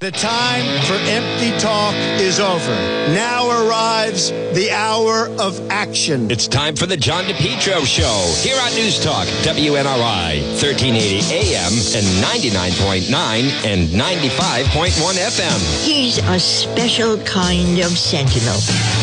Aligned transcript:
The 0.00 0.10
time 0.10 0.64
for 0.86 0.94
empty 0.94 1.50
talk 1.58 1.94
is 2.22 2.40
over. 2.40 2.74
Now 3.12 3.39
arrives 3.50 4.30
the 4.54 4.70
hour 4.72 5.28
of 5.40 5.60
action. 5.70 6.30
It's 6.30 6.46
time 6.48 6.76
for 6.76 6.86
the 6.86 6.96
John 6.96 7.24
DePetro 7.24 7.84
Show 7.84 8.34
here 8.42 8.58
on 8.60 8.72
News 8.74 9.02
Talk, 9.02 9.26
WNRI, 9.42 10.40
1380 10.62 11.20
AM 11.30 11.72
and 11.94 12.06
99.9 12.22 13.10
and 13.66 13.88
95.1 13.88 15.14
FM. 15.18 15.84
He's 15.84 16.18
a 16.18 16.38
special 16.38 17.18
kind 17.24 17.78
of 17.78 17.96
sentinel. 17.96 18.56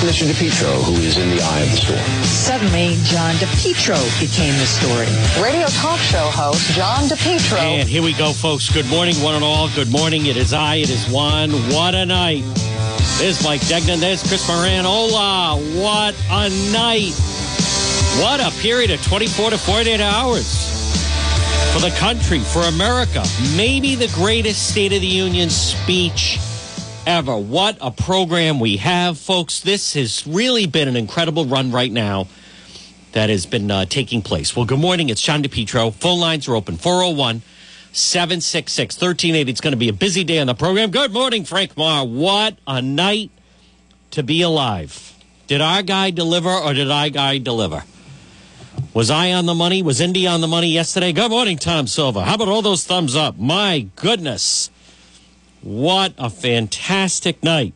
Mr. 0.05 0.25
DePetro, 0.29 0.83
who 0.83 0.93
is 1.01 1.17
in 1.17 1.29
the 1.29 1.41
eye 1.41 1.61
of 1.61 1.71
the 1.71 1.77
storm. 1.77 2.23
Suddenly, 2.23 2.95
John 3.03 3.35
DePetro 3.35 3.97
became 4.19 4.53
the 4.57 4.65
story. 4.65 5.07
Radio 5.43 5.67
talk 5.67 5.99
show 5.99 6.29
host 6.31 6.71
John 6.71 7.03
DePetro. 7.03 7.59
And 7.59 7.89
here 7.89 8.03
we 8.03 8.13
go, 8.13 8.33
folks. 8.33 8.69
Good 8.71 8.87
morning, 8.87 9.15
one 9.21 9.35
and 9.35 9.43
all. 9.43 9.69
Good 9.75 9.91
morning. 9.91 10.27
It 10.27 10.37
is 10.37 10.53
I. 10.53 10.75
It 10.75 10.89
is 10.89 11.07
Juan. 11.09 11.51
What 11.73 11.95
a 11.95 12.05
night. 12.05 12.43
There's 13.17 13.43
Mike 13.43 13.65
Degnan. 13.67 13.99
There's 13.99 14.21
Chris 14.21 14.47
Moran. 14.47 14.85
Hola. 14.85 15.57
What 15.75 16.15
a 16.29 16.49
night. 16.71 17.13
What 18.21 18.39
a 18.39 18.51
period 18.61 18.91
of 18.91 19.03
24 19.05 19.51
to 19.51 19.57
48 19.57 19.99
hours 20.01 20.77
for 21.73 21.79
the 21.79 21.95
country, 21.97 22.39
for 22.39 22.61
America. 22.63 23.23
Maybe 23.55 23.95
the 23.95 24.07
greatest 24.15 24.69
State 24.69 24.93
of 24.93 25.01
the 25.01 25.07
Union 25.07 25.49
speech 25.49 26.39
ever. 27.05 27.37
What 27.37 27.77
a 27.81 27.91
program 27.91 28.59
we 28.59 28.77
have, 28.77 29.17
folks. 29.17 29.61
This 29.61 29.93
has 29.93 30.25
really 30.27 30.65
been 30.65 30.87
an 30.87 30.95
incredible 30.95 31.45
run 31.45 31.71
right 31.71 31.91
now 31.91 32.27
that 33.13 33.29
has 33.29 33.45
been 33.45 33.71
uh, 33.71 33.85
taking 33.85 34.21
place. 34.21 34.55
Well, 34.55 34.65
good 34.65 34.79
morning. 34.79 35.09
It's 35.09 35.21
Sean 35.21 35.41
DePetro. 35.41 35.93
Phone 35.93 36.19
lines 36.19 36.47
are 36.47 36.55
open 36.55 36.77
401 36.77 37.41
766 37.91 38.95
1380. 38.95 39.51
It's 39.51 39.61
going 39.61 39.71
to 39.71 39.77
be 39.77 39.89
a 39.89 39.93
busy 39.93 40.23
day 40.23 40.39
on 40.39 40.47
the 40.47 40.55
program. 40.55 40.91
Good 40.91 41.11
morning, 41.11 41.45
Frank 41.45 41.77
Marr. 41.77 42.05
What 42.05 42.57
a 42.67 42.81
night 42.81 43.31
to 44.11 44.23
be 44.23 44.41
alive. 44.41 45.13
Did 45.47 45.61
our 45.61 45.81
guy 45.81 46.11
deliver 46.11 46.49
or 46.49 46.73
did 46.73 46.91
our 46.91 47.09
guy 47.09 47.37
deliver? 47.37 47.83
Was 48.93 49.09
I 49.09 49.31
on 49.31 49.45
the 49.45 49.53
money? 49.53 49.81
Was 49.81 50.01
Indy 50.01 50.27
on 50.27 50.41
the 50.41 50.47
money 50.47 50.69
yesterday? 50.69 51.13
Good 51.13 51.29
morning, 51.29 51.57
Tom 51.57 51.87
Silva. 51.87 52.23
How 52.23 52.35
about 52.35 52.47
all 52.47 52.61
those 52.61 52.83
thumbs 52.83 53.15
up? 53.15 53.37
My 53.37 53.87
goodness. 53.95 54.69
What 55.61 56.13
a 56.17 56.29
fantastic 56.29 57.43
night. 57.43 57.73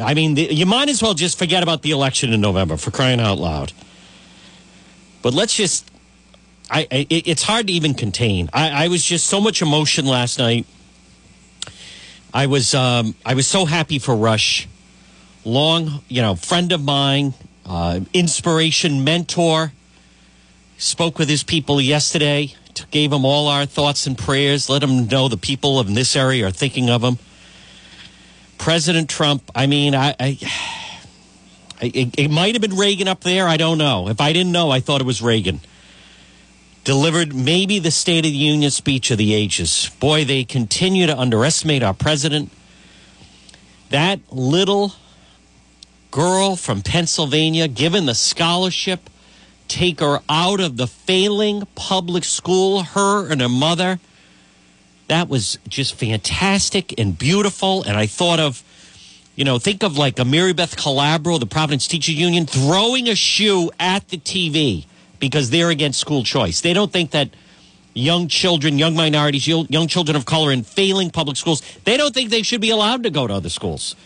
I 0.00 0.14
mean, 0.14 0.34
the, 0.34 0.54
you 0.54 0.66
might 0.66 0.88
as 0.88 1.02
well 1.02 1.14
just 1.14 1.38
forget 1.38 1.62
about 1.62 1.82
the 1.82 1.90
election 1.90 2.32
in 2.32 2.40
November 2.40 2.76
for 2.76 2.90
crying 2.90 3.20
out 3.20 3.38
loud. 3.38 3.72
But 5.22 5.34
let's 5.34 5.54
just, 5.54 5.90
I, 6.70 6.86
I 6.90 7.06
it's 7.10 7.42
hard 7.42 7.66
to 7.68 7.72
even 7.72 7.94
contain. 7.94 8.50
I, 8.52 8.84
I 8.84 8.88
was 8.88 9.04
just 9.04 9.26
so 9.26 9.40
much 9.40 9.62
emotion 9.62 10.06
last 10.06 10.38
night. 10.38 10.66
I 12.32 12.46
was, 12.46 12.74
um, 12.74 13.14
I 13.24 13.34
was 13.34 13.46
so 13.46 13.64
happy 13.64 13.98
for 13.98 14.14
Rush. 14.14 14.68
Long, 15.44 16.02
you 16.08 16.20
know, 16.20 16.34
friend 16.34 16.72
of 16.72 16.82
mine, 16.82 17.32
uh, 17.64 18.00
inspiration, 18.12 19.02
mentor. 19.02 19.72
Spoke 20.76 21.18
with 21.18 21.28
his 21.28 21.42
people 21.42 21.80
yesterday. 21.80 22.54
Gave 22.90 23.12
him 23.12 23.24
all 23.24 23.48
our 23.48 23.66
thoughts 23.66 24.06
and 24.06 24.16
prayers. 24.16 24.68
Let 24.68 24.82
him 24.82 25.08
know 25.08 25.28
the 25.28 25.36
people 25.36 25.80
of 25.80 25.92
this 25.92 26.14
area 26.14 26.46
are 26.46 26.50
thinking 26.52 26.90
of 26.90 27.02
him. 27.02 27.18
President 28.58 29.08
Trump, 29.08 29.50
I 29.54 29.66
mean, 29.66 29.94
I, 29.94 30.14
I 30.20 30.38
it, 31.80 32.18
it 32.18 32.30
might 32.30 32.54
have 32.54 32.62
been 32.62 32.76
Reagan 32.76 33.08
up 33.08 33.22
there. 33.22 33.48
I 33.48 33.56
don't 33.56 33.78
know. 33.78 34.08
If 34.08 34.20
I 34.20 34.32
didn't 34.32 34.52
know, 34.52 34.70
I 34.70 34.80
thought 34.80 35.00
it 35.00 35.06
was 35.06 35.22
Reagan. 35.22 35.60
Delivered 36.88 37.34
maybe 37.34 37.78
the 37.78 37.90
State 37.90 38.24
of 38.24 38.32
the 38.32 38.38
Union 38.38 38.70
speech 38.70 39.10
of 39.10 39.18
the 39.18 39.34
ages. 39.34 39.90
Boy, 40.00 40.24
they 40.24 40.42
continue 40.42 41.06
to 41.06 41.14
underestimate 41.14 41.82
our 41.82 41.92
president. 41.92 42.50
That 43.90 44.20
little 44.32 44.94
girl 46.10 46.56
from 46.56 46.80
Pennsylvania, 46.80 47.68
given 47.68 48.06
the 48.06 48.14
scholarship, 48.14 49.10
take 49.68 50.00
her 50.00 50.20
out 50.30 50.60
of 50.60 50.78
the 50.78 50.86
failing 50.86 51.68
public 51.74 52.24
school, 52.24 52.82
her 52.82 53.30
and 53.30 53.42
her 53.42 53.50
mother 53.50 54.00
that 55.08 55.28
was 55.28 55.58
just 55.68 55.94
fantastic 55.94 56.98
and 56.98 57.18
beautiful. 57.18 57.82
And 57.82 57.98
I 57.98 58.06
thought 58.06 58.40
of, 58.40 58.62
you 59.36 59.44
know, 59.44 59.58
think 59.58 59.82
of 59.82 59.98
like 59.98 60.18
a 60.18 60.22
Maribeth 60.22 60.74
Calabro, 60.76 61.38
the 61.38 61.44
Providence 61.44 61.86
Teachers 61.86 62.14
Union, 62.14 62.46
throwing 62.46 63.08
a 63.10 63.14
shoe 63.14 63.70
at 63.78 64.08
the 64.08 64.16
TV 64.16 64.86
because 65.18 65.50
they're 65.50 65.70
against 65.70 66.00
school 66.00 66.22
choice. 66.24 66.60
They 66.60 66.72
don't 66.72 66.92
think 66.92 67.10
that 67.12 67.30
young 67.94 68.28
children, 68.28 68.78
young 68.78 68.94
minorities, 68.94 69.46
young 69.46 69.88
children 69.88 70.16
of 70.16 70.24
color 70.24 70.52
in 70.52 70.62
failing 70.62 71.10
public 71.10 71.36
schools, 71.36 71.62
they 71.84 71.96
don't 71.96 72.14
think 72.14 72.30
they 72.30 72.42
should 72.42 72.60
be 72.60 72.70
allowed 72.70 73.02
to 73.02 73.10
go 73.10 73.26
to 73.26 73.34
other 73.34 73.48
schools. 73.48 73.96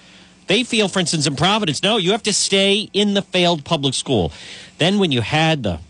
They 0.47 0.65
feel, 0.65 0.89
for 0.89 0.99
instance, 0.99 1.27
in 1.27 1.37
Providence, 1.37 1.83
no, 1.83 1.97
you 1.97 2.11
have 2.12 2.22
to 2.25 2.33
stay 2.33 2.89
in 2.93 3.15
the 3.15 3.22
failed 3.22 3.65
public 3.65 3.95
school. 3.95 4.33
Then 4.78 4.99
when 4.99 5.12
you 5.12 5.21
had 5.21 5.62
the 5.62 5.81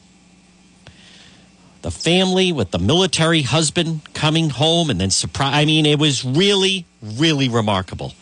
the 1.82 1.91
family 1.91 2.53
with 2.53 2.71
the 2.71 2.78
military 2.78 3.43
husband 3.43 4.00
coming 4.15 4.50
home 4.50 4.88
and 4.88 5.00
then 5.00 5.11
surprise. 5.11 5.53
I 5.53 5.65
mean, 5.65 5.84
it 5.84 5.99
was 5.99 6.25
really, 6.25 6.87
really 7.03 7.49
remarkable. 7.49 8.12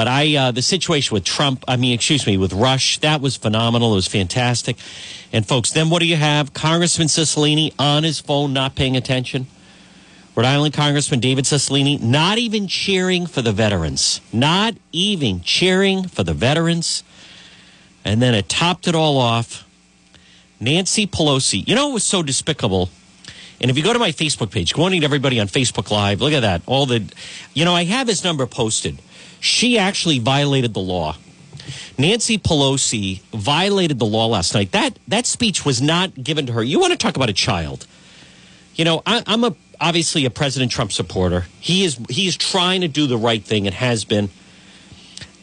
But 0.00 0.08
I, 0.08 0.34
uh, 0.34 0.50
the 0.50 0.62
situation 0.62 1.12
with 1.12 1.24
Trump, 1.24 1.62
I 1.68 1.76
mean, 1.76 1.92
excuse 1.92 2.26
me, 2.26 2.38
with 2.38 2.54
Rush, 2.54 2.96
that 3.00 3.20
was 3.20 3.36
phenomenal. 3.36 3.92
It 3.92 3.96
was 3.96 4.06
fantastic. 4.06 4.78
And 5.30 5.46
folks, 5.46 5.72
then 5.72 5.90
what 5.90 5.98
do 5.98 6.06
you 6.06 6.16
have? 6.16 6.54
Congressman 6.54 7.08
Cicilline 7.08 7.74
on 7.78 8.02
his 8.02 8.18
phone, 8.18 8.54
not 8.54 8.74
paying 8.74 8.96
attention. 8.96 9.46
Rhode 10.34 10.46
Island 10.46 10.72
Congressman 10.72 11.20
David 11.20 11.44
Cicilline 11.44 12.00
not 12.00 12.38
even 12.38 12.66
cheering 12.66 13.26
for 13.26 13.42
the 13.42 13.52
veterans, 13.52 14.22
not 14.32 14.74
even 14.90 15.42
cheering 15.42 16.08
for 16.08 16.24
the 16.24 16.32
veterans. 16.32 17.04
And 18.02 18.22
then 18.22 18.34
it 18.34 18.48
topped 18.48 18.88
it 18.88 18.94
all 18.94 19.18
off 19.18 19.68
Nancy 20.58 21.06
Pelosi. 21.06 21.68
You 21.68 21.74
know 21.74 21.90
it 21.90 21.92
was 21.92 22.04
so 22.04 22.22
despicable? 22.22 22.88
And 23.60 23.70
if 23.70 23.76
you 23.76 23.82
go 23.82 23.92
to 23.92 23.98
my 23.98 24.12
Facebook 24.12 24.50
page, 24.50 24.72
good 24.72 24.80
morning 24.80 25.02
to 25.02 25.04
everybody 25.04 25.38
on 25.40 25.46
Facebook 25.46 25.90
Live. 25.90 26.22
Look 26.22 26.32
at 26.32 26.40
that. 26.40 26.62
All 26.64 26.86
the, 26.86 27.04
you 27.52 27.66
know, 27.66 27.74
I 27.74 27.84
have 27.84 28.08
his 28.08 28.24
number 28.24 28.46
posted. 28.46 28.98
She 29.40 29.78
actually 29.78 30.18
violated 30.18 30.74
the 30.74 30.80
law. 30.80 31.16
Nancy 31.98 32.38
Pelosi 32.38 33.20
violated 33.32 33.98
the 33.98 34.06
law 34.06 34.26
last 34.26 34.54
night. 34.54 34.72
That 34.72 34.98
that 35.08 35.26
speech 35.26 35.64
was 35.64 35.82
not 35.82 36.14
given 36.22 36.46
to 36.46 36.52
her. 36.52 36.62
You 36.62 36.80
want 36.80 36.92
to 36.92 36.98
talk 36.98 37.16
about 37.16 37.28
a 37.28 37.34
child? 37.34 37.86
You 38.74 38.84
know, 38.84 39.02
I, 39.04 39.22
I'm 39.26 39.44
a 39.44 39.54
obviously 39.80 40.24
a 40.24 40.30
President 40.30 40.72
Trump 40.72 40.92
supporter. 40.92 41.46
He 41.60 41.84
is 41.84 41.98
he 42.08 42.26
is 42.26 42.36
trying 42.36 42.80
to 42.80 42.88
do 42.88 43.06
the 43.06 43.18
right 43.18 43.42
thing 43.42 43.66
and 43.66 43.74
has 43.74 44.04
been. 44.04 44.30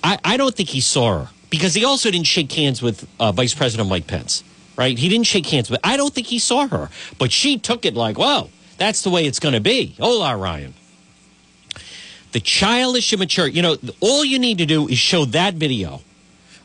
I, 0.03 0.19
I 0.23 0.37
don't 0.37 0.55
think 0.55 0.69
he 0.69 0.79
saw 0.79 1.19
her 1.19 1.29
because 1.49 1.73
he 1.73 1.83
also 1.83 2.11
didn't 2.11 2.27
shake 2.27 2.51
hands 2.51 2.81
with 2.81 3.07
uh, 3.19 3.31
Vice 3.31 3.53
President 3.53 3.89
Mike 3.89 4.07
Pence 4.07 4.43
right? 4.77 4.97
He 4.97 5.09
didn't 5.09 5.25
shake 5.25 5.47
hands, 5.47 5.69
but 5.69 5.81
I 5.83 5.97
don't 5.97 6.13
think 6.13 6.27
he 6.27 6.39
saw 6.39 6.67
her. 6.67 6.89
But 7.17 7.31
she 7.33 7.57
took 7.57 7.83
it 7.83 7.95
like, 7.95 8.17
whoa, 8.17 8.49
that's 8.77 9.01
the 9.01 9.09
way 9.09 9.25
it's 9.25 9.39
going 9.39 9.55
to 9.55 9.59
be. 9.59 9.95
Hola, 9.99 10.37
Ryan. 10.37 10.73
The 12.31 12.39
childish 12.39 13.13
immature, 13.13 13.47
you 13.47 13.61
know, 13.61 13.77
all 13.99 14.25
you 14.25 14.39
need 14.39 14.57
to 14.57 14.65
do 14.65 14.87
is 14.87 14.97
show 14.97 15.25
that 15.25 15.53
video 15.55 16.01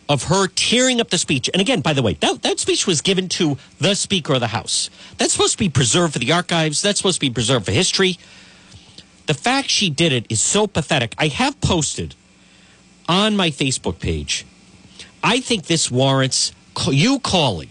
of 0.08 0.24
her 0.24 0.48
tearing 0.48 1.00
up 1.00 1.10
the 1.10 1.18
speech. 1.18 1.48
And 1.52 1.60
again, 1.60 1.80
by 1.80 1.92
the 1.92 2.02
way, 2.02 2.14
that, 2.14 2.42
that 2.42 2.58
speech 2.58 2.86
was 2.86 3.00
given 3.00 3.28
to 3.30 3.56
the 3.78 3.94
Speaker 3.94 4.34
of 4.34 4.40
the 4.40 4.48
House. 4.48 4.90
That's 5.18 5.32
supposed 5.32 5.52
to 5.52 5.58
be 5.58 5.68
preserved 5.68 6.12
for 6.14 6.18
the 6.18 6.32
archives, 6.32 6.82
that's 6.82 6.98
supposed 6.98 7.16
to 7.16 7.26
be 7.26 7.30
preserved 7.30 7.66
for 7.66 7.72
history. 7.72 8.18
The 9.26 9.34
fact 9.34 9.70
she 9.70 9.88
did 9.88 10.12
it 10.12 10.26
is 10.28 10.40
so 10.40 10.66
pathetic. 10.66 11.14
I 11.16 11.28
have 11.28 11.60
posted 11.60 12.14
on 13.08 13.36
my 13.36 13.50
Facebook 13.50 14.00
page. 14.00 14.44
I 15.22 15.40
think 15.40 15.66
this 15.66 15.90
warrants 15.90 16.52
you 16.88 17.20
calling 17.20 17.68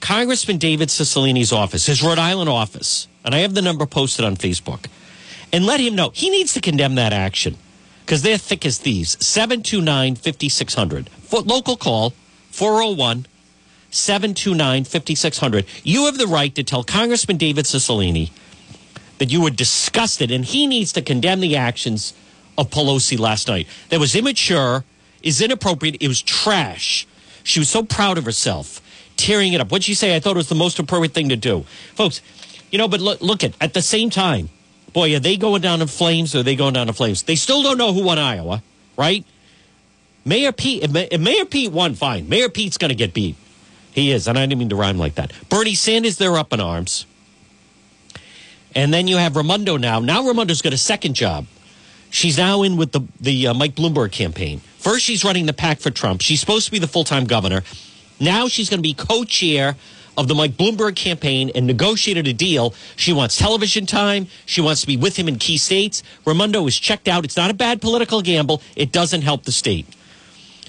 Congressman 0.00 0.58
David 0.58 0.88
Cicilline's 0.88 1.52
office, 1.52 1.86
his 1.86 2.02
Rhode 2.02 2.18
Island 2.18 2.48
office, 2.48 3.08
and 3.24 3.34
I 3.34 3.38
have 3.38 3.54
the 3.54 3.62
number 3.62 3.84
posted 3.86 4.24
on 4.24 4.36
Facebook, 4.36 4.86
and 5.52 5.66
let 5.66 5.80
him 5.80 5.94
know 5.94 6.10
he 6.14 6.30
needs 6.30 6.54
to 6.54 6.60
condemn 6.60 6.94
that 6.96 7.12
action 7.12 7.56
because 8.04 8.22
they're 8.22 8.38
thick 8.38 8.64
as 8.64 8.78
thieves. 8.78 9.24
729 9.24 10.16
5600. 10.16 11.10
Local 11.32 11.76
call 11.76 12.14
401 12.50 13.26
729 13.90 14.84
5600. 14.84 15.66
You 15.82 16.06
have 16.06 16.18
the 16.18 16.26
right 16.26 16.54
to 16.54 16.62
tell 16.62 16.84
Congressman 16.84 17.36
David 17.36 17.64
Cicilline 17.64 18.30
that 19.18 19.30
you 19.30 19.42
were 19.42 19.50
disgusted 19.50 20.30
and 20.30 20.44
he 20.44 20.66
needs 20.66 20.92
to 20.92 21.02
condemn 21.02 21.40
the 21.40 21.56
actions 21.56 22.14
of 22.56 22.70
Pelosi 22.70 23.18
last 23.18 23.48
night. 23.48 23.66
That 23.88 24.00
was 24.00 24.14
immature, 24.14 24.84
is 25.22 25.40
inappropriate, 25.40 25.96
it 26.00 26.08
was 26.08 26.22
trash. 26.22 27.06
She 27.44 27.60
was 27.60 27.68
so 27.68 27.82
proud 27.82 28.18
of 28.18 28.24
herself 28.24 28.80
tearing 29.16 29.52
it 29.52 29.60
up. 29.60 29.70
What'd 29.70 29.84
she 29.84 29.94
say? 29.94 30.16
I 30.16 30.20
thought 30.20 30.32
it 30.32 30.36
was 30.36 30.48
the 30.48 30.54
most 30.54 30.78
appropriate 30.78 31.12
thing 31.12 31.28
to 31.28 31.36
do. 31.36 31.62
Folks, 31.94 32.22
you 32.70 32.78
know, 32.78 32.88
but 32.88 33.00
look, 33.00 33.20
look 33.20 33.44
at, 33.44 33.52
at 33.60 33.74
the 33.74 33.82
same 33.82 34.10
time, 34.10 34.48
boy, 34.92 35.14
are 35.14 35.20
they 35.20 35.36
going 35.36 35.62
down 35.62 35.80
in 35.80 35.88
flames 35.88 36.34
or 36.34 36.40
are 36.40 36.42
they 36.42 36.56
going 36.56 36.74
down 36.74 36.88
in 36.88 36.94
flames? 36.94 37.22
They 37.22 37.36
still 37.36 37.62
don't 37.62 37.78
know 37.78 37.92
who 37.92 38.04
won 38.04 38.18
Iowa, 38.18 38.62
right? 38.96 39.24
Mayor 40.24 40.52
Pete, 40.52 40.82
if 40.84 41.20
Mayor 41.20 41.44
Pete 41.44 41.72
won, 41.72 41.94
fine. 41.94 42.28
Mayor 42.28 42.48
Pete's 42.48 42.76
going 42.76 42.90
to 42.90 42.94
get 42.94 43.14
beat. 43.14 43.36
He 43.92 44.12
is, 44.12 44.28
and 44.28 44.38
I 44.38 44.46
didn't 44.46 44.58
mean 44.58 44.68
to 44.68 44.76
rhyme 44.76 44.98
like 44.98 45.14
that. 45.14 45.32
Bernie 45.48 45.74
Sanders, 45.74 46.18
they're 46.18 46.36
up 46.36 46.52
in 46.52 46.60
arms. 46.60 47.06
And 48.74 48.92
then 48.92 49.08
you 49.08 49.16
have 49.16 49.34
Raimondo 49.34 49.76
now. 49.76 50.00
Now 50.00 50.22
Raimondo's 50.22 50.62
got 50.62 50.72
a 50.72 50.78
second 50.78 51.14
job. 51.14 51.46
She's 52.10 52.38
now 52.38 52.62
in 52.62 52.76
with 52.76 52.92
the 52.92 53.00
the 53.20 53.48
uh, 53.48 53.54
Mike 53.54 53.74
Bloomberg 53.74 54.12
campaign. 54.12 54.60
First, 54.78 55.04
she's 55.04 55.24
running 55.24 55.46
the 55.46 55.52
pack 55.52 55.80
for 55.80 55.90
Trump. 55.90 56.20
She's 56.20 56.40
supposed 56.40 56.66
to 56.66 56.72
be 56.72 56.78
the 56.78 56.86
full 56.86 57.04
time 57.04 57.24
governor. 57.24 57.62
Now 58.20 58.48
she's 58.48 58.70
going 58.70 58.78
to 58.78 58.82
be 58.82 58.94
co 58.94 59.24
chair 59.24 59.76
of 60.18 60.26
the 60.26 60.34
Mike 60.34 60.52
Bloomberg 60.52 60.96
campaign 60.96 61.50
and 61.54 61.66
negotiated 61.66 62.26
a 62.26 62.32
deal. 62.32 62.74
She 62.96 63.12
wants 63.12 63.38
television 63.38 63.86
time. 63.86 64.26
She 64.44 64.60
wants 64.60 64.80
to 64.82 64.86
be 64.86 64.96
with 64.96 65.16
him 65.16 65.28
in 65.28 65.38
key 65.38 65.56
states. 65.56 66.02
Raimondo 66.26 66.66
is 66.66 66.76
checked 66.76 67.06
out. 67.06 67.24
It's 67.24 67.36
not 67.36 67.50
a 67.50 67.54
bad 67.54 67.80
political 67.80 68.20
gamble. 68.20 68.60
It 68.74 68.90
doesn't 68.90 69.22
help 69.22 69.44
the 69.44 69.52
state. 69.52 69.86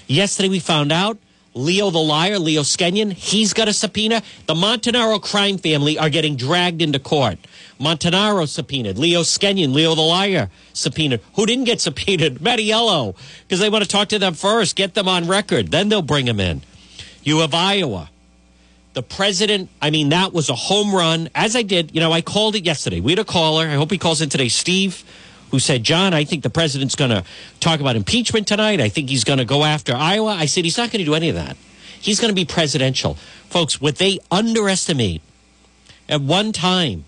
Yesterday, 0.06 0.48
we 0.48 0.60
found 0.60 0.92
out 0.92 1.18
Leo 1.52 1.90
the 1.90 1.98
liar, 1.98 2.38
Leo 2.38 2.62
Skenyon, 2.62 3.12
he's 3.12 3.52
got 3.52 3.66
a 3.66 3.72
subpoena. 3.72 4.22
The 4.46 4.54
Montanaro 4.54 5.20
crime 5.20 5.58
family 5.58 5.98
are 5.98 6.08
getting 6.08 6.36
dragged 6.36 6.80
into 6.80 7.00
court. 7.00 7.38
Montanaro 7.80 8.46
subpoenaed, 8.48 8.98
Leo 8.98 9.22
Skenyon, 9.22 9.72
Leo 9.72 9.96
the 9.96 10.00
liar 10.00 10.48
subpoenaed. 10.72 11.20
Who 11.34 11.46
didn't 11.46 11.64
get 11.64 11.80
subpoenaed? 11.80 12.38
Mattiello, 12.38 13.16
because 13.42 13.58
they 13.58 13.68
want 13.68 13.82
to 13.82 13.90
talk 13.90 14.08
to 14.08 14.18
them 14.20 14.34
first, 14.34 14.76
get 14.76 14.94
them 14.94 15.08
on 15.08 15.26
record, 15.26 15.72
then 15.72 15.88
they'll 15.88 16.02
bring 16.02 16.26
them 16.26 16.38
in. 16.38 16.62
You 17.24 17.40
have 17.40 17.52
Iowa. 17.52 18.10
The 18.92 19.02
president, 19.02 19.70
I 19.80 19.90
mean, 19.90 20.08
that 20.08 20.32
was 20.32 20.48
a 20.48 20.54
home 20.54 20.94
run. 20.94 21.30
As 21.34 21.54
I 21.54 21.62
did, 21.62 21.94
you 21.94 22.00
know, 22.00 22.12
I 22.12 22.22
called 22.22 22.56
it 22.56 22.64
yesterday. 22.64 23.00
We 23.00 23.12
had 23.12 23.20
a 23.20 23.24
caller. 23.24 23.66
I 23.66 23.74
hope 23.74 23.90
he 23.90 23.98
calls 23.98 24.20
in 24.20 24.28
today. 24.28 24.48
Steve 24.48 25.04
who 25.50 25.58
said, 25.58 25.82
John, 25.82 26.14
I 26.14 26.24
think 26.24 26.42
the 26.42 26.50
president's 26.50 26.94
going 26.94 27.10
to 27.10 27.24
talk 27.58 27.80
about 27.80 27.96
impeachment 27.96 28.46
tonight. 28.46 28.80
I 28.80 28.88
think 28.88 29.10
he's 29.10 29.24
going 29.24 29.38
to 29.38 29.44
go 29.44 29.64
after 29.64 29.94
Iowa. 29.94 30.30
I 30.30 30.46
said, 30.46 30.64
he's 30.64 30.78
not 30.78 30.90
going 30.90 31.00
to 31.00 31.04
do 31.04 31.14
any 31.14 31.28
of 31.28 31.34
that. 31.34 31.56
He's 32.00 32.20
going 32.20 32.30
to 32.30 32.34
be 32.34 32.44
presidential. 32.44 33.14
Folks, 33.48 33.80
what 33.80 33.96
they 33.96 34.20
underestimate 34.30 35.22
at 36.08 36.20
one 36.20 36.52
time, 36.52 37.04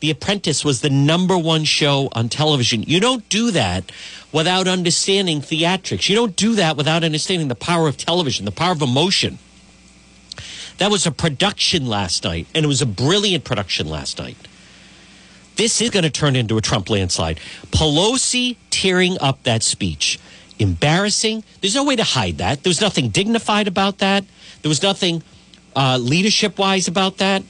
The 0.00 0.10
Apprentice 0.10 0.64
was 0.64 0.80
the 0.80 0.90
number 0.90 1.36
one 1.36 1.64
show 1.64 2.08
on 2.12 2.28
television. 2.28 2.82
You 2.82 3.00
don't 3.00 3.28
do 3.28 3.50
that 3.50 3.90
without 4.32 4.68
understanding 4.68 5.40
theatrics. 5.40 6.08
You 6.08 6.16
don't 6.16 6.36
do 6.36 6.54
that 6.56 6.76
without 6.76 7.04
understanding 7.04 7.48
the 7.48 7.54
power 7.54 7.88
of 7.88 7.96
television, 7.96 8.44
the 8.44 8.52
power 8.52 8.72
of 8.72 8.82
emotion. 8.82 9.38
That 10.80 10.90
was 10.90 11.06
a 11.06 11.12
production 11.12 11.84
last 11.84 12.24
night, 12.24 12.46
and 12.54 12.64
it 12.64 12.66
was 12.66 12.80
a 12.80 12.86
brilliant 12.86 13.44
production 13.44 13.86
last 13.86 14.18
night. 14.18 14.48
This 15.56 15.82
is 15.82 15.90
going 15.90 16.04
to 16.04 16.10
turn 16.10 16.36
into 16.36 16.56
a 16.56 16.62
Trump 16.62 16.88
landslide. 16.88 17.38
Pelosi 17.70 18.56
tearing 18.70 19.18
up 19.20 19.42
that 19.42 19.62
speech. 19.62 20.18
Embarrassing. 20.58 21.44
There's 21.60 21.74
no 21.74 21.84
way 21.84 21.96
to 21.96 22.02
hide 22.02 22.38
that. 22.38 22.62
There 22.62 22.70
was 22.70 22.80
nothing 22.80 23.10
dignified 23.10 23.68
about 23.68 23.98
that. 23.98 24.24
There 24.62 24.70
was 24.70 24.82
nothing 24.82 25.22
uh, 25.76 25.98
leadership 26.00 26.58
wise 26.58 26.88
about 26.88 27.18
that. 27.18 27.42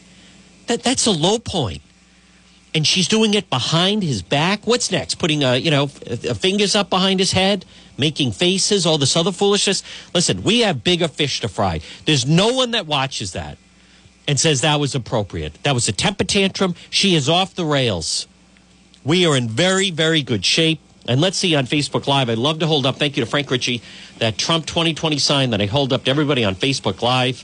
That 0.66 0.82
that's 0.82 1.06
a 1.06 1.12
low 1.12 1.38
point. 1.38 1.82
And 2.74 2.84
she's 2.84 3.06
doing 3.06 3.34
it 3.34 3.48
behind 3.48 4.02
his 4.02 4.22
back. 4.22 4.66
What's 4.66 4.90
next? 4.90 5.20
Putting 5.20 5.44
a, 5.44 5.56
you 5.56 5.70
know 5.70 5.86
fingers 5.86 6.74
up 6.74 6.90
behind 6.90 7.20
his 7.20 7.30
head, 7.30 7.64
making 8.00 8.32
faces, 8.32 8.86
all 8.86 8.98
this 8.98 9.16
other 9.16 9.30
foolishness. 9.30 9.82
Listen, 10.14 10.42
we 10.42 10.60
have 10.60 10.82
bigger 10.82 11.06
fish 11.06 11.40
to 11.40 11.48
fry. 11.48 11.80
There's 12.06 12.26
no 12.26 12.52
one 12.54 12.72
that 12.72 12.86
watches 12.86 13.32
that 13.32 13.58
and 14.26 14.40
says 14.40 14.62
that 14.62 14.80
was 14.80 14.94
appropriate. 14.94 15.62
That 15.62 15.74
was 15.74 15.88
a 15.88 15.92
temper 15.92 16.24
tantrum. 16.24 16.74
She 16.88 17.14
is 17.14 17.28
off 17.28 17.54
the 17.54 17.64
rails. 17.64 18.26
We 19.04 19.26
are 19.26 19.36
in 19.36 19.48
very, 19.48 19.90
very 19.90 20.22
good 20.22 20.44
shape. 20.44 20.80
And 21.08 21.20
let's 21.20 21.36
see 21.36 21.54
on 21.54 21.66
Facebook 21.66 22.06
Live. 22.06 22.28
I'd 22.28 22.38
love 22.38 22.58
to 22.60 22.66
hold 22.66 22.86
up, 22.86 22.96
thank 22.96 23.16
you 23.16 23.24
to 23.24 23.30
Frank 23.30 23.50
Ritchie, 23.50 23.82
that 24.18 24.38
Trump 24.38 24.66
2020 24.66 25.18
sign 25.18 25.50
that 25.50 25.60
I 25.60 25.66
hold 25.66 25.92
up 25.92 26.04
to 26.04 26.10
everybody 26.10 26.44
on 26.44 26.54
Facebook 26.54 27.02
Live. 27.02 27.42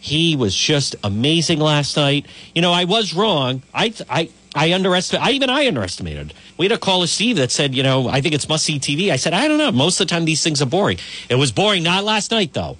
He 0.00 0.36
was 0.36 0.54
just 0.54 0.96
amazing 1.02 1.60
last 1.60 1.96
night. 1.96 2.26
You 2.54 2.62
know, 2.62 2.72
I 2.72 2.84
was 2.84 3.14
wrong. 3.14 3.62
I, 3.72 3.94
I, 4.10 4.30
I 4.54 4.72
underestimated. 4.72 5.28
I 5.28 5.32
even 5.32 5.50
I 5.50 5.66
underestimated. 5.66 6.34
We 6.56 6.66
had 6.66 6.72
a 6.72 6.78
call 6.78 6.94
caller 6.94 7.06
Steve 7.06 7.36
that 7.36 7.50
said, 7.50 7.74
you 7.74 7.82
know, 7.82 8.08
I 8.08 8.20
think 8.20 8.34
it's 8.34 8.48
must 8.48 8.64
see 8.64 8.78
TV. 8.78 9.10
I 9.10 9.16
said, 9.16 9.34
I 9.34 9.46
don't 9.46 9.58
know. 9.58 9.70
Most 9.70 10.00
of 10.00 10.08
the 10.08 10.14
time, 10.14 10.24
these 10.24 10.42
things 10.42 10.62
are 10.62 10.66
boring. 10.66 10.98
It 11.28 11.34
was 11.36 11.52
boring. 11.52 11.82
Not 11.82 12.04
last 12.04 12.30
night 12.30 12.54
though. 12.54 12.76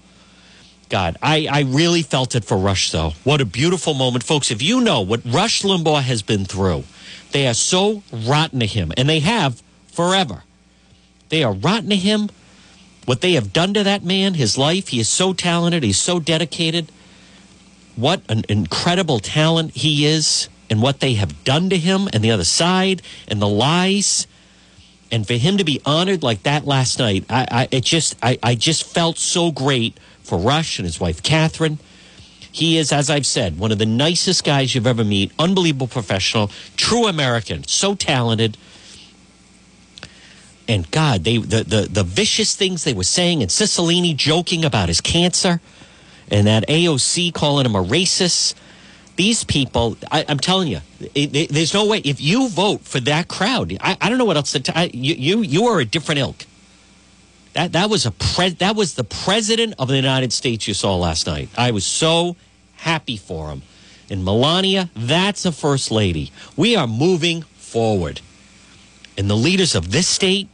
God, 0.89 1.19
I, 1.23 1.47
I 1.51 1.61
really 1.63 2.03
felt 2.03 2.35
it 2.35 2.45
for 2.45 2.57
Rush, 2.57 2.91
though. 2.91 3.13
What 3.25 3.41
a 3.41 3.45
beautiful 3.45 3.95
moment. 3.95 4.25
Folks, 4.25 4.51
if 4.51 4.63
you 4.63 4.81
know 4.81 5.03
what 5.03 5.21
Rush 5.25 5.63
Limbaugh 5.63 6.03
has 6.03 6.23
been 6.23 6.45
through, 6.45 6.85
they 7.33 7.47
are 7.47 7.55
so 7.55 8.03
rotten 8.11 8.61
to 8.61 8.67
him, 8.67 8.93
and 8.97 9.09
they 9.09 9.21
have 9.21 9.63
forever. 9.89 10.45
They 11.29 11.45
are 11.45 11.53
rotten 11.53 11.91
to 11.91 11.97
him. 11.97 12.31
What 13.05 13.21
they 13.21 13.33
have 13.33 13.53
done 13.53 13.75
to 13.75 13.85
that 13.85 14.03
man, 14.03 14.35
his 14.35 14.57
life, 14.57 14.89
he 14.89 15.01
is 15.01 15.09
so 15.09 15.33
talented, 15.33 15.83
he's 15.83 15.99
so 15.99 16.21
dedicated. 16.21 16.91
What 17.97 18.23
an 18.29 18.45
incredible 18.49 19.19
talent 19.19 19.73
he 19.73 20.07
is, 20.07 20.49
and 20.71 20.83
what 20.83 21.01
they 21.01 21.15
have 21.15 21.45
done 21.45 21.71
to 21.71 21.79
him, 21.79 22.09
and 22.13 22.23
the 22.23 22.31
other 22.31 22.45
side, 22.45 23.03
and 23.27 23.41
the 23.41 23.49
lies. 23.49 24.27
And 25.11 25.27
for 25.27 25.35
him 25.35 25.57
to 25.57 25.65
be 25.65 25.81
honored 25.87 26.23
like 26.23 26.43
that 26.43 26.67
last 26.67 26.99
night, 26.99 27.25
I, 27.31 27.47
I 27.51 27.69
it 27.71 27.85
just 27.85 28.17
I, 28.23 28.39
I 28.43 28.55
just 28.55 28.85
felt 28.85 29.19
so 29.19 29.51
great 29.51 29.97
for 30.23 30.39
Rush 30.39 30.79
and 30.79 30.85
his 30.85 31.01
wife, 31.01 31.23
Catherine. 31.23 31.79
He 32.53 32.77
is, 32.77 32.93
as 32.93 33.09
I've 33.09 33.27
said, 33.27 33.59
one 33.59 33.73
of 33.73 33.79
the 33.79 33.87
nicest 33.87 34.45
guys 34.45 34.75
you've 34.75 34.87
ever 34.87 35.05
meet. 35.05 35.33
Unbelievable 35.39 35.87
professional, 35.87 36.51
true 36.77 37.07
American, 37.07 37.65
so 37.67 37.95
talented. 37.95 38.57
And 40.67 40.91
God, 40.91 41.25
they 41.25 41.39
the, 41.39 41.63
the, 41.65 41.89
the 41.91 42.03
vicious 42.05 42.55
things 42.55 42.85
they 42.85 42.93
were 42.93 43.05
saying, 43.05 43.43
and 43.43 43.51
Cicilline 43.51 44.17
joking 44.17 44.65
about 44.65 44.89
his 44.89 45.01
cancer, 45.01 45.61
and 46.31 46.47
that 46.47 46.67
AOC 46.69 47.33
calling 47.33 47.65
him 47.65 47.75
a 47.75 47.83
racist. 47.83 48.55
These 49.19 49.43
people, 49.43 49.97
I, 50.13 50.21
am 50.21 50.39
telling 50.39 50.69
you, 50.69 50.79
it, 51.13 51.35
it, 51.35 51.49
there's 51.51 51.75
no 51.75 51.87
way. 51.87 51.99
If 51.99 52.21
you 52.21 52.49
vote 52.49 52.83
for 52.83 53.01
that 53.01 53.27
crowd, 53.27 53.77
I, 53.81 53.97
I 54.01 54.09
don't 54.09 54.17
know 54.17 54.25
what 54.25 54.37
else 54.37 54.53
to 54.53 54.61
tell 54.61 54.87
you. 54.87 55.13
You 55.13 55.43
you 55.43 55.67
are 55.67 55.81
a 55.81 55.85
different 55.85 56.21
ilk. 56.21 56.47
That 57.55 57.73
that 57.73 57.91
was 57.91 58.07
a 58.07 58.13
pre- 58.13 58.51
that 58.51 58.77
was 58.77 58.95
the 58.95 59.03
president 59.03 59.75
of 59.77 59.89
the 59.89 59.97
United 59.97 60.33
States 60.33 60.69
you 60.69 60.73
saw 60.73 60.95
last 60.95 61.27
night. 61.27 61.49
I 61.59 61.73
was 61.73 61.85
so 61.85 62.37
happy 62.77 63.17
for 63.17 63.49
him. 63.49 63.63
And 64.09 64.25
Melania, 64.25 64.89
that's 64.95 65.45
a 65.45 65.51
first 65.51 65.91
lady. 65.91 66.31
We 66.57 66.77
are 66.77 66.87
moving 66.87 67.43
forward. 67.57 68.21
And 69.17 69.29
the 69.29 69.37
leaders 69.37 69.75
of 69.75 69.91
this 69.91 70.07
state, 70.07 70.49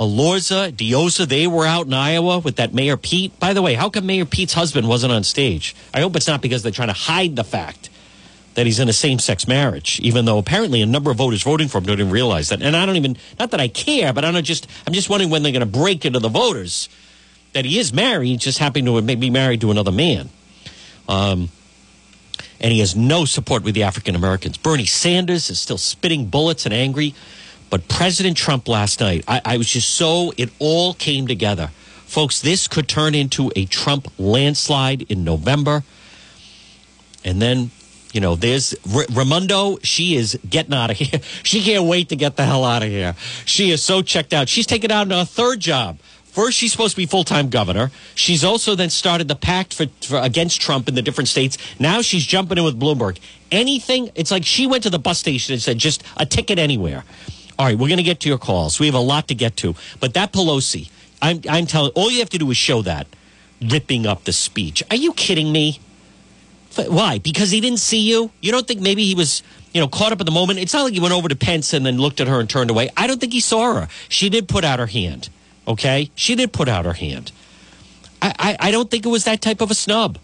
Elorza, 0.00 0.72
Diossa, 0.72 1.28
they 1.28 1.46
were 1.46 1.66
out 1.66 1.86
in 1.86 1.92
Iowa 1.92 2.38
with 2.38 2.56
that 2.56 2.72
Mayor 2.72 2.96
Pete. 2.96 3.38
By 3.38 3.52
the 3.52 3.60
way, 3.60 3.74
how 3.74 3.90
come 3.90 4.06
Mayor 4.06 4.24
Pete's 4.24 4.54
husband 4.54 4.88
wasn't 4.88 5.12
on 5.12 5.24
stage? 5.24 5.76
I 5.92 6.00
hope 6.00 6.16
it's 6.16 6.26
not 6.26 6.40
because 6.40 6.62
they're 6.62 6.72
trying 6.72 6.88
to 6.88 6.94
hide 6.94 7.36
the 7.36 7.44
fact 7.44 7.90
that 8.54 8.64
he's 8.64 8.80
in 8.80 8.88
a 8.88 8.94
same 8.94 9.18
sex 9.18 9.46
marriage, 9.46 10.00
even 10.00 10.24
though 10.24 10.38
apparently 10.38 10.80
a 10.80 10.86
number 10.86 11.10
of 11.10 11.18
voters 11.18 11.42
voting 11.42 11.68
for 11.68 11.78
him 11.78 11.84
don't 11.84 12.00
even 12.00 12.10
realize 12.10 12.48
that. 12.48 12.62
And 12.62 12.74
I 12.74 12.86
don't 12.86 12.96
even, 12.96 13.18
not 13.38 13.50
that 13.50 13.60
I 13.60 13.68
care, 13.68 14.14
but 14.14 14.24
I 14.24 14.32
don't 14.32 14.42
just, 14.42 14.66
I'm 14.86 14.94
just 14.94 15.10
wondering 15.10 15.30
when 15.30 15.42
they're 15.42 15.52
going 15.52 15.60
to 15.60 15.66
break 15.66 16.06
into 16.06 16.18
the 16.18 16.30
voters 16.30 16.88
that 17.52 17.66
he 17.66 17.78
is 17.78 17.92
married, 17.92 18.40
just 18.40 18.58
happening 18.58 18.86
to 18.86 19.16
be 19.16 19.30
married 19.30 19.60
to 19.60 19.70
another 19.70 19.92
man. 19.92 20.30
Um, 21.08 21.50
and 22.58 22.72
he 22.72 22.80
has 22.80 22.96
no 22.96 23.24
support 23.26 23.64
with 23.64 23.74
the 23.74 23.82
African 23.82 24.14
Americans. 24.14 24.56
Bernie 24.56 24.86
Sanders 24.86 25.50
is 25.50 25.60
still 25.60 25.78
spitting 25.78 26.26
bullets 26.26 26.64
and 26.64 26.74
angry. 26.74 27.14
But 27.70 27.88
President 27.88 28.36
Trump 28.36 28.68
last 28.68 29.00
night, 29.00 29.24
I, 29.28 29.40
I 29.44 29.56
was 29.56 29.68
just 29.68 29.90
so, 29.90 30.32
it 30.36 30.50
all 30.58 30.94
came 30.94 31.26
together. 31.26 31.70
Folks, 32.06 32.40
this 32.40 32.66
could 32.66 32.88
turn 32.88 33.14
into 33.14 33.52
a 33.54 33.64
Trump 33.66 34.08
landslide 34.18 35.02
in 35.02 35.22
November. 35.22 35.84
And 37.24 37.40
then 37.40 37.70
you 38.12 38.20
know, 38.20 38.34
there's 38.34 38.74
R- 38.92 39.06
Raimondo. 39.12 39.78
She 39.82 40.16
is 40.16 40.38
getting 40.48 40.74
out 40.74 40.90
of 40.90 40.96
here. 40.96 41.20
She 41.42 41.62
can't 41.62 41.84
wait 41.84 42.08
to 42.10 42.16
get 42.16 42.36
the 42.36 42.44
hell 42.44 42.64
out 42.64 42.82
of 42.82 42.88
here. 42.88 43.14
She 43.44 43.70
is 43.70 43.82
so 43.82 44.02
checked 44.02 44.32
out. 44.32 44.48
She's 44.48 44.66
taken 44.66 44.90
out 44.90 45.10
a 45.10 45.24
third 45.24 45.60
job. 45.60 45.98
First, 46.24 46.58
she's 46.58 46.70
supposed 46.70 46.92
to 46.92 46.96
be 46.96 47.06
full 47.06 47.24
time 47.24 47.48
governor. 47.48 47.90
She's 48.14 48.44
also 48.44 48.74
then 48.74 48.90
started 48.90 49.26
the 49.26 49.34
pact 49.34 49.74
for, 49.74 49.86
for, 50.02 50.18
against 50.18 50.60
Trump 50.60 50.88
in 50.88 50.94
the 50.94 51.02
different 51.02 51.28
states. 51.28 51.58
Now 51.80 52.02
she's 52.02 52.24
jumping 52.24 52.58
in 52.58 52.64
with 52.64 52.78
Bloomberg. 52.78 53.18
Anything? 53.50 54.10
It's 54.14 54.30
like 54.30 54.44
she 54.44 54.66
went 54.66 54.84
to 54.84 54.90
the 54.90 54.98
bus 54.98 55.18
station 55.18 55.54
and 55.54 55.62
said, 55.62 55.78
"Just 55.78 56.04
a 56.16 56.24
ticket 56.24 56.58
anywhere." 56.58 57.04
All 57.60 57.66
right, 57.66 57.76
we're 57.76 57.88
going 57.88 57.98
to 57.98 58.02
get 58.02 58.20
to 58.20 58.28
your 58.30 58.38
calls. 58.38 58.80
We 58.80 58.86
have 58.86 58.94
a 58.94 59.00
lot 59.00 59.28
to 59.28 59.34
get 59.34 59.54
to, 59.58 59.74
but 60.00 60.14
that 60.14 60.32
Pelosi, 60.32 60.90
I'm, 61.20 61.42
I'm 61.46 61.66
telling. 61.66 61.92
All 61.94 62.10
you 62.10 62.20
have 62.20 62.30
to 62.30 62.38
do 62.38 62.50
is 62.50 62.56
show 62.56 62.80
that 62.80 63.06
ripping 63.60 64.06
up 64.06 64.24
the 64.24 64.32
speech. 64.32 64.82
Are 64.88 64.96
you 64.96 65.12
kidding 65.12 65.52
me? 65.52 65.78
Why? 66.88 67.18
Because 67.18 67.50
he 67.50 67.60
didn't 67.60 67.80
see 67.80 68.00
you? 68.00 68.30
You 68.40 68.50
don't 68.50 68.66
think 68.66 68.80
maybe 68.80 69.04
he 69.04 69.14
was, 69.14 69.42
you 69.74 69.80
know, 69.82 69.88
caught 69.88 70.10
up 70.10 70.20
in 70.20 70.24
the 70.24 70.32
moment? 70.32 70.58
It's 70.58 70.72
not 70.72 70.84
like 70.84 70.94
he 70.94 71.00
went 71.00 71.12
over 71.12 71.28
to 71.28 71.36
Pence 71.36 71.74
and 71.74 71.84
then 71.84 71.98
looked 71.98 72.22
at 72.22 72.28
her 72.28 72.40
and 72.40 72.48
turned 72.48 72.70
away. 72.70 72.88
I 72.96 73.06
don't 73.06 73.20
think 73.20 73.34
he 73.34 73.40
saw 73.40 73.74
her. 73.74 73.88
She 74.08 74.30
did 74.30 74.48
put 74.48 74.64
out 74.64 74.78
her 74.78 74.86
hand. 74.86 75.28
Okay? 75.68 76.10
She 76.14 76.36
did 76.36 76.54
put 76.54 76.66
out 76.66 76.86
her 76.86 76.94
hand. 76.94 77.30
I, 78.22 78.34
I, 78.38 78.56
I 78.68 78.70
don't 78.70 78.90
think 78.90 79.04
it 79.04 79.10
was 79.10 79.24
that 79.24 79.42
type 79.42 79.60
of 79.60 79.70
a 79.70 79.74
snub. 79.74 80.16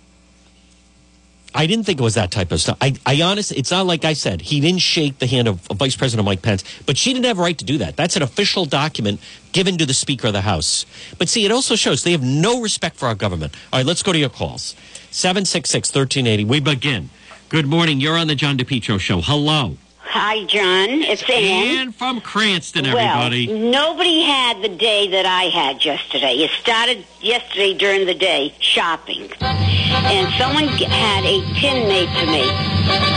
I 1.57 1.67
didn't 1.67 1.87
think 1.87 1.99
it 1.99 2.03
was 2.03 2.15
that 2.15 2.31
type 2.31 2.53
of 2.53 2.61
stuff. 2.61 2.77
I, 2.83 2.95
I 3.07 3.23
honestly, 3.23 3.57
it's 3.57 3.71
not 3.71 3.87
like 3.87 4.05
I 4.05 4.13
said. 4.13 4.43
He 4.43 4.61
didn't 4.61 4.83
shake 4.83 5.19
the 5.19 5.27
hand 5.27 5.49
of, 5.49 5.67
of, 5.71 5.79
Vice 5.79 5.97
President 5.97 6.27
Mike 6.27 6.43
Pence, 6.43 6.63
but 6.85 6.99
she 6.99 7.15
didn't 7.15 7.25
have 7.25 7.39
a 7.39 7.43
right 7.43 7.57
to 7.57 7.65
do 7.65 7.79
that. 7.79 7.97
That's 7.97 8.15
an 8.15 8.23
official 8.23 8.67
document 8.67 9.21
given 9.53 9.79
to 9.79 9.87
the 9.87 9.95
Speaker 9.95 10.27
of 10.27 10.35
the 10.35 10.43
House. 10.43 10.85
But 11.19 11.31
see, 11.31 11.47
it 11.47 11.51
also 11.51 11.75
shows 11.75 12.05
they 12.05 12.13
have 12.13 12.23
no 12.23 12.61
respect 12.61 12.97
for 12.97 13.07
our 13.07 13.15
government. 13.15 13.55
All 13.73 13.81
right, 13.81 13.87
let's 13.87 14.03
go 14.03 14.13
to 14.13 14.19
your 14.19 14.29
calls. 14.29 14.77
766 15.11 15.89
1380. 15.89 16.45
We 16.45 16.61
begin. 16.61 17.09
Good 17.49 17.67
morning. 17.67 18.01
You're 18.01 18.19
on 18.19 18.27
the 18.27 18.35
John 18.35 18.59
DePetro 18.59 19.01
show. 19.01 19.23
Hello. 19.23 19.79
Hi, 20.09 20.45
John. 20.45 21.03
It's 21.03 21.23
Ann. 21.29 21.89
Ann 21.89 21.93
from 21.93 22.21
Cranston, 22.21 22.87
everybody. 22.87 23.49
Well, 23.49 23.59
nobody 23.59 24.23
had 24.23 24.63
the 24.63 24.69
day 24.69 25.09
that 25.09 25.27
I 25.27 25.45
had 25.45 25.85
yesterday. 25.85 26.35
It 26.47 26.51
started 26.63 27.05
yesterday 27.21 27.75
during 27.75 28.07
the 28.07 28.15
day 28.15 28.55
shopping, 28.61 29.29
and 29.43 30.33
someone 30.39 30.69
had 30.69 31.25
a 31.27 31.43
pin 31.59 31.89
made 31.89 32.09
for 32.15 32.27
me 32.31 32.47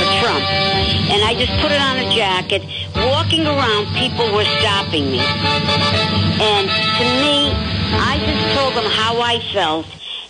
for 0.02 0.10
Trump, 0.18 0.44
and 1.14 1.24
I 1.24 1.36
just 1.38 1.54
put 1.62 1.72
it 1.72 1.80
on 1.80 1.98
a 2.00 2.10
jacket. 2.10 2.64
Walking 2.96 3.46
around, 3.46 3.86
people 3.96 4.34
were 4.34 4.50
stopping 4.60 5.12
me, 5.12 5.20
and 5.22 6.68
to 6.68 7.06
me, 7.22 7.54
I 8.02 8.18
just 8.18 8.58
told 8.58 8.74
them 8.74 8.90
how 8.92 9.22
I 9.22 9.40
felt. 9.54 9.86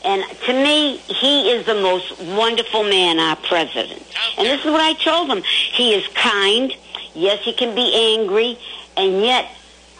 And 0.05 0.23
to 0.45 0.53
me, 0.53 0.97
he 0.97 1.51
is 1.51 1.65
the 1.65 1.75
most 1.75 2.19
wonderful 2.21 2.83
man, 2.83 3.19
our 3.19 3.35
president. 3.35 4.01
And 4.37 4.47
this 4.47 4.59
is 4.63 4.71
what 4.71 4.79
I 4.81 4.93
told 4.93 5.29
him. 5.29 5.43
He 5.43 5.93
is 5.93 6.07
kind. 6.15 6.73
Yes, 7.13 7.43
he 7.43 7.53
can 7.53 7.75
be 7.75 8.15
angry. 8.17 8.57
And 8.95 9.21
yet, 9.21 9.49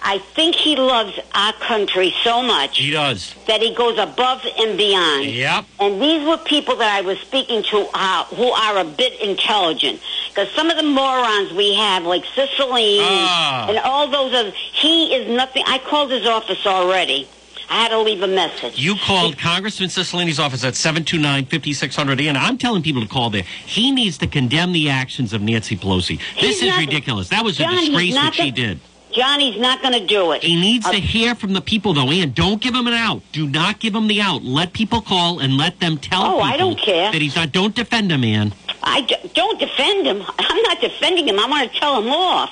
I 0.01 0.19
think 0.19 0.55
he 0.55 0.77
loves 0.77 1.19
our 1.35 1.51
country 1.53 2.15
so 2.23 2.41
much 2.41 2.77
He 2.77 2.91
does. 2.91 3.35
that 3.47 3.61
he 3.61 3.75
goes 3.75 3.97
above 3.97 4.45
and 4.57 4.77
beyond. 4.77 5.25
Yep. 5.25 5.65
And 5.81 6.01
these 6.01 6.25
were 6.25 6.37
people 6.37 6.77
that 6.77 6.95
I 6.95 7.01
was 7.01 7.19
speaking 7.19 7.63
to 7.63 7.89
uh, 7.93 8.23
who 8.25 8.49
are 8.49 8.77
a 8.77 8.85
bit 8.85 9.19
intelligent. 9.19 9.99
Because 10.29 10.49
some 10.51 10.69
of 10.69 10.77
the 10.77 10.83
morons 10.83 11.51
we 11.51 11.73
have, 11.75 12.05
like 12.05 12.23
Cicely 12.33 12.99
Ah. 13.01 13.65
and 13.67 13.77
all 13.79 14.07
those 14.07 14.33
others, 14.33 14.53
he 14.55 15.13
is 15.13 15.27
nothing. 15.29 15.63
I 15.67 15.79
called 15.79 16.11
his 16.11 16.25
office 16.25 16.65
already. 16.65 17.27
I 17.69 17.81
had 17.83 17.89
to 17.89 17.99
leave 17.99 18.21
a 18.23 18.27
message. 18.27 18.79
You 18.79 18.95
called 18.95 19.37
Congressman 19.37 19.89
Cicilline's 19.89 20.39
office 20.39 20.63
at 20.63 20.73
729-5600 20.73 22.27
and 22.27 22.37
I'm 22.37 22.57
telling 22.57 22.81
people 22.81 23.01
to 23.01 23.07
call 23.07 23.29
there. 23.29 23.43
He 23.43 23.91
needs 23.91 24.17
to 24.19 24.27
condemn 24.27 24.71
the 24.71 24.89
actions 24.89 25.33
of 25.33 25.41
Nancy 25.41 25.77
Pelosi. 25.77 26.19
This 26.39 26.61
is 26.61 26.67
not- 26.69 26.79
ridiculous. 26.79 27.29
That 27.29 27.43
was 27.43 27.57
John, 27.57 27.73
a 27.77 27.79
disgrace 27.81 28.15
what 28.15 28.33
she 28.33 28.51
did. 28.51 28.79
Johnny's 29.11 29.59
not 29.59 29.81
going 29.81 29.93
to 29.93 30.05
do 30.05 30.31
it. 30.33 30.43
He 30.43 30.55
needs 30.55 30.85
Uh, 30.85 30.91
to 30.91 30.99
hear 30.99 31.33
from 31.33 31.53
the 31.53 31.61
people, 31.61 31.93
though. 31.95 32.11
Ann, 32.11 32.31
don't 32.31 32.61
give 32.61 32.75
him 32.75 32.85
an 32.85 32.93
out. 32.93 33.21
Do 33.31 33.47
not 33.47 33.79
give 33.79 33.95
him 33.95 34.07
the 34.07 34.21
out. 34.21 34.43
Let 34.43 34.71
people 34.73 35.01
call 35.01 35.39
and 35.39 35.57
let 35.57 35.79
them 35.79 35.97
tell 35.97 36.23
Oh, 36.23 36.39
I 36.41 36.57
don't 36.57 36.79
care. 36.79 37.11
that 37.11 37.19
he's 37.21 37.35
not. 37.35 37.51
Don't 37.51 37.73
defend 37.73 38.11
him, 38.11 38.23
Ann. 38.23 38.53
I 38.83 39.01
d- 39.01 39.15
don't 39.33 39.59
defend 39.59 40.05
him. 40.05 40.23
I'm 40.39 40.61
not 40.61 40.79
defending 40.79 41.27
him. 41.27 41.39
I 41.39 41.47
want 41.47 41.71
to 41.73 41.79
tell 41.79 41.99
him 42.01 42.09
off. 42.09 42.51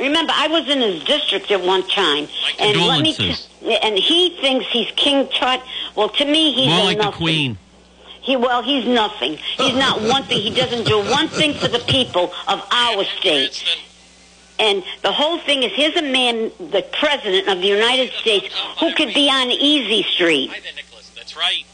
Remember, 0.00 0.32
I 0.34 0.48
was 0.48 0.68
in 0.68 0.80
his 0.80 1.04
district 1.04 1.50
at 1.50 1.60
one 1.62 1.86
time, 1.88 2.24
My 2.24 2.52
and 2.66 2.76
let 2.80 3.02
me. 3.02 3.14
condolences. 3.14 3.48
and 3.82 3.98
he 3.98 4.30
thinks 4.40 4.66
he's 4.66 4.90
King 4.96 5.28
Tut. 5.28 5.62
Well, 5.94 6.08
to 6.10 6.24
me, 6.24 6.52
he's 6.52 6.68
More 6.68 6.80
a 6.80 6.84
like 6.84 6.98
the. 6.98 7.10
Queen. 7.12 7.58
He 8.22 8.36
well, 8.36 8.62
he's 8.62 8.86
nothing. 8.86 9.36
He's 9.56 9.74
not 9.74 10.00
one 10.14 10.24
thing. 10.24 10.40
He 10.40 10.50
doesn't 10.50 10.84
do 10.86 10.98
one 10.98 11.28
thing 11.28 11.54
for 11.54 11.68
the 11.68 11.78
people 11.80 12.32
of 12.48 12.66
our 12.70 13.04
state. 13.18 13.64
And 14.58 14.82
the 15.02 15.10
whole 15.12 15.38
thing 15.38 15.62
is, 15.62 15.72
here's 15.72 15.96
a 15.96 16.02
man, 16.02 16.50
the 16.58 16.84
president 17.00 17.48
of 17.48 17.60
the 17.62 17.66
United 17.68 18.12
States, 18.12 18.54
who 18.78 18.92
could 18.94 19.14
be 19.14 19.30
on 19.30 19.50
Easy 19.50 20.02
Street. 20.02 20.50
That's 21.16 21.34
right. 21.34 21.64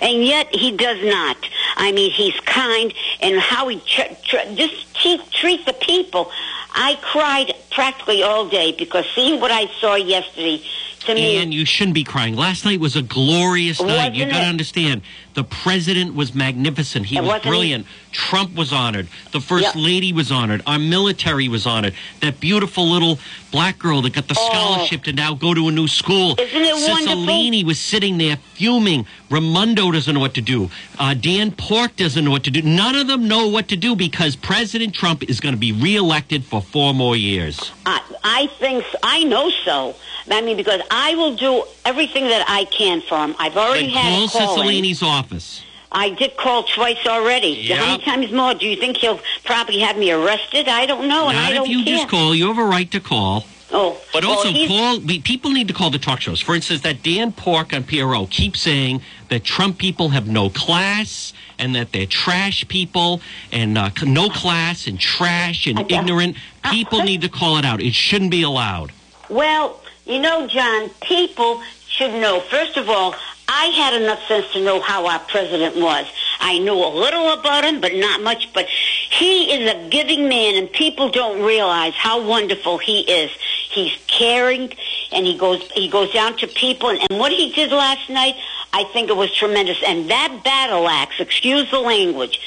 And 0.00 0.24
yet 0.24 0.54
he 0.54 0.74
does 0.74 1.02
not. 1.04 1.36
I 1.76 1.92
mean, 1.92 2.10
he's 2.10 2.38
kind, 2.40 2.92
and 3.20 3.38
how 3.38 3.68
he 3.68 3.78
tr- 3.80 4.14
tr- 4.24 4.54
just 4.54 4.74
he 4.96 5.18
treats 5.32 5.64
the 5.66 5.72
people. 5.74 6.30
I 6.80 6.94
cried 7.02 7.54
practically 7.72 8.22
all 8.22 8.48
day 8.48 8.70
because 8.70 9.04
seeing 9.12 9.40
what 9.40 9.50
I 9.50 9.66
saw 9.80 9.96
yesterday, 9.96 10.62
to 11.00 11.14
me, 11.14 11.36
And 11.38 11.52
you 11.52 11.64
shouldn't 11.64 11.94
be 11.94 12.04
crying. 12.04 12.34
Last 12.36 12.64
night 12.64 12.80
was 12.80 12.96
a 12.96 13.02
glorious 13.02 13.80
night. 13.80 14.14
You 14.14 14.26
got 14.26 14.40
to 14.40 14.46
understand. 14.46 15.02
The 15.34 15.44
president 15.44 16.14
was 16.14 16.34
magnificent. 16.34 17.06
He 17.06 17.16
It 17.16 17.22
was 17.22 17.40
brilliant. 17.42 17.86
Trump 18.12 18.54
was 18.56 18.72
honored. 18.72 19.06
The 19.32 19.40
first 19.40 19.66
Yep. 19.66 19.74
lady 19.76 20.12
was 20.12 20.32
honored. 20.32 20.62
Our 20.66 20.78
military 20.78 21.48
was 21.48 21.66
honored. 21.66 21.94
That 22.20 22.40
beautiful 22.40 22.88
little 22.88 23.18
black 23.52 23.78
girl 23.78 24.02
that 24.02 24.12
got 24.14 24.28
the 24.28 24.34
scholarship 24.34 25.04
to 25.04 25.12
now 25.12 25.34
go 25.34 25.54
to 25.54 25.68
a 25.68 25.70
new 25.72 25.86
school. 25.86 26.34
Oh. 26.38 26.42
Isn't 26.42 26.62
it 26.64 26.74
wonderful? 26.88 27.16
Cicilline 27.26 27.64
was 27.64 27.78
sitting 27.78 28.18
there 28.18 28.38
fuming. 28.54 29.06
Raimondo 29.30 29.90
doesn't 29.92 30.12
know 30.12 30.20
what 30.20 30.34
to 30.34 30.40
do. 30.40 30.70
Uh, 30.98 31.14
Dan 31.14 31.52
Pork 31.52 31.96
doesn't 31.96 32.24
know 32.24 32.30
what 32.30 32.44
to 32.44 32.50
do. 32.50 32.62
None 32.62 32.94
of 32.96 33.06
them 33.06 33.28
know 33.28 33.46
what 33.48 33.68
to 33.68 33.76
do 33.76 33.94
because 33.94 34.34
President 34.36 34.94
Trump 34.94 35.22
is 35.22 35.38
going 35.40 35.54
to 35.54 35.58
be 35.60 35.72
reelected 35.72 36.44
for 36.44 36.60
four 36.60 36.92
more 36.94 37.14
years. 37.16 37.70
I, 37.86 38.00
I 38.24 38.46
think. 38.58 38.84
I 39.02 39.22
know 39.24 39.50
so. 39.64 39.94
I 40.30 40.40
mean, 40.40 40.56
because 40.56 40.80
I 40.90 41.14
will 41.14 41.34
do 41.36 41.64
everything 41.84 42.24
that 42.28 42.44
I 42.48 42.64
can 42.64 43.00
for 43.00 43.18
him. 43.18 43.34
I've 43.38 43.56
already 43.56 43.86
Then 43.86 43.94
had 43.94 44.24
a 44.24 44.28
call. 44.28 44.60
in. 44.68 44.94
Office. 45.02 45.62
I 45.90 46.10
did 46.10 46.36
call 46.36 46.64
twice 46.64 47.06
already. 47.06 47.48
Yep. 47.48 47.78
How 47.78 47.86
many 47.86 48.02
times 48.02 48.32
more? 48.32 48.54
Do 48.54 48.66
you 48.66 48.76
think 48.76 48.98
he'll 48.98 49.20
probably 49.44 49.78
have 49.80 49.96
me 49.96 50.10
arrested? 50.12 50.68
I 50.68 50.84
don't 50.86 51.08
know, 51.08 51.28
and 51.28 51.38
I 51.38 51.48
Not 51.48 51.54
don't 51.54 51.66
if 51.66 51.70
you 51.70 51.84
care. 51.84 51.96
just 51.96 52.08
call. 52.08 52.34
You 52.34 52.48
have 52.48 52.58
a 52.58 52.64
right 52.64 52.90
to 52.90 53.00
call. 53.00 53.46
Oh, 53.70 53.98
But 54.12 54.24
well, 54.24 54.38
also, 54.38 54.52
call. 54.66 55.00
People 55.00 55.50
need 55.50 55.68
to 55.68 55.74
call 55.74 55.90
the 55.90 55.98
talk 55.98 56.20
shows. 56.20 56.40
For 56.40 56.54
instance, 56.54 56.80
that 56.82 57.02
Dan 57.02 57.32
Pork 57.32 57.74
on 57.74 57.84
PRO 57.84 58.26
keeps 58.26 58.60
saying 58.60 59.02
that 59.28 59.44
Trump 59.44 59.78
people 59.78 60.08
have 60.10 60.26
no 60.26 60.48
class 60.50 61.32
and 61.58 61.74
that 61.74 61.92
they're 61.92 62.06
trash 62.06 62.66
people 62.68 63.20
and 63.52 63.76
uh, 63.76 63.90
no 64.04 64.30
class 64.30 64.86
and 64.86 64.98
trash 64.98 65.66
and 65.66 65.80
ignorant. 65.90 66.36
People 66.70 67.02
need 67.02 67.20
to 67.22 67.28
call 67.28 67.56
it 67.56 67.64
out. 67.64 67.80
It 67.82 67.94
shouldn't 67.94 68.30
be 68.30 68.42
allowed. 68.42 68.92
Well, 69.28 69.80
you 70.08 70.18
know, 70.18 70.46
John, 70.46 70.90
people 71.02 71.62
should 71.86 72.12
know. 72.12 72.40
First 72.40 72.76
of 72.76 72.88
all, 72.88 73.14
I 73.46 73.66
had 73.66 73.94
enough 74.00 74.22
sense 74.26 74.52
to 74.52 74.62
know 74.62 74.80
how 74.80 75.06
our 75.06 75.20
president 75.20 75.76
was. 75.76 76.06
I 76.40 76.58
knew 76.58 76.74
a 76.74 76.92
little 76.92 77.32
about 77.32 77.64
him, 77.64 77.80
but 77.80 77.94
not 77.94 78.22
much. 78.22 78.52
But 78.52 78.66
he 78.66 79.52
is 79.52 79.70
a 79.72 79.88
giving 79.88 80.28
man, 80.28 80.54
and 80.54 80.70
people 80.70 81.10
don't 81.10 81.42
realize 81.42 81.94
how 81.94 82.26
wonderful 82.26 82.78
he 82.78 83.00
is. 83.00 83.30
He's 83.70 83.92
caring, 84.06 84.72
and 85.12 85.26
he 85.26 85.36
goes 85.36 85.62
he 85.72 85.88
goes 85.88 86.12
down 86.12 86.36
to 86.38 86.46
people. 86.46 86.90
And, 86.90 87.00
and 87.10 87.18
what 87.18 87.32
he 87.32 87.52
did 87.52 87.70
last 87.70 88.08
night, 88.10 88.36
I 88.72 88.84
think 88.84 89.08
it 89.08 89.16
was 89.16 89.34
tremendous. 89.34 89.82
And 89.86 90.10
that 90.10 90.42
battle 90.44 90.88
axe, 90.88 91.18
excuse 91.18 91.70
the 91.70 91.80
language, 91.80 92.40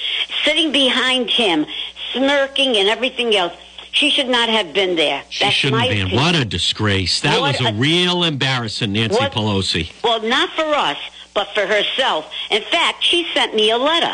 sitting 0.45 0.71
behind 0.71 1.29
him, 1.29 1.65
smirking 2.13 2.77
and 2.77 2.87
everything 2.87 3.35
else. 3.35 3.53
She 3.91 4.09
should 4.09 4.29
not 4.29 4.49
have 4.49 4.73
been 4.73 4.95
there. 4.95 5.23
She 5.29 5.43
That's 5.43 5.55
shouldn't 5.55 5.81
have 5.81 5.89
been. 5.91 6.01
opinion. 6.07 6.23
What 6.23 6.35
a 6.35 6.45
disgrace. 6.45 7.19
That 7.21 7.39
What 7.39 7.59
was 7.59 7.61
a, 7.61 7.69
a- 7.69 7.73
real 7.73 8.23
embarrassment, 8.23 8.93
Nancy 8.93 9.17
What- 9.17 9.33
Pelosi. 9.33 9.91
Well, 10.03 10.21
not 10.21 10.49
for 10.51 10.63
us, 10.73 10.97
but 11.33 11.47
for 11.53 11.65
herself. 11.67 12.31
In 12.49 12.61
fact, 12.63 13.03
she 13.03 13.27
sent 13.33 13.53
me 13.55 13.69
a 13.69 13.77
letter, 13.77 14.13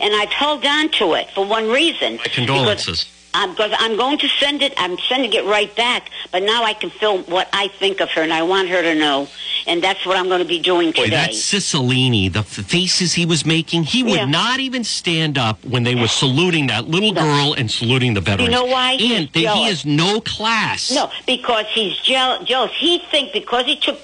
and 0.00 0.14
I've 0.14 0.28
held 0.30 0.64
on 0.66 0.88
to 0.90 1.14
it 1.14 1.30
for 1.30 1.44
one 1.44 1.70
reason. 1.70 2.16
My 2.18 2.24
condolences. 2.24 3.06
Because 3.34 3.72
I'm, 3.78 3.96
going 3.96 4.18
to 4.18 4.28
send 4.28 4.62
it. 4.62 4.72
I'm 4.76 4.96
sending 5.08 5.32
it 5.32 5.44
right 5.44 5.74
back. 5.74 6.08
But 6.30 6.44
now 6.44 6.62
I 6.62 6.72
can 6.72 6.90
film 6.90 7.24
what 7.24 7.48
I 7.52 7.66
think 7.68 8.00
of 8.00 8.08
her, 8.12 8.22
and 8.22 8.32
I 8.32 8.42
want 8.44 8.68
her 8.68 8.80
to 8.80 8.94
know. 8.94 9.26
And 9.66 9.82
that's 9.82 10.06
what 10.06 10.16
I'm 10.16 10.28
going 10.28 10.38
to 10.40 10.44
be 10.46 10.60
doing 10.60 10.92
today. 10.92 11.08
Boy, 11.08 11.10
that 11.16 11.30
Cicilline, 11.30 12.32
the 12.32 12.40
f- 12.40 12.46
faces 12.46 13.14
he 13.14 13.26
was 13.26 13.44
making, 13.44 13.84
he 13.84 14.02
would 14.02 14.12
Yeah. 14.14 14.24
not 14.26 14.60
even 14.60 14.84
stand 14.84 15.36
up 15.38 15.64
when 15.64 15.82
they 15.82 15.94
were 15.94 16.06
saluting 16.06 16.68
that 16.68 16.86
little 16.86 17.12
girl 17.12 17.54
and 17.54 17.70
saluting 17.70 18.14
the 18.14 18.20
veterans. 18.20 18.50
You 18.50 18.54
know 18.54 18.66
why? 18.66 18.92
And 18.92 19.28
he 19.34 19.44
has 19.44 19.84
no 19.84 20.20
class. 20.20 20.90
No, 20.92 21.10
because 21.26 21.66
he's 21.72 21.96
jeal- 21.98 22.44
jealous. 22.44 22.72
He 22.78 22.98
thinks 23.10 23.32
because 23.32 23.64
he 23.64 23.76
took 23.76 23.98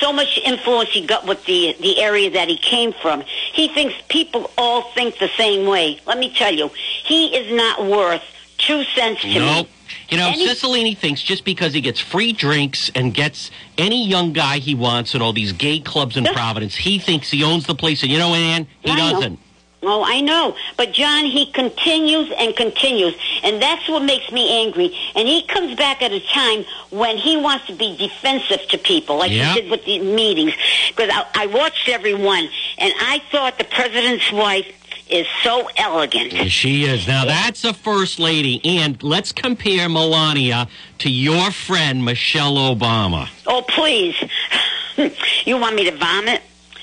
so 0.00 0.12
much 0.12 0.38
influence 0.44 0.90
he 0.90 1.06
got 1.06 1.26
with 1.26 1.44
the 1.44 1.76
the 1.80 2.00
area 2.00 2.30
that 2.30 2.48
he 2.48 2.56
came 2.56 2.92
from. 2.92 3.22
He 3.52 3.68
thinks 3.68 3.94
people 4.08 4.50
all 4.58 4.82
think 4.94 5.18
the 5.18 5.30
same 5.36 5.66
way. 5.66 6.00
Let 6.06 6.18
me 6.18 6.32
tell 6.34 6.52
you, 6.52 6.70
he 7.04 7.36
is 7.36 7.54
not 7.54 7.84
worth 7.86 8.22
two 8.66 8.84
cents 8.94 9.20
to 9.22 9.28
Nope. 9.38 9.66
me. 9.66 9.72
You 10.08 10.18
know, 10.18 10.28
Any- 10.28 10.46
Cicilline 10.48 10.96
thinks 10.96 11.22
just 11.22 11.44
because 11.44 11.72
he 11.72 11.80
gets 11.80 12.00
free 12.00 12.32
drinks 12.32 12.90
and 12.94 13.12
gets 13.14 13.50
any 13.78 14.06
young 14.06 14.32
guy 14.32 14.58
he 14.58 14.74
wants 14.74 15.14
at 15.14 15.22
all 15.22 15.32
these 15.32 15.52
gay 15.52 15.78
clubs 15.80 16.16
in 16.16 16.24
Providence, 16.24 16.74
he 16.76 16.98
thinks 16.98 17.30
he 17.30 17.42
owns 17.44 17.66
the 17.66 17.74
place. 17.74 18.02
And 18.02 18.10
you 18.12 18.18
know, 18.18 18.34
Ann, 18.34 18.66
he 18.82 18.90
I 18.90 18.96
know. 18.96 19.10
doesn't. 19.12 19.38
Oh, 19.86 20.02
I 20.02 20.22
know. 20.22 20.56
But 20.78 20.92
John, 20.92 21.26
he 21.26 21.44
continues 21.52 22.32
and 22.38 22.56
continues. 22.56 23.14
And 23.42 23.60
that's 23.60 23.86
what 23.86 24.02
makes 24.02 24.32
me 24.32 24.64
angry. 24.64 24.96
And 25.14 25.28
he 25.28 25.42
comes 25.42 25.76
back 25.76 26.00
at 26.00 26.10
a 26.10 26.20
time 26.20 26.64
when 26.88 27.18
he 27.18 27.36
wants 27.36 27.66
to 27.66 27.74
be 27.74 27.94
defensive 27.94 28.66
to 28.68 28.78
people, 28.78 29.18
like 29.18 29.30
Yeah. 29.30 29.52
he 29.52 29.60
did 29.60 29.70
with 29.70 29.84
the 29.84 29.98
meetings. 29.98 30.54
Because 30.88 31.10
I, 31.12 31.26
I 31.34 31.46
watched 31.46 31.88
everyone, 31.90 32.48
and 32.78 32.94
I 32.98 33.20
thought 33.30 33.58
the 33.58 33.64
president's 33.64 34.32
wife 34.32 34.66
is 35.10 35.26
so 35.42 35.68
elegant. 35.76 36.50
She 36.50 36.84
is. 36.84 37.06
Now, 37.06 37.24
that's 37.24 37.64
a 37.64 37.72
first 37.74 38.18
lady. 38.18 38.60
And 38.64 39.02
let's 39.02 39.32
compare 39.32 39.88
Melania 39.88 40.68
to 40.98 41.10
your 41.10 41.50
friend, 41.50 42.04
Michelle 42.04 42.56
Obama. 42.56 43.28
Oh, 43.46 43.62
please. 43.62 44.16
you 45.44 45.58
want 45.58 45.76
me 45.76 45.90
to 45.90 45.96
vomit? 45.96 46.42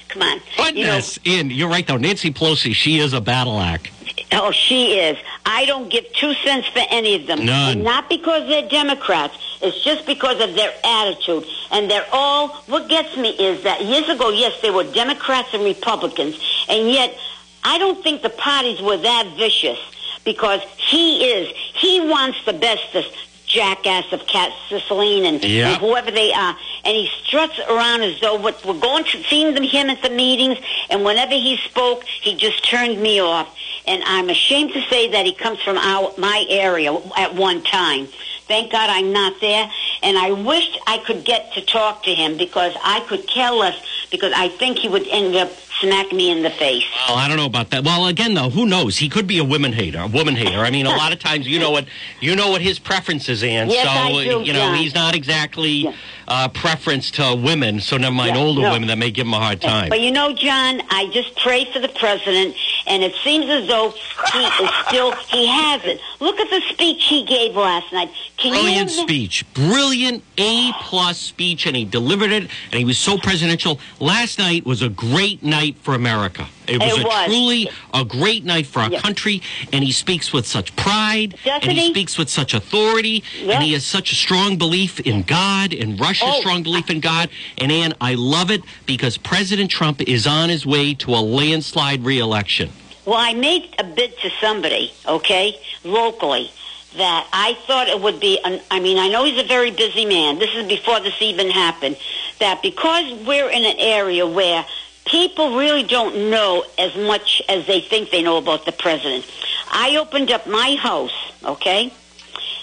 Come 0.09 0.21
on. 0.23 0.41
You 0.57 0.63
know, 0.65 0.65
Goodness. 0.65 1.19
and 1.25 1.51
you're 1.51 1.69
right, 1.69 1.87
though. 1.87 1.97
Nancy 1.97 2.31
Pelosi, 2.31 2.73
she 2.73 2.99
is 2.99 3.13
a 3.13 3.21
battle 3.21 3.59
act. 3.59 3.89
Oh, 4.33 4.51
she 4.51 4.93
is. 4.93 5.17
I 5.45 5.65
don't 5.65 5.89
give 5.89 6.05
two 6.13 6.33
cents 6.35 6.67
for 6.67 6.81
any 6.89 7.15
of 7.15 7.27
them. 7.27 7.45
None. 7.45 7.83
Not 7.83 8.09
because 8.09 8.47
they're 8.47 8.67
Democrats. 8.67 9.35
It's 9.61 9.83
just 9.83 10.05
because 10.05 10.41
of 10.41 10.55
their 10.55 10.71
attitude. 10.83 11.45
And 11.71 11.89
they're 11.89 12.05
all, 12.11 12.49
what 12.67 12.87
gets 12.87 13.15
me 13.17 13.29
is 13.29 13.63
that 13.63 13.83
years 13.83 14.07
ago, 14.09 14.29
yes, 14.29 14.59
they 14.61 14.69
were 14.69 14.83
Democrats 14.83 15.53
and 15.53 15.63
Republicans. 15.63 16.39
And 16.69 16.89
yet, 16.89 17.17
I 17.63 17.77
don't 17.77 18.01
think 18.03 18.21
the 18.21 18.29
parties 18.29 18.81
were 18.81 18.97
that 18.97 19.33
vicious 19.37 19.79
because 20.23 20.61
he 20.77 21.23
is. 21.25 21.47
he 21.73 21.99
wants 22.01 22.37
the 22.45 22.53
best, 22.53 22.83
this 22.93 23.05
jackass 23.47 24.05
of 24.13 24.25
Cat 24.27 24.51
Cicilline 24.69 25.25
and, 25.25 25.43
Yeah. 25.43 25.69
and 25.71 25.77
whoever 25.81 26.09
they 26.11 26.31
are. 26.31 26.55
And 26.85 26.95
he 26.95 27.09
struts 27.25 27.59
around 27.59 28.01
as 28.01 28.19
though 28.21 28.35
what 28.35 28.63
we're 28.65 28.79
going 28.79 29.03
to 29.05 29.23
seeing 29.23 29.53
them 29.53 29.63
him 29.63 29.89
at 29.89 30.01
the 30.01 30.09
meetings. 30.09 30.57
And 30.89 31.03
whenever 31.03 31.33
he 31.33 31.57
spoke, 31.57 32.03
he 32.05 32.35
just 32.35 32.63
turned 32.67 33.01
me 33.01 33.19
off. 33.19 33.53
And 33.85 34.03
I'm 34.05 34.29
ashamed 34.29 34.73
to 34.73 34.81
say 34.83 35.11
that 35.11 35.25
he 35.25 35.33
comes 35.33 35.59
from 35.61 35.77
our 35.77 36.13
my 36.17 36.45
area 36.49 36.95
at 37.17 37.35
one 37.35 37.61
time. 37.63 38.07
Thank 38.47 38.71
God 38.71 38.89
I'm 38.89 39.11
not 39.11 39.39
there. 39.41 39.69
And 40.03 40.17
I 40.17 40.31
wished 40.31 40.77
I 40.87 40.99
could 40.99 41.23
get 41.25 41.53
to 41.53 41.61
talk 41.61 42.03
to 42.03 42.13
him 42.13 42.37
because 42.37 42.73
I 42.83 42.99
could 43.01 43.27
care 43.27 43.51
less 43.51 43.77
because 44.11 44.33
I 44.35 44.49
think 44.49 44.77
he 44.77 44.87
would 44.87 45.07
end 45.07 45.35
up 45.35 45.51
smacking 45.81 46.17
me 46.17 46.31
in 46.31 46.43
the 46.43 46.49
face. 46.49 46.83
Well, 47.07 47.17
I 47.17 47.27
don't 47.27 47.37
know 47.37 47.45
about 47.45 47.71
that. 47.71 47.83
Well, 47.83 48.07
again, 48.07 48.33
though, 48.33 48.49
who 48.49 48.65
knows? 48.65 48.97
He 48.97 49.09
could 49.09 49.27
be 49.27 49.37
a 49.39 49.43
woman 49.43 49.73
hater, 49.73 49.99
a 49.99 50.07
woman 50.07 50.35
hater. 50.35 50.59
I 50.59 50.69
mean, 50.71 50.85
a 50.85 50.89
lot 50.95 51.11
of 51.11 51.19
times, 51.19 51.47
you 51.47 51.59
know 51.59 51.71
what, 51.71 51.85
you 52.19 52.35
know 52.35 52.49
what 52.51 52.61
his 52.61 52.79
preferences, 52.79 53.39
is, 53.39 53.43
Ann. 53.43 53.69
Yes, 53.69 53.83
so 53.85 53.89
I 53.89 54.23
do, 54.23 54.41
you 54.45 54.53
know, 54.53 54.59
John. 54.59 54.75
he's 54.77 54.93
not 54.95 55.15
exactly 55.15 55.71
Yeah. 55.71 55.93
uh, 56.27 56.47
preference 56.49 57.11
to 57.11 57.35
women. 57.35 57.79
So 57.81 57.97
never 57.97 58.13
mind 58.15 58.35
Yeah, 58.35 58.41
older 58.41 58.61
no. 58.61 58.71
women 58.71 58.87
that 58.87 58.97
may 58.97 59.11
give 59.11 59.25
him 59.27 59.33
a 59.33 59.39
hard 59.39 59.59
time. 59.61 59.89
But 59.89 59.99
you 60.01 60.11
know, 60.11 60.33
John, 60.33 60.81
I 60.89 61.09
just 61.11 61.35
pray 61.37 61.65
for 61.73 61.79
the 61.79 61.89
president, 61.89 62.55
and 62.87 63.03
it 63.03 63.13
seems 63.23 63.45
as 63.49 63.67
though 63.67 63.93
he 64.33 64.39
is 64.39 64.69
still, 64.87 65.11
he 65.29 65.47
has 65.47 65.83
it. 65.85 65.99
Look 66.19 66.39
at 66.39 66.49
the 66.49 66.61
speech 66.73 67.03
he 67.05 67.23
gave 67.23 67.55
last 67.55 67.91
night. 67.91 68.09
Can 68.37 68.51
Brilliant 68.51 68.91
you 68.91 69.03
speech, 69.03 69.45
brilliant 69.53 70.23
A 70.37 70.71
plus 70.81 71.17
speech, 71.17 71.65
and 71.65 71.75
he 71.75 71.85
delivered 71.85 72.31
it, 72.31 72.43
and 72.43 72.73
he 72.73 72.85
was 72.85 72.97
so 72.97 73.17
presidential. 73.17 73.79
Last 73.99 74.39
night 74.39 74.65
was 74.65 74.81
a 74.81 74.89
great 74.89 75.43
night 75.43 75.77
for 75.77 75.93
America. 75.93 76.47
It 76.71 76.79
was 76.79 76.97
It 76.99 77.05
a 77.05 77.25
truly 77.25 77.69
a 77.93 78.05
great 78.05 78.45
night 78.45 78.65
for 78.65 78.79
our 78.79 78.89
Yeah. 78.89 79.01
country, 79.01 79.41
and 79.73 79.83
he 79.83 79.91
speaks 79.91 80.31
with 80.31 80.47
such 80.47 80.73
pride, 80.77 81.35
Doesn't 81.43 81.67
and 81.69 81.77
he, 81.77 81.87
he? 81.87 81.93
speaks 81.93 82.17
with 82.17 82.29
such 82.29 82.53
authority, 82.53 83.23
Yeah. 83.43 83.55
and 83.55 83.63
he 83.63 83.73
has 83.73 83.85
such 83.85 84.11
a 84.13 84.15
strong 84.15 84.55
belief 84.55 84.99
in 85.01 85.23
God, 85.23 85.73
and 85.73 85.99
Russia's 85.99 86.29
Oh. 86.31 86.39
strong 86.39 86.63
belief 86.63 86.89
in 86.89 87.01
God. 87.01 87.29
And 87.57 87.71
Ann, 87.71 87.93
I 87.99 88.13
love 88.13 88.49
it 88.51 88.61
because 88.85 89.17
President 89.17 89.69
Trump 89.69 90.01
is 90.01 90.25
on 90.25 90.47
his 90.49 90.65
way 90.65 90.93
to 90.95 91.13
a 91.13 91.19
landslide 91.19 92.05
reelection. 92.05 92.71
Well, 93.03 93.17
I 93.17 93.33
made 93.33 93.67
a 93.77 93.83
bid 93.83 94.17
to 94.21 94.31
somebody, 94.39 94.93
okay, 95.07 95.57
locally, 95.83 96.51
that 96.97 97.25
I 97.33 97.57
thought 97.67 97.87
it 97.89 97.99
would 97.99 98.19
be, 98.19 98.39
an, 98.45 98.61
I 98.69 98.79
mean, 98.79 98.97
I 98.97 99.07
know 99.09 99.23
he's 99.25 99.39
a 99.39 99.47
very 99.47 99.71
busy 99.71 100.05
man. 100.05 100.39
This 100.39 100.53
is 100.53 100.67
before 100.67 100.99
this 100.99 101.15
even 101.19 101.49
happened. 101.49 101.97
That 102.39 102.61
because 102.61 103.11
we're 103.25 103.49
in 103.49 103.63
an 103.65 103.75
area 103.77 104.25
where 104.27 104.65
people 105.05 105.57
really 105.57 105.83
don't 105.83 106.29
know 106.29 106.63
as 106.77 106.95
much 106.95 107.41
as 107.49 107.67
they 107.67 107.81
think 107.81 108.11
they 108.11 108.21
know 108.21 108.37
about 108.37 108.65
the 108.65 108.71
president, 108.71 109.25
I 109.71 109.97
opened 109.97 110.31
up 110.31 110.47
my 110.47 110.75
house, 110.75 111.13
okay, 111.43 111.91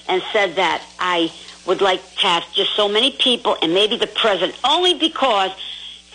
and 0.09 0.23
said 0.33 0.57
that 0.57 0.83
I 0.99 1.33
would 1.67 1.81
like 1.81 2.03
to 2.17 2.27
have 2.27 2.53
just 2.55 2.75
so 2.75 2.89
many 2.89 3.11
people 3.11 3.57
and 3.63 3.75
maybe 3.75 3.97
the 3.97 4.07
president, 4.07 4.59
only 4.65 4.95
because 4.95 5.53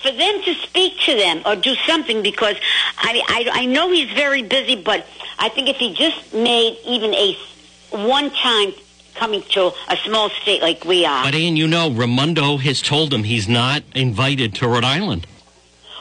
for 0.01 0.11
them 0.11 0.41
to 0.43 0.53
speak 0.55 0.99
to 0.99 1.15
them 1.15 1.41
or 1.45 1.55
do 1.55 1.75
something 1.87 2.21
because 2.21 2.57
I, 2.97 3.21
I, 3.27 3.61
I 3.61 3.65
know 3.65 3.91
he's 3.91 4.11
very 4.11 4.41
busy, 4.41 4.75
but 4.75 5.05
I 5.39 5.49
think 5.49 5.69
if 5.69 5.77
he 5.77 5.93
just 5.93 6.33
made 6.33 6.77
even 6.85 7.13
a 7.13 7.37
one 7.91 8.31
time 8.31 8.73
coming 9.15 9.43
to 9.43 9.71
a 9.89 9.97
small 9.97 10.29
state 10.29 10.61
like 10.61 10.83
we 10.85 11.05
are. 11.05 11.23
But 11.23 11.35
Ann, 11.35 11.55
you 11.55 11.67
know, 11.67 11.91
Raimondo 11.91 12.57
has 12.57 12.81
told 12.81 13.13
him 13.13 13.23
he's 13.23 13.47
not 13.47 13.83
invited 13.93 14.55
to 14.55 14.67
Rhode 14.67 14.83
Island. 14.83 15.27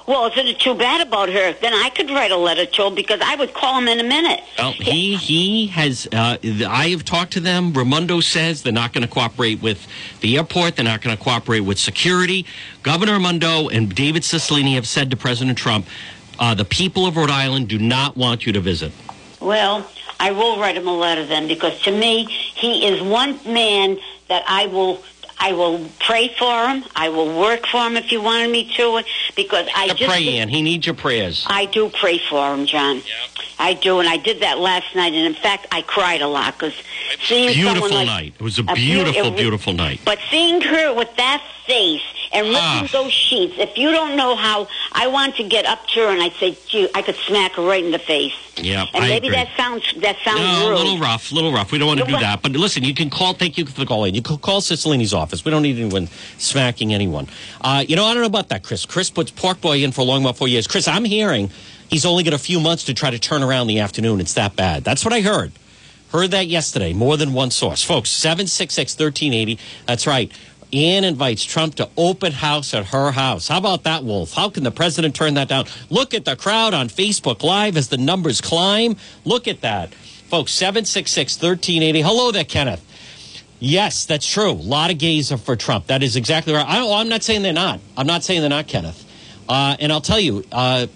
Well, 0.06 0.26
isn't 0.26 0.46
it 0.46 0.58
too 0.58 0.74
bad 0.74 1.06
about 1.06 1.28
her? 1.28 1.52
Then 1.60 1.72
I 1.72 1.90
could 1.90 2.10
write 2.10 2.30
a 2.30 2.36
letter 2.36 2.66
to 2.66 2.86
him 2.86 2.94
because 2.94 3.20
I 3.20 3.36
would 3.36 3.54
call 3.54 3.78
him 3.78 3.88
in 3.88 4.00
a 4.00 4.04
minute. 4.04 4.40
Well, 4.58 4.72
he 4.72 5.16
he 5.16 5.68
has. 5.68 6.08
Uh, 6.12 6.38
I 6.68 6.88
have 6.88 7.04
talked 7.04 7.32
to 7.34 7.40
them. 7.40 7.72
Raimondo 7.72 8.20
says 8.20 8.62
they're 8.62 8.72
not 8.72 8.92
going 8.92 9.02
to 9.02 9.12
cooperate 9.12 9.62
with 9.62 9.86
the 10.20 10.36
airport. 10.36 10.76
They're 10.76 10.84
not 10.84 11.02
going 11.02 11.16
to 11.16 11.22
cooperate 11.22 11.60
with 11.60 11.78
security. 11.78 12.46
Governor 12.82 13.12
Raimondo 13.12 13.68
and 13.68 13.94
David 13.94 14.22
Cicilline 14.22 14.74
have 14.74 14.86
said 14.86 15.10
to 15.10 15.16
President 15.16 15.56
Trump, 15.56 15.86
uh, 16.38 16.54
"The 16.54 16.64
people 16.64 17.06
of 17.06 17.16
Rhode 17.16 17.30
Island 17.30 17.68
do 17.68 17.78
not 17.78 18.16
want 18.16 18.44
you 18.46 18.52
to 18.52 18.60
visit." 18.60 18.92
Well, 19.40 19.88
I 20.20 20.30
will 20.30 20.58
write 20.58 20.76
him 20.76 20.86
a 20.86 20.96
letter 20.96 21.26
then 21.26 21.48
because 21.48 21.80
to 21.82 21.90
me, 21.92 22.24
he 22.24 22.86
is 22.86 23.02
one 23.02 23.38
man 23.46 23.98
that 24.28 24.44
I 24.48 24.66
will. 24.66 25.02
I 25.38 25.52
will 25.52 25.88
pray 25.98 26.28
for 26.38 26.68
him. 26.68 26.84
I 26.94 27.08
will 27.08 27.38
work 27.38 27.66
for 27.66 27.78
him 27.86 27.96
if 27.96 28.12
you 28.12 28.22
wanted 28.22 28.50
me 28.50 28.72
to, 28.76 29.02
because 29.34 29.66
I 29.74 29.88
To 29.88 29.94
just 29.94 30.10
pray, 30.10 30.38
Ann. 30.38 30.48
He 30.48 30.62
needs 30.62 30.86
your 30.86 30.94
prayers. 30.94 31.44
I 31.48 31.64
do 31.66 31.88
pray 31.90 32.18
for 32.18 32.54
him, 32.54 32.66
John. 32.66 33.02
I 33.58 33.74
do, 33.74 34.00
and 34.00 34.08
I 34.08 34.16
did 34.16 34.40
that 34.42 34.58
last 34.58 34.94
night. 34.94 35.12
And 35.14 35.26
in 35.26 35.34
fact, 35.34 35.66
I 35.72 35.82
cried 35.82 36.20
a 36.22 36.28
lot 36.28 36.54
because 36.58 36.74
seeing 37.24 37.52
Beautiful 37.52 37.88
someone 37.88 37.90
like 37.92 38.06
night. 38.06 38.34
It 38.38 38.42
was 38.42 38.58
a 38.58 38.62
beau- 38.62 38.74
beautiful, 38.74 39.24
it 39.26 39.30
was- 39.32 39.40
beautiful 39.40 39.72
night. 39.72 40.00
But 40.04 40.18
seeing 40.30 40.60
her 40.60 40.92
with 40.94 41.14
that 41.16 41.42
face 41.66 42.02
and 42.32 42.46
ripping 42.48 42.60
Ah. 42.62 42.88
those 42.92 43.12
sheets, 43.12 43.54
if 43.58 43.76
you 43.76 43.90
don't 43.90 44.16
know 44.16 44.36
how, 44.36 44.68
I 44.92 45.06
want 45.08 45.36
to 45.36 45.42
get 45.44 45.66
up 45.66 45.86
to 45.88 46.00
her 46.00 46.08
and 46.08 46.22
I'd 46.22 46.34
say, 46.40 46.56
"Gee, 46.68 46.88
I 46.94 47.02
could 47.02 47.16
smack 47.26 47.52
her 47.52 47.62
right 47.62 47.84
in 47.84 47.90
the 47.90 47.98
face." 47.98 48.32
Yeah, 48.56 48.86
and 48.94 49.04
I 49.04 49.08
maybe 49.08 49.28
agree. 49.28 49.36
that 49.38 49.48
sounds 49.56 49.82
that 49.98 50.16
sounds 50.24 50.40
No, 50.40 50.72
a 50.72 50.76
little 50.76 50.98
rough, 50.98 51.32
a 51.32 51.34
little 51.34 51.52
rough. 51.52 51.72
We 51.72 51.78
don't 51.78 51.88
want 51.88 52.00
to 52.00 52.06
do 52.06 52.12
that. 52.12 52.42
But 52.42 52.52
listen, 52.52 52.84
you 52.84 52.94
can 52.94 53.10
call. 53.10 53.32
Thank 53.34 53.56
you 53.58 53.64
for 53.66 53.80
the 53.80 53.86
call 53.86 54.04
in. 54.04 54.14
You 54.14 54.22
can 54.22 54.36
call 54.38 54.60
Cicilline's 54.60 55.14
office. 55.14 55.44
We 55.44 55.50
don't 55.50 55.62
need 55.62 55.78
anyone 55.78 56.08
smacking 56.38 56.92
anyone. 56.92 57.28
Uh, 57.60 57.84
you 57.86 57.96
know, 57.96 58.04
I 58.04 58.12
don't 58.14 58.22
know 58.22 58.26
about 58.26 58.48
that, 58.50 58.62
Chris. 58.62 58.84
Chris 58.86 59.10
puts 59.10 59.30
Pork 59.30 59.60
Boy 59.60 59.82
in 59.82 59.92
for 59.92 60.02
a 60.02 60.04
long 60.04 60.22
about 60.22 60.36
four 60.36 60.48
years. 60.48 60.66
Chris, 60.66 60.86
I'm 60.88 61.04
hearing 61.04 61.50
he's 61.88 62.04
only 62.04 62.24
got 62.24 62.34
a 62.34 62.38
few 62.38 62.60
months 62.60 62.84
to 62.84 62.94
try 62.94 63.10
to 63.10 63.18
turn 63.18 63.42
around 63.42 63.66
the 63.68 63.78
afternoon. 63.80 64.20
It's 64.20 64.34
that 64.34 64.56
bad. 64.56 64.84
That's 64.84 65.04
what 65.04 65.12
I 65.14 65.20
heard. 65.20 65.52
Heard 66.12 66.32
that 66.32 66.46
yesterday. 66.46 66.92
More 66.92 67.16
than 67.16 67.32
one 67.32 67.50
source, 67.50 67.82
folks. 67.82 68.10
Seven 68.10 68.46
six 68.46 68.74
six 68.74 68.94
thirteen 68.94 69.32
eighty. 69.32 69.58
That's 69.86 70.06
right. 70.06 70.30
Ann 70.72 71.04
invites 71.04 71.44
Trump 71.44 71.74
to 71.76 71.88
open 71.96 72.32
house 72.32 72.72
at 72.72 72.86
her 72.86 73.10
house. 73.10 73.48
How 73.48 73.58
about 73.58 73.84
that, 73.84 74.04
Wolf? 74.04 74.32
How 74.32 74.48
can 74.48 74.64
the 74.64 74.70
president 74.70 75.14
turn 75.14 75.34
that 75.34 75.48
down? 75.48 75.66
Look 75.90 76.14
at 76.14 76.24
the 76.24 76.34
crowd 76.34 76.72
on 76.72 76.88
Facebook 76.88 77.42
Live 77.42 77.76
as 77.76 77.88
the 77.88 77.98
numbers 77.98 78.40
climb. 78.40 78.96
Look 79.24 79.46
at 79.46 79.60
that. 79.60 79.94
Folks, 79.94 80.52
766 80.52 81.36
1380. 81.36 82.00
Hello 82.00 82.32
there, 82.32 82.44
Kenneth. 82.44 82.82
Yes, 83.60 84.06
that's 84.06 84.26
true. 84.26 84.50
A 84.50 84.52
lot 84.52 84.90
of 84.90 84.98
gays 84.98 85.30
are 85.30 85.36
for 85.36 85.56
Trump. 85.56 85.88
That 85.88 86.02
is 86.02 86.16
exactly 86.16 86.54
right. 86.54 86.66
I, 86.66 87.00
I'm 87.00 87.08
not 87.08 87.22
saying 87.22 87.42
they're 87.42 87.52
not. 87.52 87.78
I'm 87.96 88.06
not 88.06 88.24
saying 88.24 88.40
they're 88.40 88.50
not, 88.50 88.66
Kenneth. 88.66 89.04
Uh, 89.48 89.76
and 89.78 89.92
I'll 89.92 90.00
tell 90.00 90.18
you, 90.18 90.42
uh, 90.50 90.86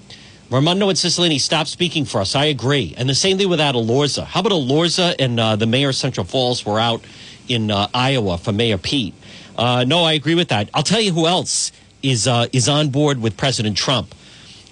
Raimondo 0.51 0.89
and 0.89 0.97
Cicilline, 0.97 1.39
stop 1.39 1.67
speaking 1.67 2.05
for 2.07 2.21
us. 2.21 2.35
I 2.35 2.47
agree. 2.47 2.95
And 2.97 3.09
the 3.09 3.15
same 3.15 3.37
thing 3.37 3.49
with 3.49 3.59
that 3.59 3.75
Elorza. 3.75 4.25
How 4.25 4.41
about 4.41 4.53
Elorza 4.53 5.15
and 5.19 5.39
uh, 5.39 5.57
the 5.57 5.67
mayor 5.67 5.91
of 5.91 5.97
Central 5.97 6.25
Falls 6.25 6.65
were 6.65 6.81
out 6.81 7.05
in 7.47 7.71
uh, 7.71 7.89
Iowa 7.93 8.39
for 8.39 8.53
Mayor 8.53 8.79
Pete? 8.79 9.15
Uh, 9.57 9.85
no, 9.87 10.05
I 10.05 10.12
agree 10.12 10.35
with 10.35 10.49
that. 10.49 10.69
I'll 10.75 10.83
tell 10.83 11.01
you 11.01 11.12
who 11.12 11.27
else 11.27 11.73
is 12.03 12.29
uh, 12.29 12.47
is 12.53 12.69
on 12.69 12.90
board 12.90 13.21
with 13.21 13.37
President 13.37 13.77
Trump, 13.77 14.14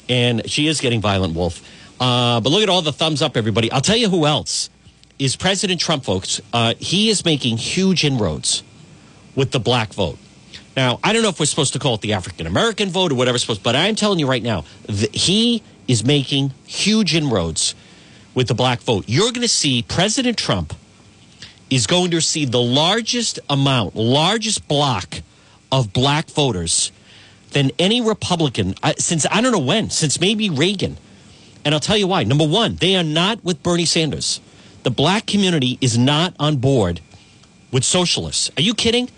and 0.09 0.49
she 0.49 0.67
is 0.67 0.81
getting 0.81 1.01
violent, 1.01 1.35
Wolf. 1.35 1.63
Uh, 2.01 2.41
but 2.41 2.51
look 2.51 2.63
at 2.63 2.69
all 2.69 2.83
the 2.83 2.93
thumbs 2.93 3.23
up, 3.23 3.37
everybody. 3.37 3.71
I'll 3.73 3.81
tell 3.81 3.97
you 3.97 4.09
who 4.09 4.27
else 4.27 4.69
is 5.19 5.37
President 5.37 5.81
Trump, 5.81 6.05
folks. 6.05 6.41
Uh, 6.53 6.75
he 6.79 7.09
is 7.09 7.25
making 7.25 7.57
huge 7.57 8.05
inroads 8.05 8.63
with 9.35 9.53
the 9.53 9.61
black 9.61 9.93
vote. 9.93 10.19
Now, 10.77 10.99
I 11.05 11.13
don't 11.13 11.23
know 11.23 11.29
if 11.29 11.39
we're 11.39 11.47
supposed 11.47 11.73
to 11.75 11.79
call 11.79 11.95
it 11.95 12.01
the 12.01 12.13
African 12.13 12.47
American 12.47 12.91
vote 12.91 13.13
or 13.13 13.15
whatever, 13.15 13.39
supposed, 13.39 13.63
but 13.63 13.77
I'm 13.77 13.95
telling 13.95 14.19
you 14.19 14.27
right 14.27 14.43
now, 14.43 14.65
he 14.89 15.63
is 15.87 16.05
making 16.05 16.53
huge 16.67 17.15
inroads 17.15 17.75
with 18.35 18.49
the 18.49 18.55
black 18.55 18.81
vote. 18.81 19.05
You're 19.07 19.31
going 19.31 19.43
to 19.43 19.49
see 19.49 19.83
President 19.83 20.37
Trump 20.37 20.75
is 21.71 21.87
going 21.87 22.11
to 22.11 22.17
receive 22.17 22.51
the 22.51 22.61
largest 22.61 23.39
amount, 23.49 23.97
largest 23.97 24.69
block 24.69 25.23
of 25.73 25.93
black 25.93 26.29
voters 26.31 26.93
than 27.51 27.71
any 27.79 28.01
Republican 28.01 28.75
since 28.99 29.27
I 29.31 29.41
don't 29.41 29.53
know 29.53 29.59
when, 29.59 29.91
since 29.91 30.21
maybe 30.21 30.51
Reagan. 30.51 30.97
And 31.65 31.75
I'll 31.75 31.81
tell 31.81 31.97
you 31.97 32.07
why. 32.07 32.25
Number 32.25 32.47
one, 32.47 32.77
they 32.77 32.97
are 32.97 33.03
not 33.05 33.43
with 33.43 33.63
Bernie 33.63 33.87
Sanders. 33.87 34.41
The 34.83 34.91
black 34.91 35.27
community 35.27 35.79
is 35.81 35.97
not 35.97 36.35
on 36.39 36.57
board 36.59 37.01
with 37.73 37.85
socialists. 37.85 38.51
Are 38.59 38.63
you 38.63 38.75
kidding? 38.75 39.09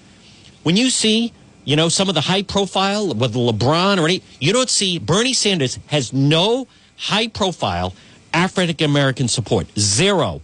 When 0.62 0.76
you 0.76 0.90
see, 0.90 1.32
you 1.64 1.74
know, 1.74 1.88
some 1.88 2.08
of 2.08 2.14
the 2.14 2.20
high 2.20 2.42
profile 2.42 3.12
with 3.12 3.34
LeBron 3.34 3.98
or 4.00 4.04
any, 4.04 4.22
you 4.40 4.52
don't 4.52 4.70
see 4.70 4.98
Bernie 4.98 5.32
Sanders 5.32 5.78
has 5.88 6.12
no 6.12 6.68
high 6.96 7.28
profile 7.28 7.94
African 8.32 8.88
American 8.88 9.28
support. 9.28 9.66
Zero. 9.78 10.40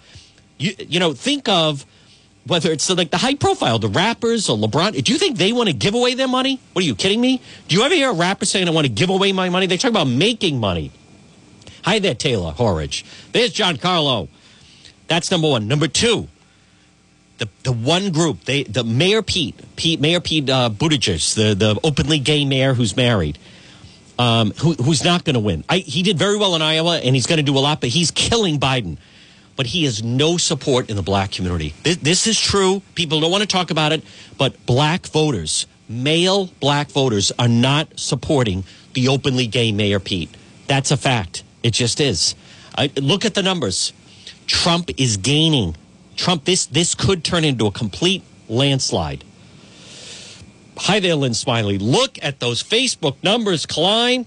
You, 0.59 0.75
you 0.79 0.99
know, 0.99 1.13
think 1.13 1.49
of 1.49 1.87
whether 2.47 2.73
it's 2.73 2.89
like 2.91 3.11
the 3.11 3.19
high 3.19 3.35
profile, 3.35 3.79
the 3.79 3.89
rappers 3.89 4.49
or 4.49 4.57
LeBron. 4.57 5.03
Do 5.03 5.13
you 5.13 5.19
think 5.19 5.39
they 5.39 5.53
want 5.53 5.69
to 5.69 5.75
give 5.75 5.95
away 5.95 6.15
their 6.15 6.29
money? 6.29 6.61
What 6.73 6.83
are 6.83 6.87
you 6.87 6.95
kidding 6.95 7.21
me? 7.21 7.41
Do 7.69 7.77
you 7.77 7.83
ever 7.83 7.95
hear 7.95 8.11
a 8.11 8.15
rapper 8.15 8.45
saying, 8.45 8.69
I 8.69 8.73
want 8.73 8.87
to 8.87 8.93
give 8.93 9.11
away 9.11 9.33
my 9.33 9.49
money? 9.49 9.67
They 9.67 9.77
talk 9.77 9.91
about 9.91 10.09
making 10.09 10.59
money. 10.59 10.91
Hi 11.85 11.99
there, 11.99 12.15
Taylor 12.15 12.53
Horridge. 12.53 13.05
There's 13.33 13.53
John 13.53 13.77
Carlo. 13.77 14.29
That's 15.09 15.31
number 15.31 15.49
one. 15.49 15.69
Number 15.69 15.89
two, 15.89 16.29
the 17.39 17.49
the 17.65 17.73
one 17.73 18.13
group, 18.13 18.45
they 18.45 18.63
the 18.63 18.85
Mayor 18.85 19.21
Pete, 19.21 19.61
Pete 19.77 20.01
Mayor 20.01 20.21
Pete 20.21 20.49
uh, 20.49 20.71
Buttigieg, 20.71 21.35
the 21.35 21.55
the 21.55 21.81
openly 21.83 22.19
gay 22.19 22.45
mayor 22.45 22.75
who's 22.75 22.97
married, 22.97 23.37
um, 24.19 24.53
who, 24.53 24.75
who's 24.75 25.05
not 25.05 25.25
going 25.25 25.35
to 25.35 25.41
win. 25.41 25.65
I, 25.69 25.79
he 25.79 26.03
did 26.03 26.19
very 26.19 26.37
well 26.39 26.55
in 26.55 26.63
Iowa, 26.63 26.99
and 26.99 27.15
he's 27.17 27.27
going 27.27 27.39
to 27.39 27.43
do 27.43 27.59
a 27.59 27.61
lot, 27.61 27.81
but 27.81 27.91
he's 27.91 28.11
killing 28.13 28.61
Biden. 28.61 28.97
But 29.57 29.67
he 29.67 29.85
has 29.85 30.03
no 30.03 30.37
support 30.37 30.91
in 30.91 30.97
the 30.97 31.03
black 31.03 31.33
community. 31.33 31.75
This, 31.83 31.97
this 31.97 32.27
is 32.27 32.41
true. 32.41 32.83
People 32.95 33.21
don't 33.21 33.31
want 33.31 33.43
to 33.43 33.49
talk 33.49 33.71
about 33.71 33.93
it, 33.93 34.03
but 34.39 34.65
black 34.67 35.07
voters, 35.07 35.67
male 35.89 36.47
black 36.61 36.91
voters, 36.91 37.33
are 37.39 37.49
not 37.49 37.99
supporting 37.99 38.65
the 38.95 39.09
openly 39.09 39.47
gay 39.47 39.73
Mayor 39.73 40.01
Pete. 40.01 40.31
That's 40.67 40.91
a 40.91 40.97
fact. 40.97 41.45
It 41.63 41.73
just 41.73 42.01
is. 42.01 42.35
I, 42.77 42.91
look 42.97 43.25
at 43.25 43.35
the 43.35 43.43
numbers. 43.43 43.93
Trump 44.47 44.91
is 44.99 45.17
gaining. 45.17 45.77
Trump, 46.17 46.45
this 46.45 46.67
this 46.67 46.95
could 46.95 47.25
turn 47.25 47.45
into 47.45 47.67
a 47.67 47.71
complete 47.71 48.23
landslide. 48.49 49.25
Hi 50.79 51.01
there, 51.01 51.15
Lynn 51.15 51.35
Smiley. 51.35 51.79
Look 51.79 52.19
at 52.23 52.41
those 52.41 52.63
Facebook 52.63 53.23
numbers, 53.23 53.67
Klein. 53.67 54.27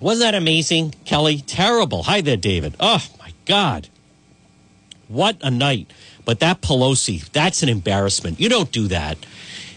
Wasn't 0.00 0.24
that 0.24 0.34
amazing, 0.36 0.94
Kelly? 1.04 1.38
Terrible. 1.38 2.04
Hi 2.04 2.20
there, 2.20 2.36
David. 2.36 2.74
Oh 2.80 3.04
my 3.18 3.32
God. 3.44 3.88
What 5.12 5.36
a 5.42 5.50
night. 5.50 5.92
But 6.24 6.40
that 6.40 6.62
Pelosi, 6.62 7.30
that's 7.32 7.62
an 7.62 7.68
embarrassment. 7.68 8.40
You 8.40 8.48
don't 8.48 8.72
do 8.72 8.88
that. 8.88 9.18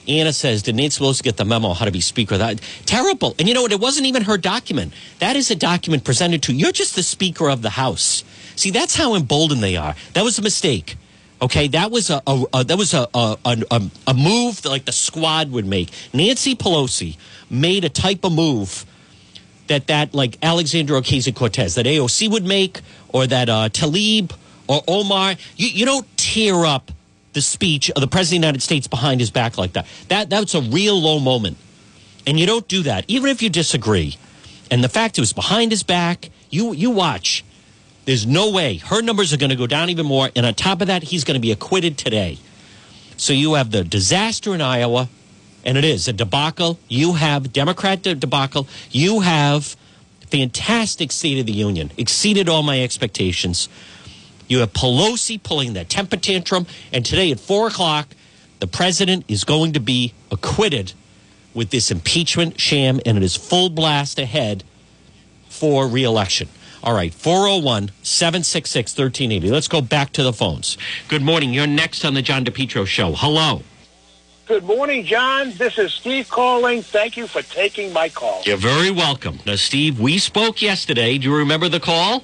Anna 0.08 0.32
says, 0.32 0.64
did 0.64 0.76
Nancy 0.76 1.04
Pelosi 1.04 1.24
get 1.24 1.36
the 1.36 1.44
memo 1.44 1.74
how 1.74 1.84
to 1.86 1.92
be 1.92 2.00
speaker? 2.00 2.38
That 2.38 2.62
terrible. 2.86 3.36
And 3.38 3.48
you 3.48 3.54
know 3.54 3.64
what? 3.64 3.72
It 3.74 3.82
wasn't 3.82 4.06
even 4.06 4.24
her 4.24 4.38
document. 4.38 4.94
That 5.20 5.36
is 5.36 5.52
a 5.52 5.56
document 5.56 6.06
presented 6.06 6.44
to 6.44 6.54
you. 6.54 6.60
You're 6.60 6.72
just 6.72 6.96
the 6.96 7.04
speaker 7.04 7.50
of 7.50 7.62
the 7.62 7.72
House. 7.72 8.24
See, 8.56 8.72
that's 8.72 8.96
how 8.96 9.16
emboldened 9.16 9.62
they 9.62 9.76
are. 9.76 9.96
That 10.14 10.24
was 10.24 10.40
a 10.40 10.42
mistake. 10.42 10.96
Okay, 11.42 11.68
that 11.70 11.92
was 11.92 12.10
a, 12.10 12.22
a, 12.26 12.46
a 12.54 12.64
that 12.64 12.78
was 12.78 12.94
a, 12.94 13.10
a 13.14 13.38
a 14.08 14.14
move 14.14 14.62
that 14.62 14.70
like 14.70 14.86
the 14.86 14.94
squad 14.94 15.52
would 15.52 15.66
make. 15.66 15.90
Nancy 16.14 16.56
Pelosi 16.56 17.18
made 17.50 17.84
a 17.84 17.90
type 17.90 18.24
of 18.24 18.32
move 18.32 18.86
that 19.68 19.88
that 19.88 20.14
like 20.14 20.38
Alexandra 20.42 21.02
Ocasio 21.02 21.36
Cortez 21.36 21.76
that 21.76 21.86
AOC 21.86 22.32
would 22.32 22.46
make, 22.46 22.80
or 23.10 23.28
that 23.28 23.50
uh, 23.50 23.68
Tlaib 23.70 24.32
or 24.68 24.82
Omar. 24.88 25.36
You 25.56 25.68
you 25.68 25.86
don't 25.86 26.06
tear 26.18 26.66
up 26.66 26.92
the 27.34 27.42
speech 27.42 27.92
of 27.92 28.02
the 28.02 28.08
president 28.08 28.40
of 28.40 28.42
the 28.42 28.48
United 28.48 28.62
States 28.62 28.88
behind 28.88 29.20
his 29.20 29.32
back 29.32 29.58
like 29.58 29.74
that. 29.74 29.86
That 30.08 30.30
that's 30.30 30.56
a 30.56 30.62
real 30.62 31.00
low 31.00 31.20
moment, 31.20 31.58
and 32.26 32.40
you 32.40 32.46
don't 32.46 32.68
do 32.68 32.84
that 32.84 33.06
even 33.08 33.30
if 33.30 33.42
you 33.42 33.50
disagree. 33.50 34.18
And 34.72 34.84
the 34.84 34.90
fact 34.90 35.18
it 35.18 35.22
was 35.22 35.34
behind 35.34 35.72
his 35.72 35.84
back, 35.84 36.30
you 36.50 36.74
you 36.74 36.92
watch. 36.92 37.44
There's 38.06 38.26
no 38.26 38.52
way 38.52 38.78
her 38.78 39.02
numbers 39.02 39.34
are 39.34 39.38
going 39.38 39.50
to 39.50 39.56
go 39.56 39.66
down 39.68 39.90
even 39.90 40.06
more. 40.06 40.30
And 40.36 40.46
on 40.46 40.54
top 40.54 40.82
of 40.82 40.88
that, 40.88 41.04
he's 41.04 41.24
going 41.24 41.36
to 41.36 41.42
be 41.42 41.52
acquitted 41.52 41.98
today. 41.98 42.38
So 43.18 43.34
you 43.34 43.56
have 43.56 43.72
the 43.72 43.84
disaster 43.84 44.54
in 44.54 44.62
Iowa, 44.62 45.10
and 45.64 45.78
it 45.78 45.84
is 45.84 46.08
a 46.08 46.14
debacle. 46.14 46.78
You 46.88 47.14
have 47.14 47.52
Democrat 47.52 48.04
debacle. 48.04 48.68
You 48.92 49.22
have 49.22 49.76
fantastic 50.30 51.12
State 51.12 51.40
of 51.40 51.46
the 51.46 51.54
Union, 51.54 51.92
exceeded 51.98 52.50
all 52.50 52.64
my 52.64 52.82
expectations. 52.82 53.70
You 54.48 54.60
have 54.60 54.74
Pelosi 54.74 55.42
pulling 55.42 55.74
that 55.74 55.90
temper 55.90 56.18
tantrum, 56.18 56.68
and 56.92 57.06
today 57.06 57.32
at 57.32 57.40
four 57.40 57.68
o'clock, 57.68 58.10
the 58.60 58.68
president 58.68 59.26
is 59.28 59.44
going 59.44 59.74
to 59.74 59.80
be 59.80 60.14
acquitted 60.32 60.94
with 61.54 61.70
this 61.70 61.90
impeachment 61.90 62.60
sham, 62.60 63.00
and 63.06 63.18
it 63.18 63.24
is 63.24 63.36
full 63.36 63.70
blast 63.70 64.20
ahead 64.20 64.64
for 65.50 65.88
reelection. 65.88 66.50
All 66.84 66.94
right, 66.94 67.14
401 67.14 67.90
766 68.04 68.92
1380. 68.92 69.50
Let's 69.50 69.68
go 69.68 69.82
back 69.82 70.12
to 70.14 70.24
the 70.24 70.34
phones. 70.34 70.78
Good 71.08 71.24
morning. 71.24 71.52
You're 71.52 71.66
next 71.66 72.06
on 72.06 72.14
the 72.14 72.22
John 72.22 72.46
DePetro 72.46 72.86
show. 72.86 73.14
Hello. 73.14 73.64
Good 74.46 74.64
morning, 74.64 75.04
John. 75.04 75.54
This 75.58 75.80
is 75.80 75.92
Steve 75.92 76.30
calling. 76.30 76.84
Thank 76.84 77.18
you 77.18 77.26
for 77.26 77.42
taking 77.42 77.92
my 77.92 78.10
call. 78.10 78.44
You're 78.46 78.58
very 78.58 78.92
welcome. 78.92 79.40
Now, 79.48 79.56
Steve, 79.56 80.00
we 80.00 80.20
spoke 80.20 80.62
yesterday. 80.62 81.18
Do 81.18 81.30
you 81.32 81.36
remember 81.36 81.68
the 81.68 81.80
call? 81.80 82.24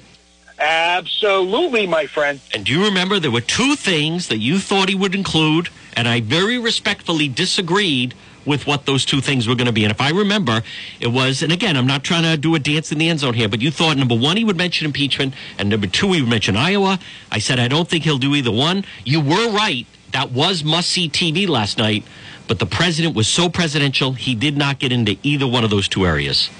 Absolutely, 0.62 1.88
my 1.88 2.06
friend. 2.06 2.40
And 2.54 2.64
do 2.64 2.72
you 2.72 2.84
remember 2.84 3.18
there 3.18 3.32
were 3.32 3.40
two 3.40 3.74
things 3.74 4.28
that 4.28 4.38
you 4.38 4.60
thought 4.60 4.88
he 4.88 4.94
would 4.94 5.14
include, 5.14 5.70
and 5.96 6.06
I 6.06 6.20
very 6.20 6.56
respectfully 6.56 7.26
disagreed 7.26 8.14
with 8.44 8.66
what 8.66 8.86
those 8.86 9.04
two 9.04 9.20
things 9.20 9.48
were 9.48 9.54
going 9.56 9.66
to 9.66 9.72
be. 9.72 9.84
And 9.84 9.90
if 9.90 10.00
I 10.00 10.10
remember, 10.10 10.62
it 11.00 11.08
was, 11.08 11.42
and 11.42 11.52
again, 11.52 11.76
I'm 11.76 11.86
not 11.86 12.04
trying 12.04 12.22
to 12.22 12.36
do 12.36 12.54
a 12.54 12.58
dance 12.58 12.92
in 12.92 12.98
the 12.98 13.08
end 13.08 13.20
zone 13.20 13.34
here, 13.34 13.48
but 13.48 13.60
you 13.60 13.70
thought 13.70 13.96
number 13.96 14.16
one, 14.16 14.36
he 14.36 14.44
would 14.44 14.56
mention 14.56 14.86
impeachment, 14.86 15.34
and 15.58 15.68
number 15.68 15.86
two, 15.86 16.12
he 16.12 16.20
would 16.20 16.30
mention 16.30 16.56
Iowa. 16.56 16.98
I 17.30 17.38
said, 17.38 17.58
I 17.58 17.68
don't 17.68 17.88
think 17.88 18.04
he'll 18.04 18.18
do 18.18 18.34
either 18.34 18.52
one. 18.52 18.84
You 19.04 19.20
were 19.20 19.50
right. 19.50 19.86
That 20.12 20.30
was 20.30 20.62
must 20.62 20.90
see 20.90 21.08
TV 21.08 21.48
last 21.48 21.78
night, 21.78 22.04
but 22.46 22.58
the 22.58 22.66
president 22.66 23.16
was 23.16 23.26
so 23.26 23.48
presidential, 23.48 24.12
he 24.12 24.34
did 24.34 24.56
not 24.56 24.78
get 24.78 24.92
into 24.92 25.16
either 25.22 25.46
one 25.46 25.64
of 25.64 25.70
those 25.70 25.88
two 25.88 26.06
areas. 26.06 26.50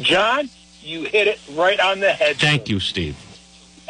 John, 0.00 0.48
you 0.82 1.04
hit 1.04 1.26
it 1.26 1.40
right 1.52 1.80
on 1.80 2.00
the 2.00 2.12
head. 2.12 2.36
Thank 2.36 2.68
you, 2.68 2.80
Steve. 2.80 3.16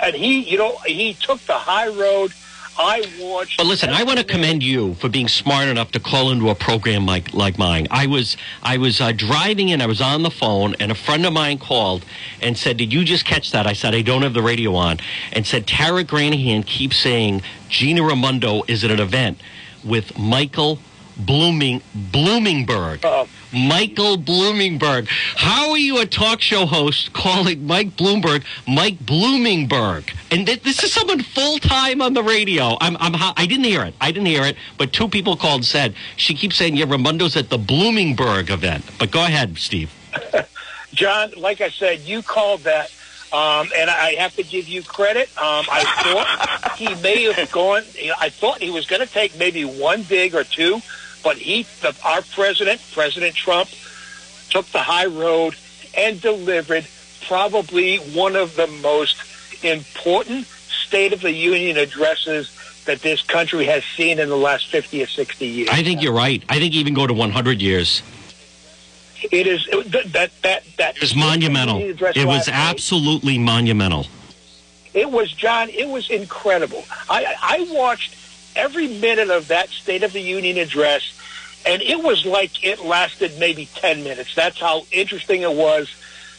And 0.03 0.15
he, 0.15 0.41
you 0.41 0.59
know, 0.59 0.77
he 0.87 1.15
took 1.15 1.41
the 1.41 1.55
high 1.55 1.89
road. 1.89 2.33
I 2.81 3.05
watched. 3.21 3.57
But 3.57 3.67
listen, 3.67 3.91
I 3.91 4.05
want 4.05 4.21
to 4.21 4.25
commend 4.25 4.63
you 4.63 4.95
for 4.95 5.09
being 5.09 5.27
smart 5.27 5.67
enough 5.67 5.91
to 5.93 6.01
call 6.01 6.31
into 6.31 6.49
a 6.49 6.55
program 6.55 7.07
like 7.07 7.35
like 7.35 7.59
mine. 7.59 7.89
I 7.91 8.07
was 8.07 8.37
I 8.63 8.79
was 8.79 9.01
uh, 9.01 9.11
driving 9.11 9.73
and 9.73 9.83
I 9.83 9.87
was 9.87 10.01
on 10.01 10.23
the 10.23 10.31
phone, 10.31 10.77
and 10.79 10.93
a 10.93 10.95
friend 10.95 11.27
of 11.27 11.33
mine 11.33 11.59
called 11.59 12.05
and 12.41 12.57
said, 12.57 12.77
"Did 12.77 12.93
you 12.93 13.05
just 13.05 13.25
catch 13.25 13.51
that?" 13.51 13.67
I 13.67 13.73
said, 13.73 13.97
"I 13.97 14.03
don't 14.03 14.23
have 14.23 14.33
the 14.33 14.43
radio 14.43 14.77
on," 14.77 14.99
and 15.33 15.45
said, 15.45 15.67
"Tara 15.67 16.05
Granahan 16.05 16.65
keeps 16.65 16.97
saying 16.97 17.43
Gina 17.69 18.05
Raimondo 18.05 18.63
is 18.69 18.85
at 18.85 18.93
an 18.93 19.01
event 19.01 19.41
with 19.85 20.17
Michael 20.17 20.79
Blooming 21.19 21.83
Bloomingberg." 22.13 23.01
Oh. 23.05 23.29
Michael 23.53 24.19
Bloomingberg. 24.19 25.09
How 25.37 25.71
are 25.71 25.79
you 25.79 26.01
a 26.01 26.07
talk 26.07 26.41
show 26.41 26.67
host 26.67 27.13
calling 27.13 27.67
Mike 27.67 27.97
Bloomberg 27.97 28.45
Mike 28.67 28.99
Bloomingberg? 28.99 30.15
And 30.31 30.47
th- 30.47 30.63
this 30.63 30.83
is 30.85 30.93
someone 30.93 31.23
full 31.23 31.59
time 31.59 32.03
on 32.03 32.13
the 32.13 32.23
radio. 32.23 32.77
I'm, 32.81 32.97
I'm, 33.01 33.15
I 33.15 33.47
didn't 33.47 33.65
hear 33.65 33.83
it. 33.85 33.95
I 34.01 34.13
didn't 34.13 34.27
hear 34.27 34.45
it. 34.45 34.57
But 34.77 34.93
two 34.93 35.09
people 35.09 35.37
called 35.37 35.61
and 35.61 35.65
said 35.65 35.95
she 36.17 36.35
keeps 36.35 36.57
saying 36.57 36.77
yeah, 36.77 36.85
Raimondo's 36.85 37.37
at 37.37 37.49
the 37.49 37.59
Bloomingberg 37.59 38.51
event. 38.51 38.85
But 38.99 39.11
go 39.11 39.25
ahead, 39.25 39.57
Steve. 39.57 39.93
John, 40.93 41.33
like 41.37 41.61
I 41.61 41.71
said, 41.71 42.01
you 42.01 42.23
called 42.23 42.61
that. 42.61 42.91
Um, 43.31 43.69
and 43.77 43.91
I 43.91 44.15
have 44.19 44.35
to 44.37 44.43
give 44.43 44.69
you 44.69 44.83
credit. 44.83 45.29
Um, 45.37 45.67
I 45.71 45.85
thought 46.03 46.73
he 46.79 46.95
may 47.03 47.31
have 47.31 47.53
gone. 47.53 47.83
You 47.95 48.09
know, 48.09 48.15
I 48.19 48.31
thought 48.31 48.59
he 48.59 48.71
was 48.71 48.87
going 48.87 49.07
to 49.07 49.13
take 49.13 49.37
maybe 49.39 49.65
one 49.67 50.03
big 50.03 50.35
or 50.35 50.45
two, 50.45 50.81
but 51.23 51.37
he, 51.37 51.65
the, 51.83 51.95
our 52.05 52.23
president, 52.23 52.81
President 52.93 53.35
Trump, 53.35 53.69
took 54.51 54.67
the 54.67 54.79
high 54.79 55.07
road 55.07 55.55
and 55.97 56.21
delivered 56.21 56.87
probably 57.27 57.99
one 57.99 58.37
of 58.37 58.57
the 58.57 58.67
most 58.67 59.17
important 59.65 60.47
State 60.47 61.13
of 61.13 61.21
the 61.21 61.33
Union 61.33 61.77
addresses 61.77 62.51
that 62.87 63.01
this 63.01 63.21
country 63.23 63.67
has 63.67 63.85
seen 63.85 64.19
in 64.19 64.29
the 64.29 64.37
last 64.37 64.69
50 64.69 65.03
or 65.03 65.07
60 65.07 65.47
years. 65.47 65.69
I 65.71 65.83
think 65.83 66.03
you're 66.03 66.15
right. 66.15 66.43
I 66.49 66.59
think 66.59 66.75
even 66.75 66.95
go 66.95 67.07
to 67.07 67.13
100 67.13 67.61
years. 67.61 68.03
It 69.31 69.47
is 69.47 69.67
that 69.67 70.31
that 70.43 70.63
that 70.77 70.97
It 70.97 71.01
was 71.01 71.15
monumental. 71.15 71.81
It 71.81 72.25
was 72.25 72.49
absolutely 72.49 73.37
monumental. 73.37 74.07
It 74.95 75.11
was 75.11 75.33
John. 75.33 75.69
It 75.71 75.89
was 75.89 76.09
incredible. 76.09 76.85
I 77.11 77.35
I 77.43 77.67
watched 77.71 78.15
every 78.59 78.89
minute 78.89 79.31
of 79.31 79.49
that 79.49 79.71
State 79.71 80.03
of 80.03 80.13
the 80.13 80.21
Union 80.21 80.59
address, 80.59 81.03
and 81.65 81.81
it 81.81 82.03
was 82.03 82.27
like 82.27 82.63
it 82.65 82.85
lasted 82.85 83.39
maybe 83.39 83.67
ten 83.75 84.05
minutes. 84.05 84.35
That's 84.35 84.61
how 84.61 84.83
interesting 84.93 85.43
it 85.43 85.55
was. 85.55 85.89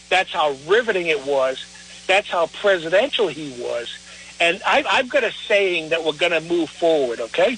That's 0.09 0.31
how 0.31 0.55
riveting 0.67 1.07
it 1.07 1.25
was. 1.25 1.57
That's 2.07 2.29
how 2.29 2.47
presidential 2.47 3.27
he 3.27 3.49
was. 3.61 3.87
And 4.39 4.61
I, 4.65 4.83
I've 4.87 5.09
got 5.09 5.23
a 5.23 5.31
saying 5.31 5.89
that 5.89 6.03
we're 6.03 6.13
going 6.13 6.31
to 6.31 6.41
move 6.41 6.69
forward. 6.69 7.19
Okay. 7.19 7.57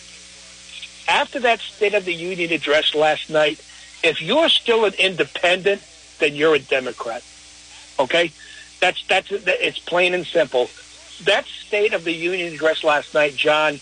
After 1.08 1.40
that 1.42 1.60
State 1.60 1.94
of 1.94 2.06
the 2.06 2.14
Union 2.14 2.52
address 2.52 2.96
last 2.96 3.30
night, 3.30 3.60
if 4.04 4.22
you're 4.22 4.50
still 4.50 4.86
an 4.86 4.94
independent, 4.94 5.82
then 6.20 6.36
you're 6.36 6.56
a 6.56 6.60
Democrat. 6.60 7.24
Okay, 8.00 8.32
that's 8.80 9.06
that's 9.08 9.32
it's 9.32 9.80
plain 9.80 10.14
and 10.14 10.26
simple. 10.26 10.70
That 11.26 11.46
State 11.46 11.94
of 11.94 12.04
the 12.04 12.14
Union 12.14 12.54
address 12.54 12.84
last 12.84 13.14
night, 13.14 13.36
John, 13.36 13.80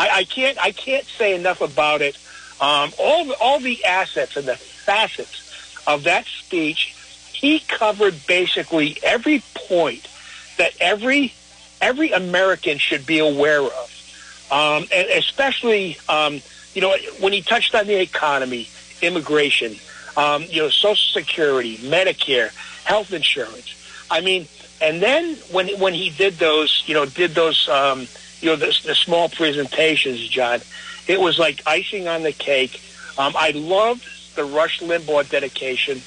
I, 0.00 0.08
I 0.20 0.24
can't 0.24 0.58
I 0.58 0.72
can't 0.72 1.04
say 1.04 1.34
enough 1.34 1.60
about 1.60 2.00
it. 2.00 2.16
Um, 2.60 2.90
all 2.98 3.24
the, 3.26 3.34
all 3.40 3.60
the 3.60 3.84
assets 3.84 4.36
and 4.36 4.46
the 4.46 4.56
facets 4.56 5.82
of 5.86 6.04
that 6.04 6.26
speech, 6.26 6.94
he 7.32 7.60
covered 7.60 8.26
basically 8.26 8.98
every 9.02 9.42
point 9.54 10.08
that 10.56 10.72
every 10.80 11.34
every 11.82 12.12
American 12.12 12.78
should 12.78 13.04
be 13.04 13.18
aware 13.18 13.62
of, 13.62 14.48
um, 14.50 14.86
and 14.92 15.08
especially 15.10 15.98
um, 16.08 16.40
you 16.74 16.80
know 16.80 16.96
when 17.18 17.34
he 17.34 17.42
touched 17.42 17.74
on 17.74 17.86
the 17.86 18.00
economy 18.00 18.68
immigration, 19.02 19.76
um, 20.16 20.44
you 20.48 20.62
know, 20.62 20.68
Social 20.70 21.20
Security, 21.20 21.76
Medicare, 21.78 22.50
health 22.84 23.12
insurance. 23.12 23.74
I 24.10 24.20
mean, 24.20 24.48
and 24.80 25.02
then 25.02 25.36
when 25.50 25.68
when 25.78 25.92
he 25.92 26.08
did 26.10 26.34
those, 26.34 26.84
you 26.86 26.94
know, 26.94 27.04
did 27.06 27.34
those, 27.34 27.68
um, 27.68 28.08
you 28.40 28.48
know, 28.48 28.56
the, 28.56 28.78
the 28.84 28.94
small 28.94 29.28
presentations, 29.28 30.26
John, 30.28 30.60
it 31.06 31.20
was 31.20 31.38
like 31.38 31.62
icing 31.66 32.08
on 32.08 32.22
the 32.22 32.32
cake. 32.32 32.80
Um, 33.18 33.34
I 33.36 33.50
loved 33.50 34.06
the 34.36 34.44
Rush 34.44 34.80
Limbaugh 34.80 35.28
dedication. 35.28 36.00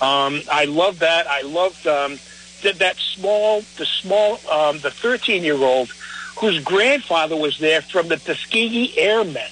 Um, 0.00 0.40
I 0.50 0.64
loved 0.66 1.00
that. 1.00 1.26
I 1.26 1.42
loved 1.42 1.86
um, 1.86 2.18
that, 2.62 2.78
that 2.78 2.96
small, 2.96 3.62
the 3.76 3.86
small, 3.86 4.40
um, 4.50 4.78
the 4.80 4.90
13 4.90 5.42
year 5.42 5.56
old 5.56 5.90
whose 6.36 6.62
grandfather 6.62 7.36
was 7.36 7.58
there 7.58 7.82
from 7.82 8.08
the 8.08 8.16
Tuskegee 8.16 8.98
Airmen. 8.98 9.50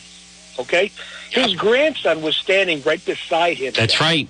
Okay? 0.59 0.91
His 1.31 1.55
grandson 1.55 2.23
was 2.23 2.37
standing 2.37 2.83
right 2.83 3.03
beside 3.05 3.57
him. 3.57 3.73
That's 3.75 4.01
right. 4.01 4.29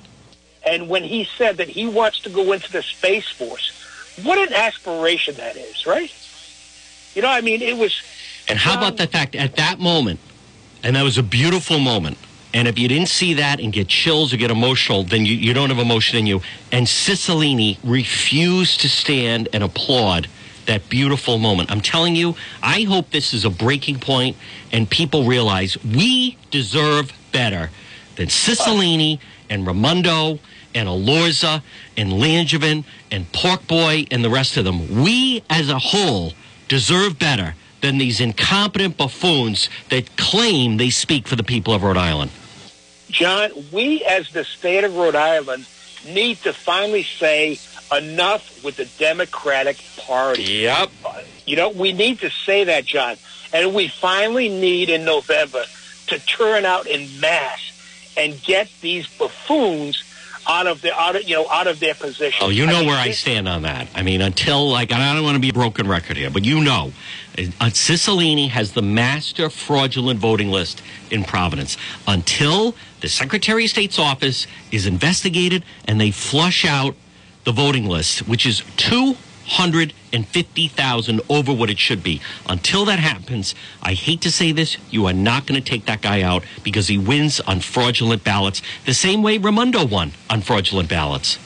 And 0.65 0.89
when 0.89 1.03
he 1.03 1.27
said 1.37 1.57
that 1.57 1.69
he 1.69 1.87
wants 1.87 2.21
to 2.21 2.31
go 2.31 2.53
into 2.53 2.71
the 2.71 2.83
Space 2.83 3.29
Force, 3.29 3.73
what 4.23 4.39
an 4.39 4.55
aspiration 4.55 5.35
that 5.37 5.57
is, 5.57 5.87
right? 5.87 6.13
You 7.15 7.23
know, 7.23 7.29
I 7.29 7.41
mean, 7.41 7.63
it 7.63 7.77
was. 7.77 8.01
And 8.49 8.59
how 8.59 8.77
about 8.77 8.97
the 8.97 9.07
fact 9.07 9.35
at 9.35 9.57
that 9.57 9.79
moment, 9.79 10.21
and 10.83 10.97
that 10.97 11.03
was 11.03 11.19
a 11.19 11.23
beautiful 11.23 11.79
moment. 11.79 12.19
And 12.55 12.69
if 12.69 12.79
you 12.79 12.87
didn't 12.87 13.09
see 13.09 13.35
that 13.35 13.61
and 13.61 13.73
get 13.73 13.89
chills 13.89 14.33
or 14.35 14.37
get 14.37 14.51
emotional, 14.51 15.05
then 15.05 15.25
you, 15.25 15.35
you 15.35 15.55
don't 15.55 15.71
have 15.71 15.79
emotion 15.79 16.19
in 16.19 16.27
you. 16.27 16.43
And 16.71 16.87
Cicilline 16.87 17.79
refused 17.83 18.81
to 18.83 18.91
stand 18.91 19.49
and 19.55 19.63
applaud 19.63 20.29
that 20.67 20.89
beautiful 20.89 21.39
moment. 21.39 21.71
I'm 21.71 21.81
telling 21.81 22.15
you, 22.15 22.37
I 22.63 22.83
hope 22.83 23.11
this 23.11 23.33
is 23.33 23.45
a 23.45 23.51
breaking 23.51 24.01
point 24.01 24.37
and 24.71 24.89
people 24.89 25.25
realize 25.25 25.83
we 25.83 26.37
deserve 26.51 27.13
better 27.33 27.71
than 28.17 28.27
Cicilline 28.27 29.19
and 29.49 29.67
Raimondo 29.67 30.39
and 30.75 30.89
Elorza 30.89 31.63
and 31.97 32.13
Langevin 32.13 32.85
and 33.11 33.31
Pork 33.33 33.67
Boy 33.67 34.07
and 34.11 34.23
the 34.23 34.31
rest 34.31 34.57
of 34.57 34.65
them. 34.65 35.03
We 35.03 35.43
as 35.49 35.71
a 35.71 35.79
whole 35.79 36.33
deserve 36.73 37.19
better 37.19 37.55
than 37.83 37.99
these 37.99 38.19
incompetent 38.19 38.97
buffoons 38.97 39.69
that 39.91 40.17
claim 40.17 40.79
they 40.79 40.89
speak 40.89 41.29
for 41.29 41.37
the 41.37 41.45
people 41.45 41.75
of 41.75 41.83
Rhode 41.83 41.99
Island. 41.99 42.31
John, 43.11 43.51
we 43.71 44.03
as 44.05 44.31
the 44.31 44.43
state 44.43 44.83
of 44.83 44.97
Rhode 44.97 45.15
Island 45.15 45.67
need 46.09 46.39
to 46.39 46.55
finally 46.55 47.03
say 47.03 47.59
enough 47.95 48.65
with 48.65 48.77
the 48.77 48.87
Democratic 48.99 49.77
Party. 49.99 50.45
Yep. 50.45 50.91
You 51.45 51.57
know, 51.57 51.69
we 51.69 51.93
need 51.93 52.21
to 52.21 52.31
say 52.31 52.65
that, 52.65 52.87
John. 52.87 53.17
And 53.53 53.75
we 53.75 53.89
finally 53.89 54.49
need 54.49 54.89
in 54.89 55.05
November 55.05 55.65
to 56.07 56.19
turn 56.21 56.65
out 56.65 56.87
in 56.87 57.21
mass 57.21 58.15
and 58.17 58.43
get 58.43 58.71
these 58.81 59.07
buffoons 59.19 60.03
out 60.47 60.67
of 60.67 60.81
their 60.83 60.95
out 60.95 61.17
of 61.17 61.29
you 61.29 61.37
know 61.37 61.49
out 61.51 61.67
of 61.67 61.81
their 61.81 61.95
position. 61.95 62.47
Oh, 62.47 62.51
you 62.51 62.67
know 62.67 62.77
I 62.77 62.81
mean, 62.81 62.89
where 62.89 62.99
I 62.99 63.11
stand 63.13 63.49
on 63.49 63.63
that. 63.63 63.89
I 63.95 64.03
mean, 64.03 64.21
until 64.21 64.69
like 64.71 64.93
I 64.93 65.15
don't 65.15 65.25
want 65.25 65.37
to 65.37 65.41
be 65.41 65.51
a 65.51 65.53
broken 65.53 65.89
record 65.89 66.17
here, 66.17 66.31
but 66.31 66.45
you 66.45 66.63
know, 66.63 66.93
uh, 67.39 67.71
Cicilline 67.71 68.49
has 68.49 68.73
the 68.73 68.83
master 68.83 69.51
fraudulent 69.51 70.21
voting 70.21 70.51
list 70.51 70.83
in 71.11 71.25
Providence. 71.25 71.77
Until 72.07 72.75
the 73.01 73.09
Secretary 73.09 73.65
of 73.65 73.71
State's 73.71 73.99
office 73.99 74.47
is 74.71 74.87
investigated 74.87 75.65
and 75.87 76.01
they 76.01 76.11
flush 76.11 76.65
out 76.65 76.95
the 77.45 77.53
voting 77.53 77.87
list, 77.87 78.29
which 78.29 78.47
is 78.47 78.63
two 78.77 79.17
hundred 79.53 79.93
and 80.13 80.27
fifty 80.27 80.69
thousand 80.69 81.21
over 81.29 81.53
what 81.53 81.71
it 81.71 81.79
should 81.79 82.03
be. 82.03 82.21
Until 82.49 82.85
that 82.87 82.99
happens, 82.99 83.55
I 83.83 83.95
hate 83.95 84.21
to 84.23 84.31
say 84.31 84.53
this, 84.53 84.77
you 84.91 85.07
are 85.07 85.13
not 85.13 85.47
going 85.47 85.61
to 85.63 85.67
take 85.71 85.87
that 85.87 86.01
guy 86.03 86.23
out 86.23 86.45
because 86.63 86.89
he 86.89 86.99
wins 86.99 87.41
on 87.41 87.61
fraudulent 87.61 88.25
ballots, 88.25 88.63
the 88.87 88.95
same 88.95 89.23
way 89.23 89.39
Raimondo 89.39 89.85
won 89.87 90.13
on 90.31 90.41
fraudulent 90.43 90.89
ballots. 90.89 91.39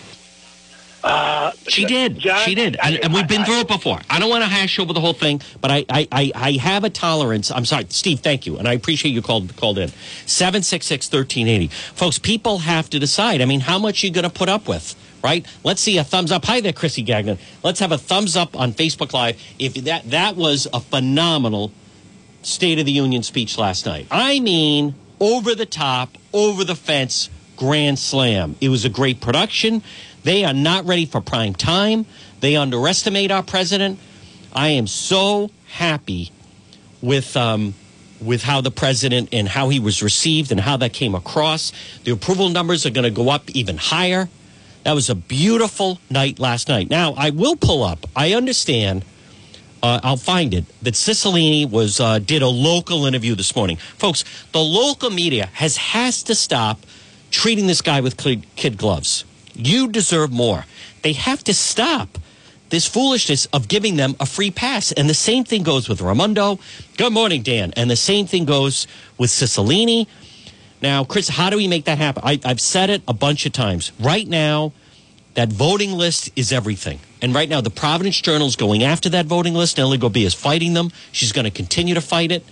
Uh, 1.05 1.53
She 1.69 1.85
did. 1.85 2.19
John, 2.19 2.41
she 2.45 2.55
did. 2.57 2.77
And, 2.83 2.97
I- 2.97 3.01
and 3.05 3.15
we've 3.15 3.29
been 3.29 3.43
I- 3.43 3.45
through 3.45 3.61
it 3.61 3.69
before. 3.69 4.01
I 4.11 4.19
don't 4.19 4.29
want 4.31 4.43
to 4.43 4.49
hash 4.51 4.79
over 4.81 4.93
the 4.93 5.01
whole 5.01 5.13
thing, 5.13 5.41
but 5.61 5.71
I, 5.71 5.85
I, 5.89 6.09
I, 6.11 6.33
I 6.35 6.53
have 6.55 6.83
a 6.83 6.91
tolerance. 6.91 7.51
I'm 7.53 7.65
sorry, 7.65 7.87
Steve, 7.91 8.21
thank 8.21 8.45
you. 8.47 8.57
And 8.59 8.67
I 8.67 8.73
appreciate 8.73 9.13
you 9.13 9.23
called 9.23 9.55
called 9.57 9.79
in. 9.79 9.89
766 10.27 11.07
1380. 11.13 11.69
Folks, 11.95 12.19
people 12.19 12.59
have 12.59 12.91
to 12.91 12.99
decide. 12.99 13.41
I 13.41 13.45
mean, 13.45 13.61
how 13.61 13.79
much 13.79 14.03
you 14.03 14.11
going 14.11 14.25
to 14.25 14.31
put 14.31 14.49
up 14.49 14.67
with? 14.67 14.97
Right? 15.27 15.45
Let's 15.65 15.81
see 15.81 15.99
a 15.99 16.05
thumbs 16.05 16.31
up. 16.31 16.45
Hi 16.45 16.61
there, 16.61 16.73
Chrissy 16.73 17.03
Gagnon. 17.03 17.39
Let's 17.65 17.81
have 17.81 17.91
a 17.91 17.99
thumbs 17.99 18.37
up 18.37 18.55
on 18.55 18.73
Facebook 18.73 19.13
Live. 19.13 19.43
If 19.59 19.75
that 19.75 20.09
that 20.11 20.37
was 20.37 20.69
a 20.73 20.79
phenomenal 20.79 21.73
State 22.43 22.79
of 22.79 22.87
the 22.87 22.93
Union 22.93 23.25
speech 23.25 23.59
last 23.59 23.87
night. 23.87 24.07
I 24.09 24.39
mean, 24.39 24.95
over 25.19 25.57
the 25.57 25.67
top, 25.67 26.17
over 26.33 26.63
the 26.63 26.77
fence, 26.77 27.29
grand 27.57 27.99
slam. 27.99 28.55
It 28.61 28.69
was 28.69 28.85
a 28.85 28.89
great 28.89 29.21
production. 29.21 29.83
They 30.23 30.45
are 30.45 30.55
not 30.55 30.87
ready 30.87 31.07
for 31.07 31.21
prime 31.21 31.55
time. 31.55 32.07
They 32.39 32.55
underestimate 32.55 33.33
our 33.33 33.43
president. 33.43 33.99
I 34.53 34.69
am 34.69 34.87
so 34.87 35.51
happy 35.67 36.31
with 37.03 37.37
um, 37.37 37.75
with 38.21 38.45
how 38.45 38.61
the 38.61 38.71
president 38.71 39.31
and 39.33 39.49
how 39.49 39.71
he 39.71 39.81
was 39.81 40.05
received 40.05 40.53
and 40.53 40.61
how 40.61 40.77
that 40.77 40.93
came 40.93 41.17
across. 41.17 41.73
The 42.05 42.13
approval 42.13 42.49
numbers 42.49 42.87
are 42.87 42.91
going 42.91 43.03
to 43.03 43.11
go 43.11 43.29
up 43.29 43.51
even 43.51 43.77
higher. 43.77 44.29
That 44.87 44.95
was 44.95 45.11
a 45.11 45.17
beautiful 45.17 45.99
night 46.09 46.39
last 46.39 46.69
night. 46.69 46.91
Now 46.91 47.13
I 47.15 47.31
will 47.31 47.57
pull 47.57 47.83
up. 47.83 48.07
I 48.15 48.35
understand 48.35 49.05
uh, 49.83 49.99
I'll 50.05 50.17
find 50.17 50.55
it. 50.55 50.65
That 50.81 50.95
Cicilline 50.95 51.73
was 51.73 51.99
uh, 51.99 52.21
did 52.21 52.41
a 52.41 52.47
local 52.47 53.05
interview 53.05 53.35
this 53.35 53.57
morning, 53.57 53.79
folks. 53.79 54.23
The 54.53 54.61
local 54.61 55.11
media 55.11 55.47
has 55.55 55.77
has 55.77 56.23
to 56.23 56.37
stop 56.37 56.79
treating 57.33 57.67
this 57.67 57.83
guy 57.83 58.01
with 58.01 58.17
kid, 58.17 58.79
gloves. 58.79 59.25
You 59.57 59.89
deserve 59.89 60.31
more. 60.31 60.67
They 61.03 61.15
have 61.15 61.43
to 61.43 61.53
stop 61.53 62.19
this 62.71 62.87
foolishness 62.87 63.47
of 63.47 63.67
giving 63.67 63.97
them 63.97 64.15
a 64.21 64.27
free 64.27 64.53
pass. 64.53 64.93
And 64.93 65.11
the 65.11 65.15
same 65.15 65.43
thing 65.43 65.65
goes 65.65 65.89
with 65.89 66.01
Raimondo. 66.01 66.61
Good 66.97 67.13
morning, 67.13 67.43
Dan. 67.43 67.73
And 67.77 67.91
the 67.91 67.97
same 67.97 68.29
thing 68.29 68.45
goes 68.45 68.87
with 69.19 69.31
Cicilline. 69.31 70.07
Now, 70.83 71.05
Chris, 71.05 71.29
how 71.29 71.51
do 71.51 71.57
we 71.57 71.69
make 71.69 71.87
that 71.87 71.99
happen? 71.99 72.23
I, 72.25 72.41
I've 72.45 72.61
said 72.61 72.91
it 72.91 73.03
a 73.09 73.15
bunch 73.15 73.47
of 73.47 73.53
times. 73.53 73.93
Right 73.99 74.27
now, 74.27 74.73
that 75.35 75.51
voting 75.51 75.93
list 75.93 76.31
is 76.37 76.53
everything. 76.53 77.01
And 77.23 77.35
right 77.35 77.49
now, 77.49 77.61
the 77.61 77.71
Providence 77.71 78.21
Journal 78.21 78.47
is 78.47 78.57
going 78.57 78.83
after 78.83 79.09
that 79.11 79.27
voting 79.27 79.55
list. 79.55 79.79
Nellie 79.79 79.99
Gorbea 79.99 80.27
is 80.27 80.35
fighting 80.35 80.75
them. 80.75 80.91
She's 81.13 81.33
going 81.33 81.45
to 81.45 81.51
continue 81.51 81.95
to 81.95 82.01
fight 82.01 82.31
it. 82.31 82.45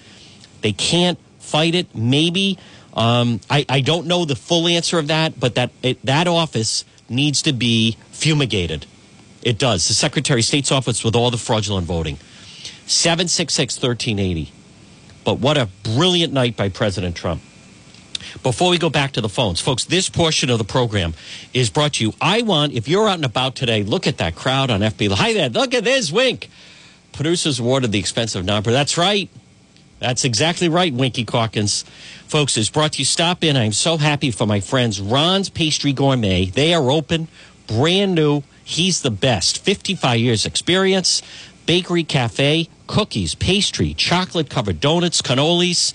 They 0.62 0.72
can't 0.72 1.18
fight 1.38 1.74
it. 1.74 1.94
Maybe 1.94 2.58
um, 2.94 3.40
I, 3.50 3.66
I 3.68 3.80
don't 3.80 4.06
know 4.06 4.24
the 4.24 4.36
full 4.36 4.68
answer 4.68 4.98
of 4.98 5.08
that, 5.08 5.38
but 5.38 5.56
that 5.56 5.70
it, 5.82 6.00
that 6.04 6.28
office 6.28 6.84
needs 7.08 7.42
to 7.42 7.52
be 7.52 7.96
fumigated. 8.12 8.86
It 9.42 9.58
does. 9.58 9.86
The 9.86 9.94
Secretary 9.94 10.40
of 10.40 10.46
State's 10.46 10.72
office 10.72 11.04
with 11.04 11.14
all 11.14 11.30
the 11.30 11.36
fraudulent 11.36 11.86
voting. 11.86 12.18
766 12.86 13.76
1380. 13.76 14.52
But 15.24 15.38
what 15.38 15.58
a 15.58 15.68
brilliant 15.82 16.32
night 16.32 16.56
by 16.56 16.68
President 16.68 17.16
Trump. 17.16 17.42
Before 18.42 18.70
we 18.70 18.78
go 18.78 18.90
back 18.90 19.12
to 19.12 19.20
the 19.20 19.28
phones, 19.28 19.60
folks, 19.60 19.84
this 19.84 20.08
portion 20.08 20.50
of 20.50 20.58
the 20.58 20.64
program 20.64 21.14
is 21.52 21.70
brought 21.70 21.94
to 21.94 22.04
you. 22.04 22.14
I 22.20 22.42
want, 22.42 22.72
if 22.72 22.88
you're 22.88 23.08
out 23.08 23.16
and 23.16 23.24
about 23.24 23.54
today, 23.54 23.82
look 23.82 24.06
at 24.06 24.18
that 24.18 24.34
crowd 24.34 24.70
on 24.70 24.80
FB. 24.80 25.12
Hi 25.12 25.32
there, 25.32 25.48
look 25.48 25.74
at 25.74 25.84
this, 25.84 26.10
Wink. 26.12 26.48
Producers 27.12 27.60
awarded 27.60 27.92
the 27.92 27.98
expensive 27.98 28.44
non 28.44 28.62
That's 28.62 28.98
right. 28.98 29.30
That's 30.00 30.24
exactly 30.24 30.68
right, 30.68 30.92
Winky 30.92 31.24
Calkins. 31.24 31.84
Folks, 32.26 32.56
is 32.56 32.68
brought 32.68 32.92
to 32.92 32.98
you. 32.98 33.04
Stop 33.04 33.44
in. 33.44 33.56
I'm 33.56 33.72
so 33.72 33.96
happy 33.96 34.30
for 34.30 34.46
my 34.46 34.60
friends 34.60 35.00
Ron's 35.00 35.48
Pastry 35.48 35.92
Gourmet. 35.92 36.46
They 36.46 36.74
are 36.74 36.90
open, 36.90 37.28
brand 37.66 38.14
new. 38.14 38.42
He's 38.64 39.02
the 39.02 39.10
best. 39.10 39.62
55 39.62 40.18
years 40.18 40.44
experience. 40.44 41.22
Bakery, 41.66 42.04
cafe, 42.04 42.68
cookies, 42.86 43.34
pastry, 43.34 43.94
chocolate 43.94 44.50
covered 44.50 44.80
donuts, 44.80 45.22
cannolis. 45.22 45.94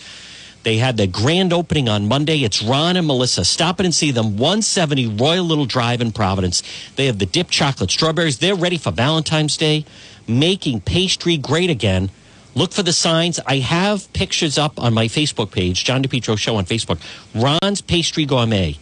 They 0.64 0.78
had 0.78 0.98
the 0.98 1.08
grand 1.08 1.54
opening 1.54 1.88
on 1.88 2.08
Monday. 2.08 2.44
It's 2.44 2.62
Ron 2.62 2.98
and 2.98 3.08
Melissa. 3.08 3.46
Stop 3.46 3.80
in 3.80 3.86
and 3.86 3.96
see 3.96 4.12
them. 4.12 4.38
170 4.38 5.08
Royal 5.08 5.46
Little 5.46 5.66
Drive 5.66 6.02
in 6.02 6.12
Providence. 6.12 6.64
They 6.96 7.06
have 7.06 7.18
the 7.18 7.26
dipped 7.26 7.52
chocolate 7.52 7.92
strawberries. 7.92 8.40
They're 8.40 8.56
ready 8.56 8.78
for 8.78 8.92
Valentine's 8.92 9.56
Day, 9.56 9.86
making 10.28 10.82
pastry 10.82 11.38
great 11.38 11.70
again. 11.70 12.12
Look 12.56 12.74
for 12.74 12.84
the 12.84 12.92
signs. 12.92 13.40
I 13.46 13.60
have 13.60 14.12
pictures 14.12 14.58
up 14.58 14.80
on 14.82 14.94
my 14.94 15.06
Facebook 15.06 15.52
page, 15.52 15.86
John 15.86 16.04
DePetro 16.04 16.38
Show 16.38 16.58
on 16.58 16.66
Facebook. 16.66 17.00
Ron's 17.34 17.80
Pastry 17.80 18.26
Gourmet, 18.26 18.78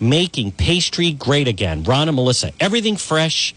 making 0.00 0.52
pastry 0.52 1.12
great 1.12 1.48
again. 1.48 1.84
Ron 1.84 2.08
and 2.08 2.16
Melissa, 2.16 2.52
everything 2.60 2.96
fresh, 2.96 3.54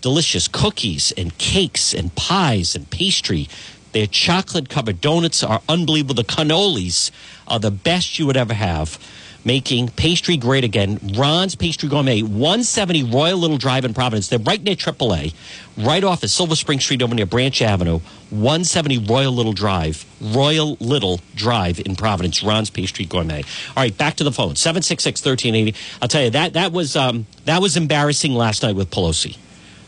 delicious 0.00 0.48
cookies 0.48 1.12
and 1.16 1.36
cakes 1.36 1.92
and 1.92 2.14
pies 2.14 2.74
and 2.74 2.88
pastry. 2.88 3.48
Their 3.92 4.06
chocolate 4.06 4.68
covered 4.68 5.00
donuts 5.00 5.42
are 5.42 5.62
unbelievable. 5.68 6.14
The 6.14 6.24
cannolis 6.24 7.10
are 7.46 7.58
the 7.58 7.70
best 7.70 8.18
you 8.18 8.26
would 8.26 8.36
ever 8.36 8.54
have. 8.54 8.98
Making 9.44 9.88
pastry 9.88 10.36
great 10.36 10.62
again. 10.62 11.00
Ron's 11.16 11.56
Pastry 11.56 11.88
Gourmet, 11.88 12.22
170 12.22 13.02
Royal 13.02 13.36
Little 13.36 13.58
Drive 13.58 13.84
in 13.84 13.92
Providence. 13.92 14.28
They're 14.28 14.38
right 14.38 14.62
near 14.62 14.76
AAA, 14.76 15.34
right 15.76 16.04
off 16.04 16.22
of 16.22 16.30
Silver 16.30 16.54
Spring 16.54 16.78
Street 16.78 17.02
over 17.02 17.12
near 17.12 17.26
Branch 17.26 17.60
Avenue. 17.60 17.98
170 18.30 18.98
Royal 18.98 19.32
Little 19.32 19.52
Drive, 19.52 20.06
Royal 20.20 20.76
Little 20.78 21.20
Drive 21.34 21.80
in 21.80 21.96
Providence. 21.96 22.44
Ron's 22.44 22.70
Pastry 22.70 23.04
Gourmet. 23.04 23.42
All 23.76 23.82
right, 23.82 23.98
back 23.98 24.14
to 24.16 24.24
the 24.24 24.30
phone. 24.30 24.54
766 24.54 25.20
1380. 25.24 25.76
I'll 26.00 26.06
tell 26.06 26.22
you, 26.22 26.30
that, 26.30 26.52
that, 26.52 26.70
was, 26.70 26.94
um, 26.94 27.26
that 27.44 27.60
was 27.60 27.76
embarrassing 27.76 28.34
last 28.34 28.62
night 28.62 28.76
with 28.76 28.90
Pelosi. 28.90 29.38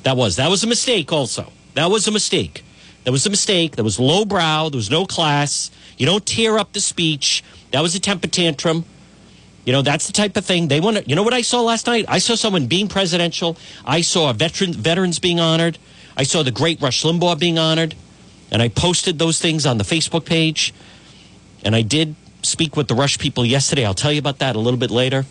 That 0.02 0.16
was. 0.16 0.34
That 0.34 0.50
was 0.50 0.64
a 0.64 0.66
mistake 0.66 1.12
also. 1.12 1.52
That 1.74 1.90
was 1.90 2.08
a 2.08 2.10
mistake. 2.12 2.64
That 3.04 3.12
was 3.12 3.26
a 3.26 3.30
mistake. 3.30 3.76
That 3.76 3.84
was 3.84 4.00
lowbrow. 4.00 4.70
There 4.70 4.78
was 4.78 4.90
no 4.90 5.04
class. 5.06 5.70
You 5.96 6.06
don't 6.06 6.24
tear 6.24 6.58
up 6.58 6.72
the 6.72 6.80
speech. 6.80 7.44
That 7.70 7.82
was 7.82 7.94
a 7.94 8.00
temper 8.00 8.28
tantrum. 8.28 8.84
You 9.64 9.72
know, 9.72 9.82
that's 9.82 10.06
the 10.06 10.12
type 10.12 10.36
of 10.36 10.44
thing 10.44 10.68
they 10.68 10.80
want 10.80 10.98
to. 10.98 11.08
You 11.08 11.16
know 11.16 11.22
what 11.22 11.32
I 11.32 11.42
saw 11.42 11.62
last 11.62 11.86
night? 11.86 12.04
I 12.08 12.18
saw 12.18 12.34
someone 12.34 12.66
being 12.66 12.88
presidential. 12.88 13.56
I 13.84 14.02
saw 14.02 14.32
veteran, 14.32 14.72
veterans 14.72 15.18
being 15.18 15.40
honored. 15.40 15.78
I 16.16 16.22
saw 16.24 16.42
the 16.42 16.50
great 16.50 16.80
Rush 16.80 17.02
Limbaugh 17.02 17.38
being 17.38 17.58
honored. 17.58 17.94
And 18.50 18.60
I 18.60 18.68
posted 18.68 19.18
those 19.18 19.40
things 19.40 19.64
on 19.66 19.78
the 19.78 19.84
Facebook 19.84 20.24
page. 20.24 20.74
And 21.64 21.74
I 21.74 21.82
did 21.82 22.14
speak 22.42 22.76
with 22.76 22.88
the 22.88 22.94
Rush 22.94 23.18
people 23.18 23.44
yesterday. 23.44 23.86
I'll 23.86 23.94
tell 23.94 24.12
you 24.12 24.18
about 24.18 24.38
that 24.38 24.54
a 24.54 24.58
little 24.58 24.78
bit 24.78 24.90
later. 24.90 25.24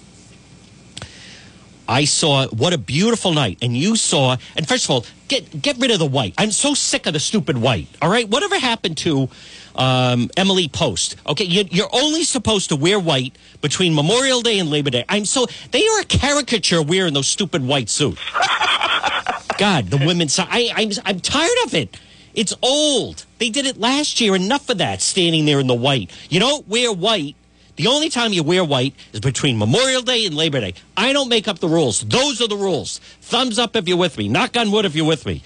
I 1.87 2.05
saw 2.05 2.47
what 2.47 2.73
a 2.73 2.77
beautiful 2.77 3.33
night, 3.33 3.57
and 3.61 3.75
you 3.75 3.95
saw. 3.95 4.37
And 4.55 4.67
first 4.67 4.85
of 4.85 4.91
all, 4.91 5.05
get 5.27 5.61
get 5.61 5.77
rid 5.77 5.91
of 5.91 5.99
the 5.99 6.05
white. 6.05 6.33
I'm 6.37 6.51
so 6.51 6.73
sick 6.73 7.05
of 7.05 7.13
the 7.13 7.19
stupid 7.19 7.57
white. 7.57 7.87
All 8.01 8.09
right, 8.09 8.27
whatever 8.27 8.57
happened 8.57 8.97
to 8.99 9.29
um, 9.75 10.29
Emily 10.37 10.67
Post? 10.67 11.17
Okay, 11.27 11.43
you, 11.43 11.65
you're 11.69 11.89
only 11.91 12.23
supposed 12.23 12.69
to 12.69 12.75
wear 12.75 12.99
white 12.99 13.37
between 13.61 13.93
Memorial 13.93 14.41
Day 14.41 14.59
and 14.59 14.69
Labor 14.69 14.91
Day. 14.91 15.05
I'm 15.09 15.25
so 15.25 15.45
they 15.71 15.85
are 15.87 16.01
a 16.01 16.05
caricature 16.05 16.81
wearing 16.81 17.13
those 17.13 17.27
stupid 17.27 17.65
white 17.65 17.89
suits. 17.89 18.21
God, 19.57 19.87
the 19.87 19.97
women's. 19.97 20.39
I, 20.39 20.71
I'm 20.75 20.91
I'm 21.05 21.19
tired 21.19 21.57
of 21.65 21.73
it. 21.73 21.97
It's 22.33 22.53
old. 22.61 23.25
They 23.37 23.49
did 23.49 23.65
it 23.65 23.77
last 23.77 24.19
year. 24.19 24.35
Enough 24.35 24.69
of 24.69 24.79
that. 24.79 25.01
Standing 25.01 25.45
there 25.45 25.59
in 25.59 25.67
the 25.67 25.75
white. 25.75 26.11
You 26.29 26.39
don't 26.39 26.67
wear 26.67 26.91
white 26.91 27.35
the 27.75 27.87
only 27.87 28.09
time 28.09 28.33
you 28.33 28.43
wear 28.43 28.63
white 28.63 28.93
is 29.13 29.19
between 29.19 29.57
Memorial 29.57 30.01
Day 30.01 30.25
and 30.25 30.35
Labor 30.35 30.59
Day. 30.59 30.75
I 30.95 31.11
don't 31.11 31.29
make 31.29 31.47
up 31.47 31.59
the 31.59 31.67
rules. 31.67 32.01
Those 32.01 32.39
are 32.41 32.47
the 32.47 32.55
rules. 32.55 32.99
Thumbs 33.21 33.57
up 33.57 33.75
if 33.75 33.87
you're 33.87 33.97
with 33.97 34.17
me. 34.17 34.29
Knock 34.29 34.55
on 34.57 34.71
wood 34.71 34.85
if 34.85 34.95
you're 34.95 35.05
with 35.05 35.25
me. 35.25 35.41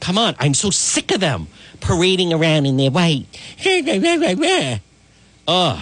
Come 0.00 0.18
on. 0.18 0.34
I'm 0.38 0.52
so 0.52 0.70
sick 0.70 1.10
of 1.12 1.20
them 1.20 1.46
parading 1.80 2.32
around 2.32 2.66
in 2.66 2.76
their 2.76 2.90
white. 2.90 3.26
Ugh. 5.48 5.80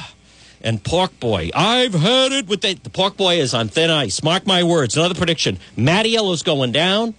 And 0.62 0.84
Pork 0.84 1.18
Boy. 1.18 1.50
I've 1.54 1.94
had 1.94 2.32
it 2.32 2.46
with 2.46 2.60
the, 2.60 2.74
the 2.74 2.90
Pork 2.90 3.16
Boy 3.16 3.40
is 3.40 3.54
on 3.54 3.68
thin 3.68 3.90
ice. 3.90 4.22
Mark 4.22 4.46
my 4.46 4.62
words. 4.62 4.96
Another 4.96 5.14
prediction. 5.14 5.58
Mattiello's 5.76 6.42
going 6.42 6.70
down, 6.70 7.14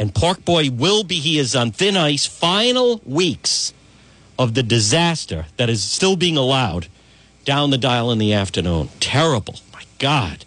and 0.00 0.12
Pork 0.12 0.44
Boy 0.44 0.68
will 0.68 1.04
be. 1.04 1.20
He 1.20 1.38
is 1.38 1.54
on 1.54 1.70
thin 1.70 1.96
ice. 1.96 2.26
Final 2.26 3.00
weeks 3.06 3.72
of 4.36 4.54
the 4.54 4.64
disaster 4.64 5.46
that 5.58 5.70
is 5.70 5.82
still 5.82 6.16
being 6.16 6.36
allowed 6.36 6.88
down 7.44 7.70
the 7.70 7.78
dial 7.78 8.10
in 8.10 8.18
the 8.18 8.32
afternoon. 8.32 8.88
Terrible. 9.00 9.56
My 9.72 9.82
God. 9.98 10.44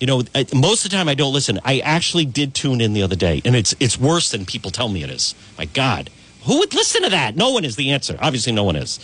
You 0.00 0.06
know, 0.06 0.22
most 0.54 0.84
of 0.84 0.90
the 0.90 0.96
time 0.96 1.08
I 1.08 1.14
don't 1.14 1.32
listen. 1.32 1.58
I 1.64 1.80
actually 1.80 2.24
did 2.24 2.54
tune 2.54 2.80
in 2.80 2.92
the 2.92 3.02
other 3.02 3.16
day, 3.16 3.42
and 3.44 3.56
it's 3.56 3.74
it's 3.80 3.98
worse 3.98 4.30
than 4.30 4.46
people 4.46 4.70
tell 4.70 4.88
me 4.88 5.02
it 5.02 5.10
is. 5.10 5.34
My 5.58 5.64
God, 5.64 6.10
who 6.44 6.60
would 6.60 6.72
listen 6.72 7.02
to 7.02 7.10
that? 7.10 7.36
No 7.36 7.50
one 7.50 7.64
is 7.64 7.74
the 7.74 7.90
answer. 7.90 8.16
Obviously, 8.20 8.52
no 8.52 8.62
one 8.62 8.76
is. 8.76 9.00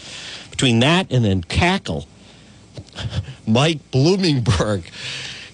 Between 0.51 0.79
that 0.81 1.11
and 1.11 1.25
then 1.25 1.43
cackle, 1.43 2.07
Mike 3.47 3.81
Bloomingberg, 3.91 4.85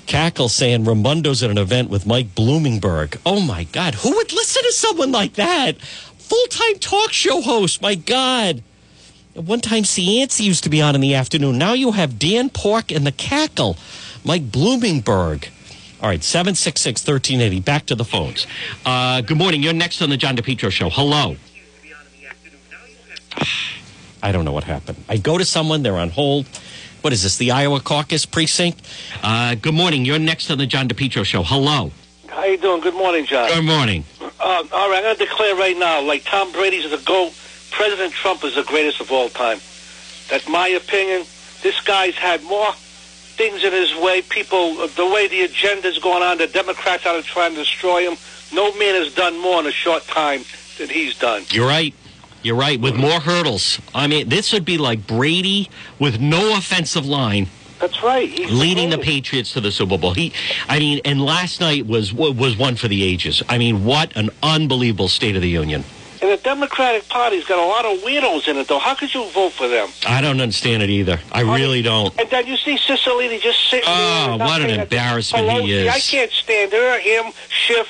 cackle 0.06 0.50
saying 0.50 0.84
Raimondo's 0.84 1.42
at 1.42 1.50
an 1.50 1.56
event 1.56 1.88
with 1.88 2.06
Mike 2.06 2.34
Bloomingberg. 2.34 3.18
Oh 3.24 3.40
my 3.40 3.64
God, 3.64 3.94
who 3.94 4.14
would 4.14 4.32
listen 4.32 4.62
to 4.62 4.72
someone 4.72 5.10
like 5.10 5.34
that? 5.34 5.80
Full 5.80 6.46
time 6.48 6.78
talk 6.80 7.12
show 7.12 7.40
host. 7.40 7.80
My 7.80 7.94
God. 7.94 8.62
At 9.36 9.44
one 9.44 9.60
time, 9.60 9.84
Cianci 9.84 10.40
used 10.40 10.64
to 10.64 10.70
be 10.70 10.82
on 10.82 10.94
in 10.94 11.00
the 11.00 11.14
afternoon. 11.14 11.56
Now 11.56 11.72
you 11.72 11.92
have 11.92 12.18
Dan 12.18 12.50
Pork 12.50 12.90
and 12.90 13.06
the 13.06 13.12
Cackle, 13.12 13.76
Mike 14.24 14.50
Bloomingberg. 14.50 15.48
All 16.02 16.08
right, 16.08 16.22
766 16.22 17.06
1380. 17.06 17.60
Back 17.60 17.86
to 17.86 17.94
the 17.94 18.04
phones. 18.04 18.46
Uh, 18.84 19.20
good 19.20 19.36
morning. 19.36 19.62
You're 19.62 19.72
next 19.74 20.00
on 20.02 20.10
the 20.10 20.16
John 20.16 20.36
DePetro 20.36 20.70
show. 20.70 20.88
Hello. 20.90 21.36
I 24.22 24.32
don't 24.32 24.44
know 24.44 24.52
what 24.52 24.64
happened. 24.64 25.02
I 25.08 25.16
go 25.16 25.38
to 25.38 25.44
someone, 25.44 25.82
they're 25.82 25.96
on 25.96 26.10
hold. 26.10 26.46
What 27.02 27.12
is 27.12 27.22
this, 27.22 27.38
the 27.38 27.52
Iowa 27.52 27.80
caucus 27.80 28.26
precinct? 28.26 28.82
Uh, 29.22 29.54
good 29.54 29.74
morning. 29.74 30.04
You're 30.04 30.18
next 30.18 30.50
on 30.50 30.58
the 30.58 30.66
John 30.66 30.88
DePetro 30.88 31.24
show. 31.24 31.42
Hello. 31.42 31.92
How 32.28 32.44
you 32.44 32.58
doing? 32.58 32.80
Good 32.80 32.94
morning, 32.94 33.24
John. 33.26 33.48
Good 33.48 33.64
morning. 33.64 34.04
Uh, 34.20 34.64
all 34.72 34.90
right, 34.90 34.96
I'm 34.98 35.02
going 35.02 35.16
to 35.16 35.24
declare 35.24 35.54
right 35.54 35.76
now, 35.76 36.00
like 36.02 36.24
Tom 36.24 36.52
Brady's 36.52 36.90
the 36.90 36.98
GOAT, 36.98 37.32
President 37.70 38.12
Trump 38.12 38.44
is 38.44 38.54
the 38.54 38.64
greatest 38.64 39.00
of 39.00 39.10
all 39.10 39.28
time. 39.28 39.58
That's 40.28 40.48
my 40.48 40.68
opinion. 40.68 41.26
This 41.62 41.80
guy's 41.82 42.14
had 42.14 42.42
more 42.44 42.72
things 42.72 43.64
in 43.64 43.72
his 43.72 43.94
way. 43.96 44.22
People, 44.22 44.86
the 44.88 45.06
way 45.06 45.28
the 45.28 45.42
agenda's 45.42 45.98
going 45.98 46.22
on, 46.22 46.38
the 46.38 46.46
Democrats 46.46 47.06
are 47.06 47.20
trying 47.22 47.52
to 47.52 47.58
destroy 47.58 48.08
him. 48.08 48.16
No 48.52 48.72
man 48.74 48.94
has 48.94 49.14
done 49.14 49.40
more 49.40 49.60
in 49.60 49.66
a 49.66 49.72
short 49.72 50.04
time 50.06 50.44
than 50.78 50.88
he's 50.88 51.18
done. 51.18 51.44
You're 51.50 51.66
right. 51.66 51.94
You're 52.42 52.56
right. 52.56 52.80
With 52.80 52.96
more 52.96 53.20
hurdles. 53.20 53.78
I 53.94 54.06
mean, 54.06 54.28
this 54.28 54.52
would 54.52 54.64
be 54.64 54.78
like 54.78 55.06
Brady 55.06 55.68
with 55.98 56.20
no 56.20 56.56
offensive 56.56 57.06
line. 57.06 57.48
That's 57.80 58.02
right. 58.02 58.28
He's 58.28 58.50
leading 58.50 58.90
the 58.90 58.98
Patriots 58.98 59.54
to 59.54 59.60
the 59.60 59.72
Super 59.72 59.96
Bowl. 59.96 60.12
He, 60.12 60.34
I 60.68 60.78
mean, 60.78 61.00
and 61.04 61.24
last 61.24 61.60
night 61.60 61.86
was 61.86 62.12
was 62.12 62.56
one 62.58 62.76
for 62.76 62.88
the 62.88 63.02
ages. 63.02 63.42
I 63.48 63.56
mean, 63.56 63.84
what 63.84 64.14
an 64.16 64.28
unbelievable 64.42 65.08
State 65.08 65.34
of 65.34 65.42
the 65.42 65.48
Union. 65.48 65.84
And 66.22 66.30
the 66.30 66.36
Democratic 66.42 67.08
Party's 67.08 67.46
got 67.46 67.58
a 67.58 67.66
lot 67.66 67.86
of 67.86 68.02
weirdos 68.04 68.46
in 68.46 68.58
it, 68.58 68.68
though. 68.68 68.78
How 68.78 68.94
could 68.94 69.14
you 69.14 69.24
vote 69.30 69.52
for 69.52 69.68
them? 69.68 69.88
I 70.06 70.20
don't 70.20 70.40
understand 70.40 70.82
it 70.82 70.90
either. 70.90 71.18
I 71.32 71.40
really 71.40 71.80
don't. 71.80 72.18
And 72.20 72.28
then 72.28 72.46
you 72.46 72.58
see 72.58 72.76
Cicilline 72.76 73.40
just 73.40 73.70
sitting 73.70 73.88
oh, 73.88 74.36
there. 74.38 74.46
Oh, 74.46 74.50
what 74.50 74.60
an 74.60 74.70
embarrassment 74.80 75.48
Pelosi, 75.48 75.64
he 75.64 75.72
is. 75.72 75.88
I 75.88 75.98
can't 75.98 76.30
stand 76.30 76.72
her, 76.72 76.98
him, 77.00 77.32
Schiff. 77.48 77.88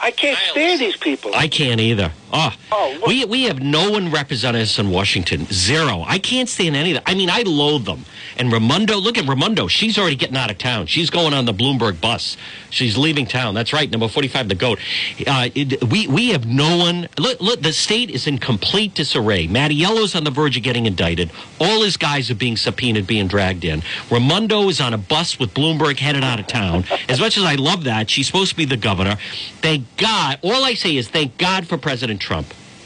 I 0.00 0.10
can't 0.10 0.38
stand 0.50 0.80
these 0.80 0.96
people. 0.96 1.34
I 1.34 1.48
can't 1.48 1.80
either. 1.80 2.12
Oh, 2.38 2.54
oh 2.70 3.02
we 3.06 3.24
we 3.24 3.44
have 3.44 3.60
no 3.60 3.90
one 3.90 4.10
representing 4.10 4.60
us 4.60 4.78
in 4.78 4.90
Washington. 4.90 5.46
Zero. 5.46 6.04
I 6.06 6.18
can't 6.18 6.50
stand 6.50 6.76
any 6.76 6.90
of 6.90 7.02
that. 7.02 7.10
I 7.10 7.14
mean, 7.14 7.30
I 7.30 7.42
loathe 7.46 7.86
them. 7.86 8.04
And 8.36 8.52
Raimondo, 8.52 8.98
look 8.98 9.16
at 9.16 9.26
Raimondo. 9.26 9.68
She's 9.68 9.96
already 9.96 10.16
getting 10.16 10.36
out 10.36 10.50
of 10.50 10.58
town. 10.58 10.84
She's 10.86 11.08
going 11.08 11.32
on 11.32 11.46
the 11.46 11.54
Bloomberg 11.54 11.98
bus. 11.98 12.36
She's 12.68 12.98
leaving 12.98 13.24
town. 13.24 13.54
That's 13.54 13.72
right. 13.72 13.90
Number 13.90 14.06
forty-five, 14.06 14.50
the 14.50 14.54
goat. 14.54 14.78
Uh, 15.26 15.48
it, 15.54 15.82
we 15.84 16.06
we 16.08 16.28
have 16.28 16.44
no 16.44 16.76
one. 16.76 17.08
Look, 17.16 17.40
look. 17.40 17.62
The 17.62 17.72
state 17.72 18.10
is 18.10 18.26
in 18.26 18.36
complete 18.36 18.94
disarray. 18.94 19.48
Mattiello's 19.48 20.14
on 20.14 20.24
the 20.24 20.30
verge 20.30 20.58
of 20.58 20.62
getting 20.62 20.84
indicted. 20.84 21.30
All 21.58 21.82
his 21.82 21.96
guys 21.96 22.30
are 22.30 22.34
being 22.34 22.58
subpoenaed, 22.58 23.06
being 23.06 23.28
dragged 23.28 23.64
in. 23.64 23.82
Raimondo 24.10 24.68
is 24.68 24.78
on 24.82 24.92
a 24.92 24.98
bus 24.98 25.38
with 25.38 25.54
Bloomberg 25.54 25.98
headed 25.98 26.22
out 26.22 26.38
of 26.38 26.46
town. 26.46 26.84
As 27.08 27.18
much 27.18 27.38
as 27.38 27.44
I 27.44 27.54
love 27.54 27.84
that, 27.84 28.10
she's 28.10 28.26
supposed 28.26 28.50
to 28.50 28.56
be 28.56 28.66
the 28.66 28.76
governor. 28.76 29.16
Thank 29.62 29.86
God. 29.96 30.38
All 30.42 30.62
I 30.62 30.74
say 30.74 30.96
is 30.96 31.08
thank 31.08 31.38
God 31.38 31.66
for 31.66 31.78
President 31.78 32.20
Trump. 32.20 32.25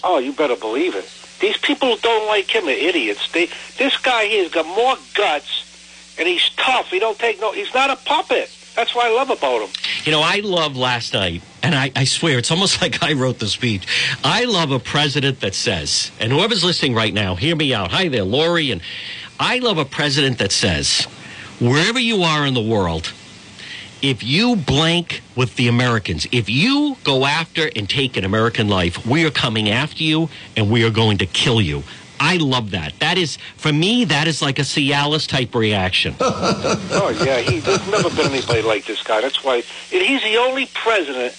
Oh, 0.03 0.19
you 0.19 0.33
better 0.33 0.57
believe 0.57 0.95
it. 0.95 1.09
These 1.41 1.57
people 1.59 1.95
who 1.95 2.01
don't 2.01 2.27
like 2.27 2.55
him 2.55 2.67
are 2.67 2.71
idiots. 2.71 3.31
They, 3.33 3.49
this 3.79 3.97
guy 3.99 4.27
here 4.27 4.43
has 4.43 4.53
got 4.53 4.67
more 4.67 4.97
guts, 5.15 6.15
and 6.19 6.29
he's 6.29 6.51
tough. 6.57 6.91
He 6.91 6.99
don't 6.99 7.19
take 7.19 7.41
no. 7.41 7.53
He's 7.53 7.73
not 7.73 7.91
a 7.91 7.97
puppet. 7.97 8.51
That's 8.77 8.95
what 8.95 9.07
I 9.07 9.15
love 9.15 9.31
about 9.31 9.63
him. 9.63 9.71
You 10.05 10.13
know, 10.13 10.23
I 10.23 10.41
love 10.45 10.77
last 10.77 11.13
night, 11.13 11.43
and 11.63 11.75
I, 11.75 11.91
I 11.97 12.05
swear 12.05 12.39
it's 12.39 12.51
almost 12.51 12.81
like 12.83 13.03
I 13.03 13.15
wrote 13.15 13.39
the 13.39 13.49
speech. 13.49 13.87
I 14.23 14.45
love 14.45 14.71
a 14.71 14.79
president 14.79 15.41
that 15.41 15.55
says, 15.55 16.11
and 16.21 16.33
whoever's 16.33 16.65
listening 16.65 16.95
right 16.95 17.13
now, 17.13 17.35
hear 17.35 17.57
me 17.57 17.75
out. 17.75 17.91
Hi 17.91 18.09
there, 18.09 18.25
Lori, 18.25 18.71
and 18.71 18.81
I 19.39 19.59
love 19.59 19.79
a 19.79 19.85
president 19.85 20.39
that 20.39 20.53
says, 20.53 21.05
wherever 21.59 21.99
you 21.99 22.23
are 22.23 22.47
in 22.47 22.55
the 22.55 22.63
world, 22.63 23.13
if 24.03 24.23
you 24.23 24.57
blank 24.57 25.23
with 25.37 25.57
the 25.57 25.69
Americans, 25.69 26.27
if 26.33 26.49
you 26.49 26.97
go 27.05 27.27
after 27.27 27.71
and 27.77 27.89
take 27.89 28.17
an 28.17 28.25
American 28.25 28.69
life, 28.69 29.07
we 29.07 29.27
are 29.27 29.31
coming 29.31 29.69
after 29.69 30.03
you 30.03 30.29
and 30.57 30.71
we 30.71 30.85
are 30.85 30.91
going 30.91 31.19
to 31.19 31.27
kill 31.27 31.61
you. 31.61 31.83
I 32.19 32.37
love 32.37 32.73
that. 32.73 32.93
That 33.01 33.17
is, 33.17 33.39
for 33.57 33.73
me, 33.73 34.05
that 34.05 34.29
is 34.29 34.43
like 34.43 34.59
a 34.59 34.63
Cialis 34.63 35.27
type 35.27 35.55
reaction. 35.55 36.15
oh, 36.21 37.23
yeah. 37.25 37.39
He, 37.39 37.61
there's 37.61 37.89
never 37.91 38.11
been 38.11 38.33
anybody 38.33 38.61
like 38.61 38.85
this 38.85 39.03
guy. 39.03 39.23
That's 39.23 39.43
why. 39.43 39.63
He's 39.89 40.23
the 40.23 40.37
only 40.37 40.67
president 40.67 41.35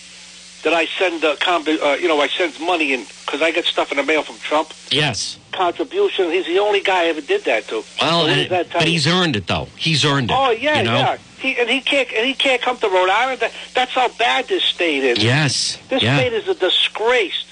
that 0.64 0.74
I 0.74 0.86
send, 0.86 1.24
uh, 1.24 1.36
uh, 1.46 1.98
you 2.00 2.08
know, 2.08 2.20
I 2.20 2.28
send 2.28 2.60
money 2.60 2.94
in 2.94 3.06
because 3.26 3.42
I 3.42 3.52
get 3.52 3.66
stuff 3.66 3.92
in 3.92 3.98
the 3.98 4.04
mail 4.04 4.24
from 4.24 4.38
Trump. 4.40 4.74
Yes. 4.90 5.38
Contribution. 5.52 6.32
He's 6.32 6.46
the 6.48 6.60
only 6.60 6.82
guy 6.82 7.04
I 7.04 7.06
ever 7.06 7.22
did 7.22 7.44
that 7.46 7.68
to. 7.70 7.84
Well, 8.02 8.26
so 8.26 8.28
and, 8.28 8.50
but 8.50 8.84
he's 8.84 9.08
earned 9.08 9.36
it 9.36 9.48
though. 9.48 9.68
He's 9.78 10.04
earned 10.04 10.32
it. 10.32 10.38
Oh 10.38 10.52
yeah, 10.52 10.80
you 10.80 10.84
know? 10.84 10.98
yeah. 10.98 11.18
He, 11.42 11.58
and 11.58 11.68
he 11.70 11.82
can't 11.82 12.08
and 12.14 12.26
he 12.26 12.36
can't 12.36 12.62
come 12.62 12.78
to 12.78 12.88
Rhode 12.88 13.10
Island. 13.10 13.42
That, 13.42 13.52
that's 13.74 13.92
how 13.92 14.10
bad 14.10 14.48
this 14.48 14.64
state 14.64 15.04
is. 15.04 15.24
Yes. 15.24 15.78
This 15.90 16.04
yeah. 16.04 16.18
state 16.18 16.34
is 16.34 16.48
a 16.48 16.54
disgrace. 16.54 17.46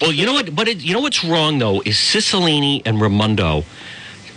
Well, 0.00 0.12
you 0.12 0.24
know 0.24 0.32
what? 0.32 0.54
But 0.54 0.68
it, 0.68 0.78
you 0.78 0.94
know 0.94 1.00
what's 1.00 1.22
wrong 1.22 1.58
though 1.58 1.82
is 1.82 1.96
Cicilline 1.96 2.82
and 2.86 3.00
Raimondo. 3.00 3.64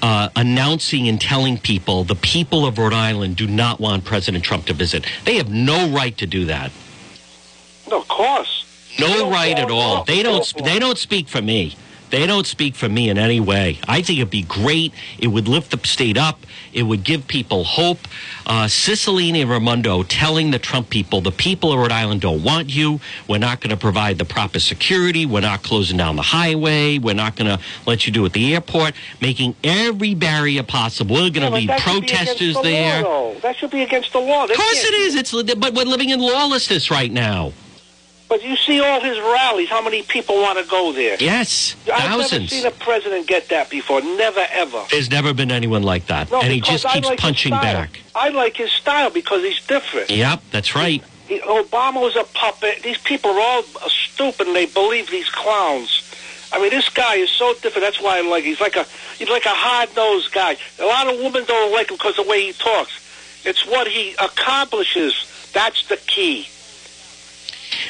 Uh, 0.02 0.30
announcing 0.38 1.10
and 1.10 1.20
telling 1.20 1.58
people 1.58 2.06
the 2.06 2.16
people 2.16 2.66
of 2.66 2.78
Rhode 2.78 2.94
Island 2.94 3.36
do 3.36 3.48
not 3.48 3.82
want 3.82 4.06
President 4.06 4.46
Trump 4.46 4.66
to 4.68 4.74
visit. 4.74 5.06
They 5.26 5.36
have 5.36 5.50
no 5.50 5.90
right 5.90 6.18
to 6.20 6.26
do 6.26 6.46
that. 6.46 6.72
No, 7.90 8.00
of 8.00 8.08
course. 8.08 8.66
No 8.98 9.30
right 9.30 9.60
at 9.60 9.70
all. 9.70 10.04
They 10.06 10.24
don't. 10.24 10.54
They 10.64 10.80
don't 10.80 10.98
speak 10.98 11.28
for 11.28 11.42
me. 11.42 11.76
They 12.10 12.26
don't 12.26 12.48
speak 12.48 12.76
for 12.76 12.90
me 12.90 13.10
in 13.10 13.18
any 13.18 13.40
way. 13.40 13.80
I 13.88 14.02
think 14.02 14.20
it'd 14.20 14.32
be 14.32 14.44
great. 14.44 14.94
It 15.20 15.28
would 15.28 15.48
lift 15.48 15.72
the 15.72 15.88
state 15.88 16.18
up. 16.18 16.40
It 16.74 16.84
would 16.84 17.04
give 17.04 17.28
people 17.28 17.64
hope. 17.64 18.00
Uh, 18.46 18.66
Cicilline 18.66 19.40
and 19.40 19.50
Raimondo 19.50 20.04
telling 20.04 20.52
the 20.52 20.60
Trump 20.60 20.90
people, 20.90 21.22
the 21.22 21.32
people 21.32 21.72
of 21.72 21.80
Rhode 21.80 21.92
Island 21.92 22.22
don't 22.22 22.44
want 22.44 22.70
you. 22.70 23.00
We're 23.28 23.38
not 23.38 23.60
going 23.62 23.70
to 23.72 23.78
provide 23.78 24.18
the 24.18 24.26
proper 24.26 24.60
security. 24.60 25.26
We're 25.26 25.42
not 25.42 25.64
closing 25.64 25.98
down 25.98 26.16
the 26.16 26.22
highway. 26.22 26.98
We're 26.98 27.16
not 27.16 27.36
going 27.36 27.58
to 27.58 27.64
let 27.86 28.08
you 28.08 28.14
do 28.14 28.24
it 28.24 28.28
at 28.28 28.34
the 28.34 28.54
airport, 28.54 28.94
making 29.22 29.56
every 29.64 30.16
barrier 30.16 30.64
possible. 30.64 31.16
We're 31.16 31.30
going 31.30 31.52
to 31.52 31.60
yeah, 31.60 31.76
leave 31.76 31.82
protesters 31.82 32.40
be 32.40 32.54
the 32.54 32.62
there. 32.62 33.04
Law, 33.04 33.34
that 33.42 33.56
should 33.56 33.72
be 33.72 33.84
against 33.84 34.14
the 34.14 34.20
law. 34.20 34.48
They 34.48 34.54
of 34.54 34.60
course 34.60 34.84
it 34.84 34.94
is. 34.94 35.16
It's 35.16 35.32
but 35.32 35.74
we're 35.74 35.86
living 35.86 36.10
in 36.10 36.20
lawlessness 36.20 36.90
right 36.90 37.12
now. 37.12 37.54
But 38.30 38.44
you 38.44 38.56
see 38.56 38.80
all 38.80 39.02
his 39.02 39.18
rallies. 39.18 39.70
How 39.70 39.82
many 39.82 40.04
people 40.04 40.36
want 40.36 40.60
to 40.60 40.70
go 40.70 40.94
there? 40.94 41.18
Yes, 41.20 41.76
I've 41.92 42.12
never 42.12 42.48
seen 42.48 42.64
a 42.66 42.72
president 42.72 43.26
get 43.26 43.50
that 43.50 43.72
before. 43.72 44.02
Never 44.02 44.46
ever. 44.52 44.86
There's 44.92 45.10
never 45.10 45.34
been 45.34 45.52
anyone 45.52 45.82
like 45.82 46.06
that, 46.08 46.30
No, 46.30 46.40
and 46.40 46.54
he 46.54 46.62
just 46.62 46.88
keeps 46.88 47.08
like 47.08 47.20
punching 47.20 47.52
back. 47.52 48.00
I 48.14 48.30
like 48.30 48.56
his 48.56 48.72
style 48.72 49.10
because 49.10 49.42
he's 49.42 49.66
different. 49.66 50.12
Yep, 50.12 50.44
that's 50.52 50.76
right. 50.76 51.04
He, 51.28 51.40
Obama 51.40 52.02
was 52.02 52.16
a 52.16 52.24
puppet. 52.24 52.84
These 52.84 53.00
people 53.00 53.32
are 53.32 53.40
all 53.42 53.64
stupid 53.90 54.46
and 54.48 54.56
they 54.56 54.68
believe 54.68 55.10
these 55.10 55.30
clowns. 55.30 56.06
I 56.52 56.60
mean, 56.60 56.70
this 56.70 56.90
guy 56.90 57.16
is 57.16 57.32
so 57.32 57.54
different. 57.56 57.82
That's 57.82 58.02
why 58.02 58.20
I 58.20 58.22
like. 58.22 58.44
He's 58.44 58.62
like 58.62 58.76
a 58.76 58.86
he's 59.18 59.30
like 59.30 59.46
a 59.46 59.54
hard 59.54 59.90
nosed 59.96 60.32
guy. 60.34 60.56
A 60.80 60.86
lot 60.86 61.08
of 61.12 61.20
women 61.20 61.46
don't 61.46 61.72
like 61.74 61.90
him 61.90 61.98
because 61.98 62.18
of 62.20 62.26
the 62.26 62.30
way 62.30 62.46
he 62.46 62.54
talks. 62.54 62.92
It's 63.46 63.66
what 63.66 63.88
he 63.88 64.14
accomplishes. 64.22 65.50
That's 65.54 65.88
the 65.88 65.98
key. 65.98 66.48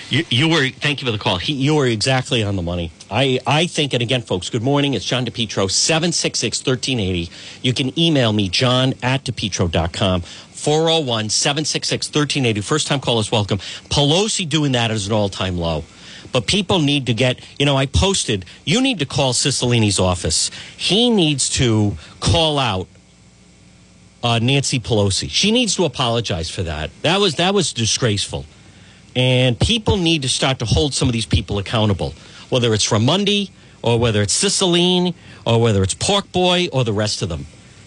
You, 0.09 0.25
you 0.29 0.49
were. 0.49 0.69
Thank 0.69 1.01
you 1.01 1.05
for 1.05 1.11
the 1.11 1.17
call. 1.17 1.37
He, 1.37 1.53
you 1.53 1.75
were 1.75 1.85
exactly 1.85 2.43
on 2.43 2.55
the 2.55 2.61
money. 2.61 2.91
I, 3.11 3.39
I 3.45 3.67
think, 3.67 3.93
and 3.93 4.01
again, 4.01 4.21
folks, 4.21 4.49
good 4.49 4.63
morning. 4.63 4.93
It's 4.93 5.05
John 5.05 5.25
DePetro, 5.25 5.69
766 5.69 6.59
1380. 6.59 7.31
You 7.61 7.73
can 7.73 7.97
email 7.97 8.33
me, 8.33 8.49
john 8.49 8.93
at 9.01 9.23
DePetro.com. 9.23 10.21
401 10.21 11.29
766 11.29 12.07
1380. 12.07 12.61
First 12.61 12.87
time 12.87 12.99
callers, 12.99 13.31
welcome. 13.31 13.59
Pelosi 13.89 14.47
doing 14.47 14.73
that 14.73 14.91
is 14.91 15.07
an 15.07 15.13
all 15.13 15.29
time 15.29 15.57
low. 15.57 15.83
But 16.31 16.47
people 16.47 16.79
need 16.79 17.05
to 17.07 17.13
get, 17.13 17.39
you 17.57 17.65
know, 17.65 17.77
I 17.77 17.85
posted, 17.85 18.45
you 18.65 18.81
need 18.81 18.99
to 18.99 19.05
call 19.05 19.33
Cicilline's 19.33 19.99
office. 19.99 20.51
He 20.77 21.09
needs 21.09 21.49
to 21.51 21.95
call 22.19 22.59
out 22.59 22.87
uh, 24.23 24.39
Nancy 24.39 24.79
Pelosi. 24.79 25.29
She 25.29 25.51
needs 25.51 25.75
to 25.75 25.85
apologize 25.85 26.49
for 26.49 26.63
that. 26.63 26.91
That 27.01 27.19
was 27.19 27.35
that 27.35 27.53
was 27.53 27.73
disgraceful. 27.73 28.45
And 29.15 29.59
people 29.59 29.97
need 29.97 30.21
to 30.21 30.29
start 30.29 30.59
to 30.59 30.65
hold 30.65 30.93
some 30.93 31.09
of 31.09 31.13
these 31.13 31.25
people 31.25 31.57
accountable, 31.57 32.13
whether 32.49 32.73
it's 32.73 32.91
Raimondo 32.91 33.51
or 33.81 33.99
whether 33.99 34.21
it's 34.21 34.41
Cicilline 34.41 35.13
or 35.45 35.61
whether 35.61 35.83
it's 35.83 35.93
Pork 35.93 36.31
Boy 36.31 36.67
or 36.71 36.83
the 36.83 36.93
rest 36.93 37.21
of 37.21 37.29
them. 37.29 37.45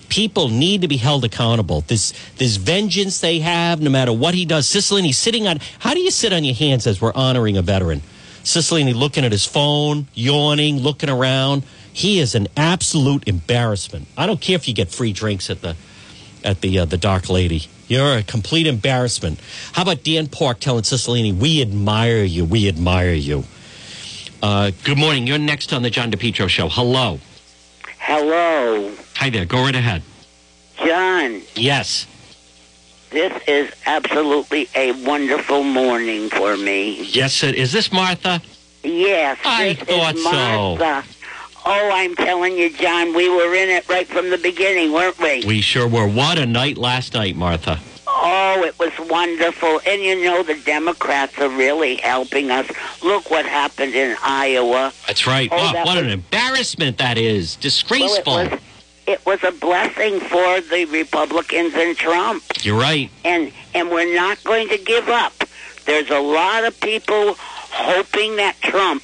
People 0.08 0.48
need 0.48 0.82
to 0.82 0.88
be 0.88 0.98
held 0.98 1.24
accountable. 1.24 1.82
This 1.82 2.12
this 2.36 2.56
vengeance 2.56 3.20
they 3.20 3.38
have, 3.40 3.80
no 3.80 3.88
matter 3.88 4.12
what 4.12 4.34
he 4.34 4.44
does. 4.44 4.66
Cicilline, 4.66 5.04
he's 5.04 5.16
sitting 5.16 5.46
on. 5.46 5.58
How 5.78 5.94
do 5.94 6.00
you 6.00 6.10
sit 6.10 6.34
on 6.34 6.44
your 6.44 6.54
hands 6.54 6.86
as 6.86 7.00
we're 7.00 7.14
honoring 7.14 7.56
a 7.56 7.62
veteran? 7.62 8.02
Cicilline 8.44 8.94
looking 8.94 9.24
at 9.24 9.32
his 9.32 9.46
phone, 9.46 10.08
yawning, 10.14 10.78
looking 10.78 11.08
around. 11.08 11.62
He 11.92 12.18
is 12.18 12.34
an 12.34 12.48
absolute 12.56 13.26
embarrassment. 13.26 14.08
I 14.16 14.26
don't 14.26 14.40
care 14.40 14.56
if 14.56 14.66
you 14.66 14.74
get 14.74 14.90
free 14.90 15.12
drinks 15.12 15.48
at 15.48 15.62
the 15.62 15.76
at 16.44 16.60
the 16.60 16.80
uh, 16.80 16.84
the 16.84 16.98
Dark 16.98 17.30
Lady. 17.30 17.68
You're 17.92 18.16
a 18.16 18.22
complete 18.22 18.66
embarrassment. 18.66 19.38
How 19.74 19.82
about 19.82 20.02
Dan 20.02 20.26
Park 20.26 20.60
telling 20.60 20.82
Cicilline, 20.82 21.36
"We 21.36 21.60
admire 21.60 22.22
you. 22.22 22.42
We 22.42 22.66
admire 22.66 23.12
you." 23.12 23.44
Uh, 24.42 24.70
good 24.82 24.96
morning. 24.96 25.26
You're 25.26 25.36
next 25.36 25.74
on 25.74 25.82
the 25.82 25.90
John 25.90 26.10
DePetro 26.10 26.48
show. 26.48 26.70
Hello. 26.70 27.20
Hello, 27.98 28.90
Hi 29.16 29.28
there. 29.28 29.44
Go 29.44 29.62
right 29.62 29.74
ahead. 29.74 30.02
John. 30.82 31.42
Yes. 31.54 32.06
This 33.10 33.30
is 33.46 33.70
absolutely 33.84 34.70
a 34.74 34.92
wonderful 34.92 35.62
morning 35.62 36.30
for 36.30 36.56
me. 36.56 37.04
Yes. 37.04 37.44
It, 37.44 37.56
is 37.56 37.72
this 37.72 37.92
Martha? 37.92 38.40
Yes, 38.82 39.36
I 39.44 39.74
thought 39.74 40.16
so. 40.16 40.76
Martha. 40.78 41.06
Oh, 41.64 41.90
I'm 41.92 42.14
telling 42.16 42.56
you, 42.58 42.70
John, 42.70 43.14
we 43.14 43.28
were 43.28 43.54
in 43.54 43.68
it 43.68 43.88
right 43.88 44.06
from 44.06 44.30
the 44.30 44.38
beginning, 44.38 44.92
weren't 44.92 45.18
we? 45.20 45.44
We 45.46 45.60
sure 45.60 45.86
were. 45.86 46.08
What 46.08 46.38
a 46.38 46.46
night 46.46 46.76
last 46.76 47.14
night, 47.14 47.36
Martha. 47.36 47.78
Oh, 48.06 48.62
it 48.64 48.78
was 48.78 48.92
wonderful. 49.08 49.80
And 49.86 50.02
you 50.02 50.24
know, 50.24 50.42
the 50.42 50.56
Democrats 50.56 51.38
are 51.38 51.48
really 51.48 51.96
helping 51.96 52.50
us. 52.50 52.68
Look 53.02 53.30
what 53.30 53.46
happened 53.46 53.94
in 53.94 54.16
Iowa. 54.22 54.92
That's 55.06 55.26
right. 55.26 55.48
Oh, 55.52 55.72
that 55.72 55.86
what 55.86 55.96
was- 55.96 56.04
an 56.04 56.10
embarrassment 56.10 56.98
that 56.98 57.16
is. 57.16 57.56
Disgraceful. 57.56 58.34
Well, 58.34 58.46
it 58.46 58.50
was, 58.52 58.60
it 59.06 59.26
was 59.26 59.44
a 59.44 59.52
blessing 59.52 60.20
for 60.20 60.60
the 60.60 60.84
Republicans 60.90 61.74
and 61.74 61.96
Trump. 61.96 62.42
You're 62.62 62.78
right. 62.78 63.10
and 63.24 63.52
and 63.74 63.88
we're 63.90 64.14
not 64.14 64.42
going 64.44 64.68
to 64.68 64.78
give 64.78 65.08
up. 65.08 65.32
There's 65.86 66.10
a 66.10 66.20
lot 66.20 66.64
of 66.64 66.78
people 66.80 67.34
hoping 67.38 68.36
that 68.36 68.56
Trump 68.60 69.02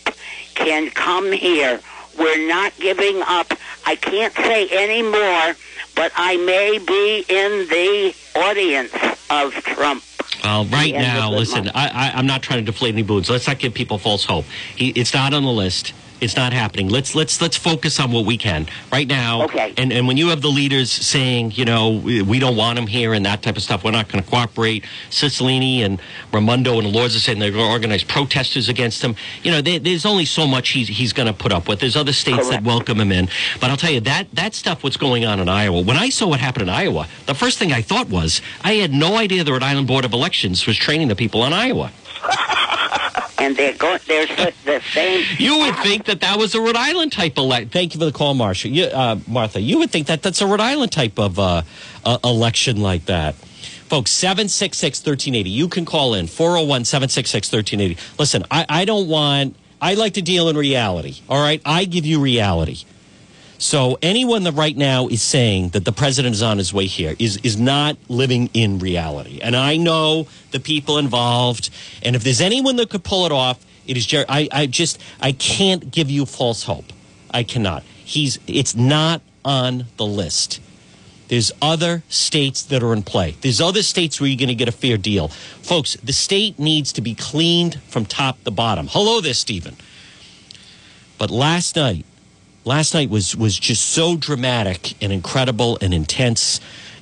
can 0.54 0.90
come 0.90 1.32
here. 1.32 1.80
We're 2.18 2.48
not 2.48 2.76
giving 2.78 3.22
up. 3.22 3.52
I 3.86 3.96
can't 3.96 4.34
say 4.34 4.68
any 4.70 5.02
more, 5.02 5.54
but 5.94 6.12
I 6.16 6.36
may 6.36 6.78
be 6.78 7.24
in 7.28 7.68
the 7.68 8.14
audience 8.36 8.92
of 9.30 9.52
Trump. 9.64 10.02
Well, 10.42 10.64
right 10.66 10.94
now, 10.94 11.30
listen, 11.30 11.64
month. 11.64 11.76
I, 11.76 11.88
I, 11.88 12.18
I'm 12.18 12.26
not 12.26 12.42
trying 12.42 12.64
to 12.64 12.70
deflate 12.70 12.94
any 12.94 13.02
balloons. 13.02 13.28
Let's 13.28 13.46
not 13.46 13.58
give 13.58 13.74
people 13.74 13.98
false 13.98 14.24
hope. 14.24 14.44
He, 14.76 14.90
it's 14.90 15.12
not 15.14 15.34
on 15.34 15.42
the 15.42 15.50
list. 15.50 15.92
It's 16.20 16.36
not 16.36 16.52
happening. 16.52 16.88
Let's 16.88 17.14
let's 17.14 17.40
let's 17.40 17.56
focus 17.56 18.00
on 18.00 18.10
what 18.10 18.26
we 18.26 18.36
can 18.36 18.66
right 18.90 19.06
now. 19.06 19.44
Okay. 19.44 19.72
And 19.76 19.92
and 19.92 20.08
when 20.08 20.16
you 20.16 20.28
have 20.28 20.42
the 20.42 20.48
leaders 20.48 20.90
saying, 20.90 21.52
you 21.52 21.64
know, 21.64 21.90
we, 21.90 22.22
we 22.22 22.38
don't 22.40 22.56
want 22.56 22.78
him 22.78 22.88
here 22.88 23.14
and 23.14 23.24
that 23.24 23.42
type 23.42 23.56
of 23.56 23.62
stuff, 23.62 23.84
we're 23.84 23.92
not 23.92 24.08
going 24.08 24.24
to 24.24 24.28
cooperate. 24.28 24.84
Cicilline 25.10 25.84
and 25.84 26.00
Raimondo 26.32 26.76
and 26.78 26.86
the 26.86 26.90
Lords 26.90 27.14
are 27.14 27.20
saying 27.20 27.38
they're 27.38 27.52
going 27.52 27.64
to 27.64 27.70
organize 27.70 28.02
protesters 28.02 28.68
against 28.68 29.02
him. 29.02 29.14
You 29.44 29.52
know, 29.52 29.60
there, 29.60 29.78
there's 29.78 30.04
only 30.04 30.24
so 30.24 30.46
much 30.46 30.70
he's 30.70 30.88
he's 30.88 31.12
going 31.12 31.28
to 31.28 31.32
put 31.32 31.52
up 31.52 31.68
with. 31.68 31.78
There's 31.78 31.96
other 31.96 32.12
states 32.12 32.48
that 32.50 32.64
welcome 32.64 33.00
him 33.00 33.12
in. 33.12 33.28
But 33.60 33.70
I'll 33.70 33.76
tell 33.76 33.92
you 33.92 34.00
that 34.00 34.26
that 34.32 34.54
stuff. 34.54 34.82
What's 34.82 34.96
going 34.96 35.24
on 35.24 35.38
in 35.38 35.48
Iowa? 35.48 35.82
When 35.82 35.96
I 35.96 36.08
saw 36.08 36.26
what 36.26 36.40
happened 36.40 36.62
in 36.62 36.68
Iowa, 36.68 37.06
the 37.26 37.34
first 37.34 37.58
thing 37.58 37.72
I 37.72 37.82
thought 37.82 38.08
was 38.08 38.42
I 38.64 38.74
had 38.74 38.92
no 38.92 39.16
idea 39.18 39.44
the 39.44 39.52
Rhode 39.52 39.62
Island 39.62 39.86
Board 39.86 40.04
of 40.04 40.12
Elections 40.12 40.66
was 40.66 40.76
training 40.76 41.08
the 41.08 41.16
people 41.16 41.44
in 41.44 41.52
Iowa. 41.52 41.92
And 43.38 43.56
they're 43.56 43.74
going. 43.74 44.00
They're 44.06 44.26
the 44.26 44.82
same. 44.92 45.24
You 45.38 45.58
would 45.58 45.76
think 45.76 46.06
that 46.06 46.20
that 46.20 46.38
was 46.38 46.54
a 46.54 46.60
Rhode 46.60 46.76
Island 46.76 47.12
type 47.12 47.38
election. 47.38 47.68
Thank 47.68 47.94
you 47.94 48.00
for 48.00 48.06
the 48.06 48.12
call, 48.12 48.34
Marcia. 48.34 48.68
You, 48.68 48.84
uh, 48.84 49.18
Martha. 49.26 49.60
You 49.60 49.78
would 49.78 49.90
think 49.90 50.08
that 50.08 50.22
that's 50.22 50.40
a 50.40 50.46
Rhode 50.46 50.60
Island 50.60 50.90
type 50.90 51.18
of 51.18 51.38
uh, 51.38 51.62
uh, 52.04 52.18
election 52.24 52.80
like 52.80 53.06
that. 53.06 53.36
Folks, 53.88 54.10
766 54.10 54.98
1380. 54.98 55.48
You 55.48 55.68
can 55.68 55.84
call 55.84 56.14
in 56.14 56.26
401 56.26 56.84
766 56.84 57.52
1380. 57.52 58.16
Listen, 58.18 58.44
I, 58.50 58.66
I 58.68 58.84
don't 58.84 59.08
want, 59.08 59.56
I 59.80 59.94
like 59.94 60.14
to 60.14 60.22
deal 60.22 60.48
in 60.48 60.56
reality. 60.56 61.20
All 61.28 61.40
right. 61.40 61.62
I 61.64 61.84
give 61.84 62.04
you 62.04 62.20
reality. 62.20 62.84
So 63.58 63.98
anyone 64.00 64.44
that 64.44 64.52
right 64.52 64.76
now 64.76 65.08
is 65.08 65.20
saying 65.20 65.70
that 65.70 65.84
the 65.84 65.90
president 65.90 66.34
is 66.34 66.42
on 66.42 66.58
his 66.58 66.72
way 66.72 66.86
here 66.86 67.16
is 67.18 67.38
is 67.38 67.58
not 67.58 67.96
living 68.08 68.50
in 68.54 68.78
reality. 68.78 69.40
And 69.42 69.56
I 69.56 69.76
know 69.76 70.28
the 70.52 70.60
people 70.60 70.96
involved. 70.98 71.70
And 72.02 72.14
if 72.14 72.22
there's 72.22 72.40
anyone 72.40 72.76
that 72.76 72.88
could 72.88 73.02
pull 73.02 73.26
it 73.26 73.32
off, 73.32 73.64
it 73.86 73.96
is 73.96 74.06
Jerry. 74.06 74.26
I, 74.28 74.48
I 74.52 74.66
just 74.66 75.00
I 75.20 75.32
can't 75.32 75.90
give 75.90 76.08
you 76.08 76.24
false 76.24 76.62
hope. 76.62 76.92
I 77.32 77.42
cannot. 77.42 77.82
He's 77.82 78.38
it's 78.46 78.76
not 78.76 79.22
on 79.44 79.86
the 79.96 80.06
list. 80.06 80.60
There's 81.26 81.52
other 81.60 82.04
states 82.08 82.62
that 82.62 82.82
are 82.82 82.92
in 82.92 83.02
play. 83.02 83.36
There's 83.40 83.60
other 83.60 83.82
states 83.82 84.20
where 84.20 84.28
you're 84.28 84.38
going 84.38 84.48
to 84.48 84.54
get 84.54 84.68
a 84.68 84.72
fair 84.72 84.96
deal. 84.96 85.28
Folks, 85.28 85.94
the 85.96 86.14
state 86.14 86.58
needs 86.58 86.92
to 86.94 87.02
be 87.02 87.14
cleaned 87.14 87.82
from 87.82 88.06
top 88.06 88.42
to 88.44 88.50
bottom. 88.50 88.86
Hello 88.88 89.20
there, 89.20 89.34
Stephen. 89.34 89.76
But 91.18 91.30
last 91.30 91.76
night, 91.76 92.06
last 92.68 92.92
night 92.92 93.08
was 93.08 93.34
was 93.34 93.58
just 93.58 93.86
so 93.86 94.14
dramatic 94.14 95.02
and 95.02 95.10
incredible 95.10 95.78
and 95.80 95.94
intense 95.94 96.60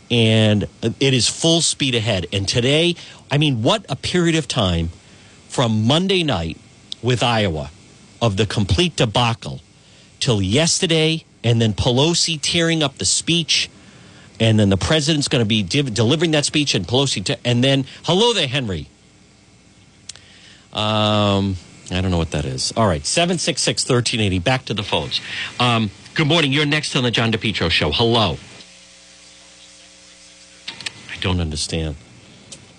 and 0.08 0.68
it 1.00 1.12
is 1.12 1.28
full 1.28 1.60
speed 1.60 1.94
ahead. 1.94 2.26
And 2.32 2.48
today 2.48 2.94
i 3.30 3.36
mean 3.36 3.62
what 3.62 3.84
a 3.88 3.96
period 3.96 4.36
of 4.36 4.46
time 4.46 4.90
from 5.48 5.84
monday 5.84 6.22
night 6.22 6.58
with 7.02 7.22
iowa 7.22 7.70
of 8.22 8.36
the 8.36 8.46
complete 8.46 8.94
debacle 8.94 9.60
till 10.20 10.40
yesterday 10.40 11.24
and 11.42 11.60
then 11.60 11.72
pelosi 11.72 12.38
tearing 12.40 12.82
up 12.82 12.98
the 12.98 13.04
speech 13.04 13.68
and 14.38 14.60
then 14.60 14.68
the 14.68 14.76
president's 14.76 15.28
going 15.28 15.42
to 15.42 15.48
be 15.48 15.62
div- 15.64 15.92
delivering 15.92 16.30
that 16.30 16.44
speech 16.44 16.76
and 16.76 16.86
pelosi 16.86 17.36
and 17.44 17.64
then 17.64 17.84
hello 18.04 18.32
there 18.32 18.48
henry. 18.48 18.88
Um 20.72 21.56
I 21.90 22.00
don't 22.00 22.10
know 22.10 22.18
what 22.18 22.32
that 22.32 22.44
is. 22.44 22.72
All 22.76 22.86
right, 22.86 23.06
766 23.06 23.88
1380. 23.88 24.38
Back 24.40 24.64
to 24.66 24.74
the 24.74 24.82
phones. 24.82 25.20
Um, 25.60 25.90
good 26.14 26.26
morning. 26.26 26.52
You're 26.52 26.66
next 26.66 26.96
on 26.96 27.04
the 27.04 27.12
John 27.12 27.30
DePetro 27.30 27.70
show. 27.70 27.92
Hello. 27.92 28.38
I 31.12 31.16
don't 31.20 31.40
understand. 31.40 31.94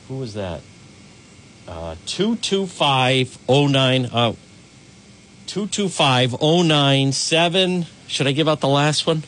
Who 0.07 0.17
was 0.17 0.33
that? 0.33 0.61
Uh, 1.67 1.95
22509. 2.05 4.05
Uh, 4.05 4.33
2250997. 5.47 7.87
Should 8.07 8.27
I 8.27 8.31
give 8.33 8.47
out 8.47 8.59
the 8.59 8.67
last 8.67 9.07
one? 9.07 9.23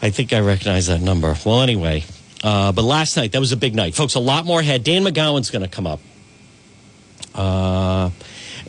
I 0.00 0.10
think 0.10 0.32
I 0.32 0.40
recognize 0.40 0.86
that 0.86 1.00
number. 1.00 1.36
Well, 1.44 1.60
anyway. 1.60 2.04
Uh, 2.42 2.72
but 2.72 2.82
last 2.82 3.16
night, 3.16 3.32
that 3.32 3.40
was 3.40 3.50
a 3.50 3.56
big 3.56 3.74
night. 3.74 3.96
Folks, 3.96 4.14
a 4.14 4.20
lot 4.20 4.44
more 4.44 4.60
ahead. 4.60 4.84
Dan 4.84 5.02
McGowan's 5.04 5.50
going 5.50 5.62
to 5.62 5.68
come 5.68 5.88
up. 5.88 5.98
Uh, 7.34 8.10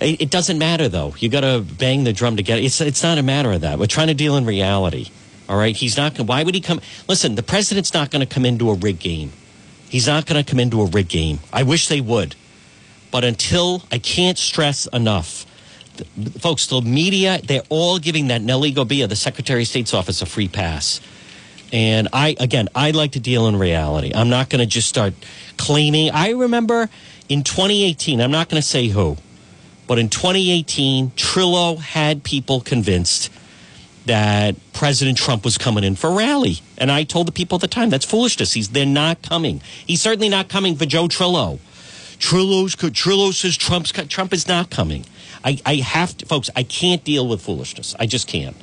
it, 0.02 0.22
it 0.22 0.30
doesn't 0.30 0.58
matter 0.58 0.90
though. 0.90 1.14
You 1.20 1.30
got 1.30 1.42
to 1.42 1.66
bang 1.78 2.04
the 2.04 2.14
drum 2.14 2.38
to 2.38 2.44
get 2.44 2.60
it. 2.60 2.66
It's 2.66 2.80
it's 2.82 3.04
not 3.04 3.18
a 3.18 3.24
matter 3.24 3.52
of 3.52 3.62
that. 3.62 3.80
We're 3.80 3.88
trying 3.88 4.08
to 4.08 4.14
deal 4.14 4.38
in 4.38 4.46
reality. 4.46 5.10
All 5.48 5.58
right. 5.58 5.76
He's 5.76 5.98
not. 5.98 6.16
gonna 6.16 6.28
Why 6.28 6.44
would 6.44 6.56
he 6.56 6.62
come? 6.62 6.82
Listen, 7.08 7.36
the 7.36 7.44
president's 7.44 7.94
not 7.94 8.12
going 8.12 8.26
to 8.26 8.32
come 8.32 8.46
into 8.46 8.70
a 8.70 8.76
rig 8.76 9.00
game. 9.00 9.32
He's 9.90 10.08
not 10.08 10.26
going 10.26 10.44
to 10.44 10.50
come 10.50 10.60
into 10.60 10.82
a 10.82 10.86
rig 10.86 11.08
game. 11.08 11.40
I 11.52 11.64
wish 11.64 11.88
they 11.88 12.02
would, 12.02 12.36
But 13.12 13.24
until 13.24 13.84
I 13.92 13.98
can't 13.98 14.38
stress 14.38 14.86
enough, 14.94 15.48
the, 16.16 16.30
folks, 16.40 16.68
the 16.68 16.82
media, 16.82 17.40
they're 17.44 17.64
all 17.70 17.98
giving 17.98 18.28
that 18.28 18.42
Nellie 18.44 18.72
Gorbea, 18.72 19.10
the 19.10 19.16
Secretary 19.16 19.64
of 19.64 19.68
State's 19.68 19.94
office, 19.94 20.22
a 20.22 20.28
free 20.28 20.48
pass. 20.48 21.02
And 21.74 22.08
I, 22.14 22.36
again, 22.40 22.70
I 22.76 22.92
like 22.92 23.14
to 23.14 23.20
deal 23.20 23.48
in 23.48 23.56
reality. 23.56 24.12
I'm 24.14 24.30
not 24.30 24.50
going 24.50 24.60
to 24.60 24.66
just 24.66 24.88
start 24.88 25.14
claiming. 25.58 26.12
I 26.12 26.32
remember 26.32 26.90
in 27.28 27.44
2018, 27.44 28.22
I'm 28.22 28.32
not 28.32 28.50
going 28.50 28.62
to 28.62 28.68
say 28.68 28.88
who, 28.88 29.18
but 29.90 29.98
in 29.98 30.08
2018, 30.08 31.10
Trillo 31.16 31.80
had 31.80 32.24
people 32.24 32.62
convinced 32.62 33.32
that 34.06 34.56
President 34.72 35.18
Trump 35.18 35.44
was 35.44 35.58
coming 35.58 35.84
in 35.84 35.96
for 35.96 36.12
rally. 36.12 36.60
And 36.78 36.92
I 36.92 37.04
told 37.04 37.28
the 37.28 37.32
people 37.32 37.56
at 37.56 37.62
the 37.62 37.68
time, 37.68 37.90
that's 37.90 38.06
foolishness. 38.06 38.54
He's, 38.54 38.70
they're 38.70 38.86
not 38.86 39.24
coming. 39.24 39.62
He's 39.88 40.00
certainly 40.00 40.30
not 40.30 40.48
coming 40.48 40.76
for 40.76 40.86
Joe 40.86 41.08
Trillo. 41.08 41.58
Trillo's, 42.20 42.76
Trillo 42.76 43.34
says 43.34 43.58
Trump's, 43.58 43.92
Trump 43.92 44.32
is 44.32 44.48
not 44.48 44.70
coming. 44.70 45.06
I, 45.44 45.58
I 45.66 45.76
have 45.78 46.16
to, 46.20 46.26
folks, 46.28 46.52
I 46.56 46.62
can't 46.62 47.04
deal 47.04 47.28
with 47.28 47.42
foolishness. 47.42 47.96
I 48.00 48.06
just 48.06 48.28
can't. 48.28 48.56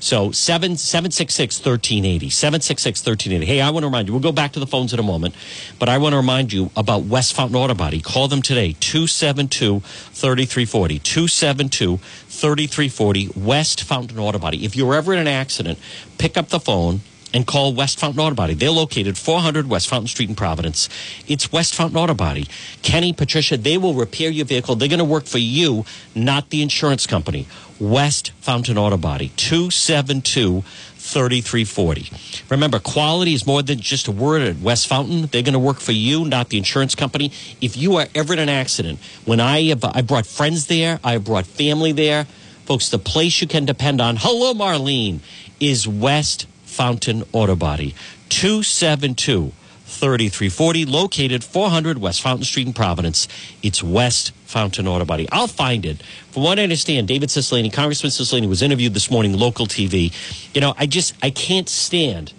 So 0.00 0.30
7 0.32 0.76
766 0.76 1.58
1380. 1.58 2.30
766 2.30 3.00
1380. 3.00 3.46
Hey, 3.46 3.60
I 3.60 3.70
want 3.70 3.82
to 3.82 3.88
remind 3.88 4.08
you, 4.08 4.14
we'll 4.14 4.22
go 4.22 4.32
back 4.32 4.52
to 4.52 4.60
the 4.60 4.66
phones 4.66 4.92
in 4.92 4.98
a 4.98 5.02
moment, 5.02 5.34
but 5.78 5.88
I 5.88 5.98
want 5.98 6.12
to 6.12 6.16
remind 6.16 6.52
you 6.52 6.70
about 6.76 7.04
West 7.04 7.34
Fountain 7.34 7.56
Auto 7.56 7.74
Body. 7.74 8.00
Call 8.00 8.28
them 8.28 8.42
today, 8.42 8.76
272 8.80 9.80
3340. 9.80 10.98
272 10.98 11.96
3340, 11.96 13.30
West 13.36 13.82
Fountain 13.82 14.18
Auto 14.18 14.38
Body. 14.38 14.64
If 14.64 14.76
you're 14.76 14.94
ever 14.94 15.12
in 15.12 15.18
an 15.18 15.28
accident, 15.28 15.78
pick 16.18 16.36
up 16.36 16.48
the 16.48 16.60
phone 16.60 17.00
and 17.32 17.46
call 17.46 17.74
West 17.74 17.98
Fountain 17.98 18.20
Auto 18.20 18.34
Body. 18.34 18.54
They're 18.54 18.70
located 18.70 19.18
400 19.18 19.68
West 19.68 19.88
Fountain 19.88 20.08
Street 20.08 20.28
in 20.28 20.34
Providence. 20.34 20.88
It's 21.26 21.52
West 21.52 21.74
Fountain 21.74 21.98
Auto 21.98 22.14
Body. 22.14 22.46
Kenny, 22.82 23.12
Patricia, 23.12 23.56
they 23.56 23.78
will 23.78 23.94
repair 23.94 24.30
your 24.30 24.46
vehicle. 24.46 24.76
They're 24.76 24.88
going 24.88 24.98
to 24.98 25.04
work 25.04 25.26
for 25.26 25.38
you, 25.38 25.84
not 26.14 26.50
the 26.50 26.62
insurance 26.62 27.06
company. 27.06 27.46
West 27.78 28.30
Fountain 28.40 28.78
Auto 28.78 28.96
Body, 28.96 29.32
272 29.36 30.62
3340. 31.06 32.10
Remember, 32.50 32.80
quality 32.80 33.32
is 33.32 33.46
more 33.46 33.62
than 33.62 33.78
just 33.78 34.08
a 34.08 34.12
word 34.12 34.42
at 34.42 34.58
West 34.58 34.88
Fountain. 34.88 35.26
They're 35.26 35.42
going 35.42 35.52
to 35.52 35.58
work 35.58 35.78
for 35.78 35.92
you, 35.92 36.24
not 36.24 36.48
the 36.48 36.58
insurance 36.58 36.94
company. 36.94 37.30
If 37.60 37.76
you 37.76 37.96
are 37.96 38.06
ever 38.14 38.32
in 38.32 38.38
an 38.40 38.48
accident, 38.48 38.98
when 39.24 39.38
I 39.38 39.62
have, 39.68 39.84
I 39.84 40.02
brought 40.02 40.26
friends 40.26 40.66
there, 40.66 40.98
I 41.04 41.18
brought 41.18 41.46
family 41.46 41.92
there, 41.92 42.24
folks, 42.64 42.88
the 42.88 42.98
place 42.98 43.40
you 43.40 43.46
can 43.46 43.64
depend 43.64 44.00
on, 44.00 44.16
hello, 44.16 44.52
Marlene, 44.52 45.20
is 45.60 45.86
West 45.86 46.46
Fountain 46.76 47.24
Auto 47.32 47.56
Body. 47.56 47.94
272 48.28 49.52
3340, 49.86 50.84
located 50.84 51.42
400 51.42 51.98
West 51.98 52.20
Fountain 52.20 52.44
Street 52.44 52.66
in 52.66 52.74
Providence. 52.74 53.28
It's 53.62 53.82
West 53.82 54.32
Fountain 54.44 54.86
Auto 54.86 55.06
Body. 55.06 55.26
I'll 55.32 55.46
find 55.46 55.86
it. 55.86 56.02
From 56.30 56.42
what 56.42 56.58
I 56.58 56.64
understand, 56.64 57.08
David 57.08 57.30
Cicilline, 57.30 57.72
Congressman 57.72 58.10
Cicilline, 58.10 58.46
was 58.48 58.60
interviewed 58.60 58.92
this 58.92 59.10
morning, 59.10 59.32
local 59.32 59.66
TV. 59.66 60.12
You 60.54 60.60
know, 60.60 60.74
I 60.76 60.86
just, 60.86 61.14
I 61.22 61.30
can't 61.30 61.68
stand 61.68 62.34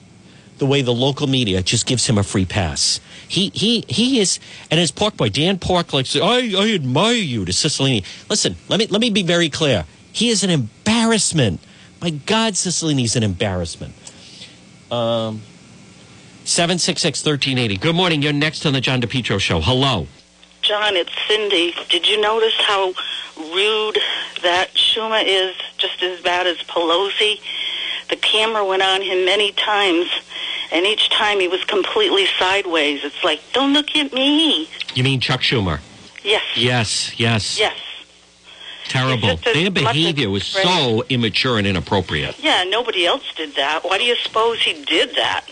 the 0.59 0.67
way 0.67 0.83
the 0.83 0.93
local 0.93 1.25
media 1.25 1.63
just 1.63 1.87
gives 1.87 2.05
him 2.05 2.17
a 2.17 2.23
free 2.23 2.45
pass. 2.45 2.99
He 3.27 3.51
he 3.53 3.85
he 3.89 4.19
is, 4.19 4.39
and 4.71 4.79
his 4.79 4.91
pork 4.91 5.17
boy 5.17 5.29
Dan 5.29 5.57
Pork 5.59 5.93
likes. 5.93 6.15
I 6.15 6.53
I 6.57 6.73
admire 6.73 7.13
you 7.13 7.43
to 7.45 7.51
Cicilline. 7.51 8.05
Listen, 8.29 8.55
let 8.69 8.79
me 8.79 8.87
let 8.87 9.01
me 9.01 9.09
be 9.09 9.23
very 9.23 9.49
clear. 9.49 9.85
He 10.13 10.29
is 10.29 10.43
an 10.43 10.49
embarrassment. 10.49 11.59
My 12.01 12.11
God, 12.11 12.53
Cicilline's 12.53 13.15
an 13.15 13.23
embarrassment. 13.23 13.93
Um, 14.91 15.41
766 16.45 17.25
1380. 17.25 17.77
Good 17.77 17.95
morning. 17.95 18.21
You're 18.21 18.33
next 18.33 18.65
on 18.65 18.73
the 18.73 18.81
John 18.81 19.01
DePetro 19.01 19.39
show. 19.39 19.59
Hello. 19.59 20.07
John, 20.61 20.95
it's 20.95 21.11
Cindy. 21.27 21.73
Did 21.89 22.07
you 22.07 22.19
notice 22.19 22.53
how 22.65 22.93
rude 23.37 23.97
that 24.43 24.69
Schumer 24.73 25.21
is, 25.25 25.55
just 25.77 26.01
as 26.01 26.21
bad 26.21 26.47
as 26.47 26.57
Pelosi? 26.59 27.39
The 28.09 28.15
camera 28.15 28.65
went 28.65 28.81
on 28.81 29.01
him 29.01 29.25
many 29.25 29.51
times, 29.51 30.09
and 30.71 30.85
each 30.85 31.09
time 31.09 31.39
he 31.39 31.47
was 31.47 31.63
completely 31.65 32.25
sideways. 32.39 33.03
It's 33.03 33.23
like, 33.23 33.41
don't 33.53 33.73
look 33.73 33.95
at 33.95 34.13
me. 34.13 34.69
You 34.95 35.03
mean 35.03 35.19
Chuck 35.19 35.41
Schumer? 35.41 35.79
Yes. 36.23 36.43
Yes, 36.55 37.19
yes. 37.19 37.59
Yes. 37.59 37.77
Terrible. 38.89 39.29
It's 39.29 39.41
just 39.41 39.55
as 39.55 39.63
Their 39.63 39.71
behavior 39.71 40.29
was 40.29 40.45
so 40.45 41.03
immature 41.09 41.57
and 41.57 41.67
inappropriate. 41.67 42.39
Yeah, 42.39 42.63
nobody 42.63 43.05
else 43.05 43.23
did 43.35 43.55
that. 43.55 43.83
Why 43.83 43.97
do 43.97 44.03
you 44.03 44.15
suppose 44.15 44.61
he 44.61 44.83
did 44.83 45.15
that? 45.15 45.45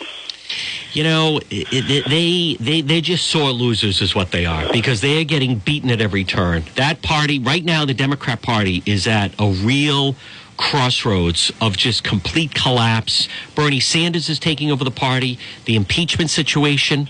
You 0.93 1.03
know, 1.03 1.39
it, 1.49 1.67
it, 1.71 2.09
they 2.09 2.55
they 2.63 2.81
they're 2.81 3.01
just 3.01 3.27
sore 3.27 3.51
losers, 3.51 4.01
is 4.01 4.15
what 4.15 4.31
they 4.31 4.45
are, 4.45 4.71
because 4.71 5.01
they 5.01 5.19
are 5.19 5.25
getting 5.25 5.57
beaten 5.57 5.91
at 5.91 5.99
every 5.99 6.23
turn. 6.23 6.63
That 6.75 7.01
party 7.01 7.39
right 7.39 7.65
now, 7.65 7.83
the 7.83 7.93
Democrat 7.93 8.41
Party, 8.41 8.81
is 8.85 9.05
at 9.05 9.33
a 9.37 9.49
real 9.49 10.15
crossroads 10.55 11.51
of 11.59 11.75
just 11.75 12.05
complete 12.05 12.53
collapse. 12.53 13.27
Bernie 13.55 13.81
Sanders 13.81 14.29
is 14.29 14.39
taking 14.39 14.71
over 14.71 14.85
the 14.85 14.91
party. 14.91 15.37
The 15.65 15.75
impeachment 15.75 16.29
situation. 16.29 17.09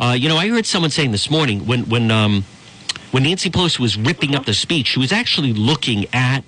Uh, 0.00 0.16
you 0.18 0.30
know, 0.30 0.36
I 0.38 0.48
heard 0.48 0.64
someone 0.64 0.90
saying 0.90 1.12
this 1.12 1.30
morning 1.30 1.66
when 1.66 1.88
when 1.90 2.10
um, 2.10 2.44
when 3.10 3.22
Nancy 3.22 3.50
Pelosi 3.50 3.78
was 3.78 3.96
ripping 3.96 4.34
up 4.34 4.44
the 4.44 4.54
speech, 4.54 4.88
she 4.88 4.98
was 4.98 5.12
actually 5.12 5.52
looking 5.52 6.06
at 6.12 6.44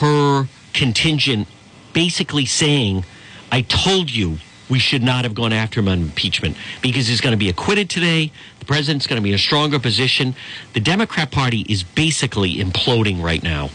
her 0.00 0.46
contingent, 0.74 1.48
basically 1.92 2.46
saying, 2.46 3.04
"I 3.50 3.62
told 3.62 4.10
you." 4.10 4.38
we 4.68 4.78
should 4.78 5.02
not 5.02 5.24
have 5.24 5.34
gone 5.34 5.52
after 5.52 5.80
him 5.80 5.88
on 5.88 6.00
impeachment 6.02 6.56
because 6.82 7.06
he's 7.06 7.20
going 7.20 7.32
to 7.32 7.38
be 7.38 7.48
acquitted 7.48 7.88
today. 7.88 8.30
The 8.58 8.64
president's 8.64 9.06
going 9.06 9.16
to 9.16 9.22
be 9.22 9.30
in 9.30 9.34
a 9.34 9.38
stronger 9.38 9.78
position. 9.78 10.34
The 10.74 10.80
Democrat 10.80 11.30
Party 11.30 11.64
is 11.68 11.82
basically 11.82 12.56
imploding 12.56 13.22
right 13.22 13.42
now. 13.42 13.70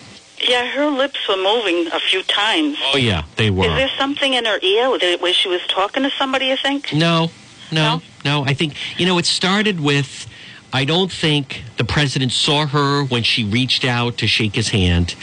Yeah, 0.48 0.68
her 0.68 0.88
lips 0.88 1.28
were 1.28 1.38
moving 1.38 1.88
a 1.92 2.00
few 2.00 2.22
times. 2.24 2.78
Oh, 2.94 2.98
yeah, 2.98 3.24
they 3.38 3.50
were. 3.50 3.66
Is 3.66 3.76
there 3.76 3.92
something 3.98 4.34
in 4.34 4.46
her 4.46 4.60
ear 4.62 4.90
where 5.18 5.34
she 5.34 5.48
was 5.48 5.62
talking 5.68 6.04
to 6.04 6.10
somebody, 6.12 6.48
you 6.48 6.58
think? 6.58 6.94
No, 6.94 7.32
no, 7.72 8.02
no. 8.26 8.44
I 8.44 8.54
think, 8.54 8.76
you 8.98 9.06
know, 9.06 9.18
it 9.18 9.26
started 9.26 9.80
with. 9.80 10.28
I 10.76 10.86
don't 10.86 11.12
think 11.12 11.62
the 11.78 11.84
president 11.84 12.32
saw 12.32 12.66
her 12.66 13.04
when 13.04 13.22
she 13.24 13.44
reached 13.44 13.86
out 13.86 14.18
to 14.18 14.28
shake 14.28 14.56
his 14.56 14.70
hand. 14.70 15.16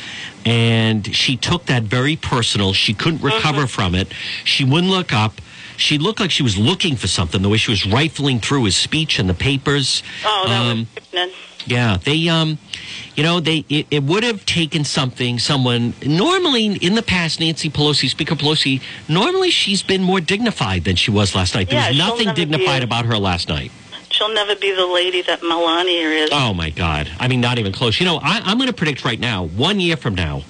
And 0.46 1.14
she 1.14 1.36
took 1.36 1.66
that 1.66 1.82
very 1.82 2.16
personal. 2.16 2.72
She 2.72 2.94
couldn't 2.94 3.20
recover 3.22 3.66
from 3.76 3.94
it. 3.94 4.12
She 4.44 4.64
wouldn't 4.64 4.90
look 4.90 5.12
up. 5.12 5.40
She 5.76 5.98
looked 5.98 6.20
like 6.20 6.30
she 6.30 6.42
was 6.42 6.56
looking 6.56 6.94
for 6.96 7.08
something, 7.08 7.42
the 7.42 7.48
way 7.48 7.56
she 7.56 7.70
was 7.70 7.84
rifling 7.86 8.38
through 8.38 8.64
his 8.64 8.76
speech 8.76 9.18
and 9.18 9.28
the 9.28 9.34
papers. 9.34 10.02
Oh, 10.24 10.44
that 10.46 10.60
Um, 10.70 10.86
was 11.12 11.30
yeah, 11.66 11.98
they 12.02 12.28
um 12.28 12.58
you 13.16 13.22
know, 13.22 13.40
they 13.40 13.64
it, 13.68 13.86
it 13.90 14.02
would 14.04 14.22
have 14.22 14.46
taken 14.46 14.84
something 14.84 15.38
someone 15.38 15.94
normally 16.06 16.66
in 16.66 16.94
the 16.94 17.02
past 17.02 17.40
Nancy 17.40 17.68
Pelosi, 17.70 18.08
Speaker 18.08 18.34
Pelosi, 18.34 18.80
normally 19.08 19.50
she's 19.50 19.82
been 19.82 20.02
more 20.02 20.20
dignified 20.20 20.84
than 20.84 20.96
she 20.96 21.10
was 21.10 21.34
last 21.34 21.54
night. 21.54 21.68
There 21.70 21.78
Yeah, 21.80 21.88
was 21.88 21.98
nothing 21.98 22.34
dignified 22.34 22.82
about 22.82 23.04
her 23.06 23.18
last 23.18 23.48
night. 23.48 23.72
She'll 24.20 24.34
never 24.34 24.54
be 24.54 24.70
the 24.72 24.84
lady 24.84 25.22
that 25.22 25.42
Melania 25.42 26.08
is. 26.10 26.30
Oh 26.30 26.52
my 26.52 26.68
God! 26.68 27.10
I 27.18 27.26
mean, 27.26 27.40
not 27.40 27.58
even 27.58 27.72
close. 27.72 27.98
You 27.98 28.04
know, 28.04 28.18
I, 28.22 28.42
I'm 28.44 28.58
going 28.58 28.68
to 28.68 28.74
predict 28.74 29.02
right 29.02 29.18
now, 29.18 29.46
one 29.46 29.80
year 29.80 29.96
from 29.96 30.14
now, 30.14 30.42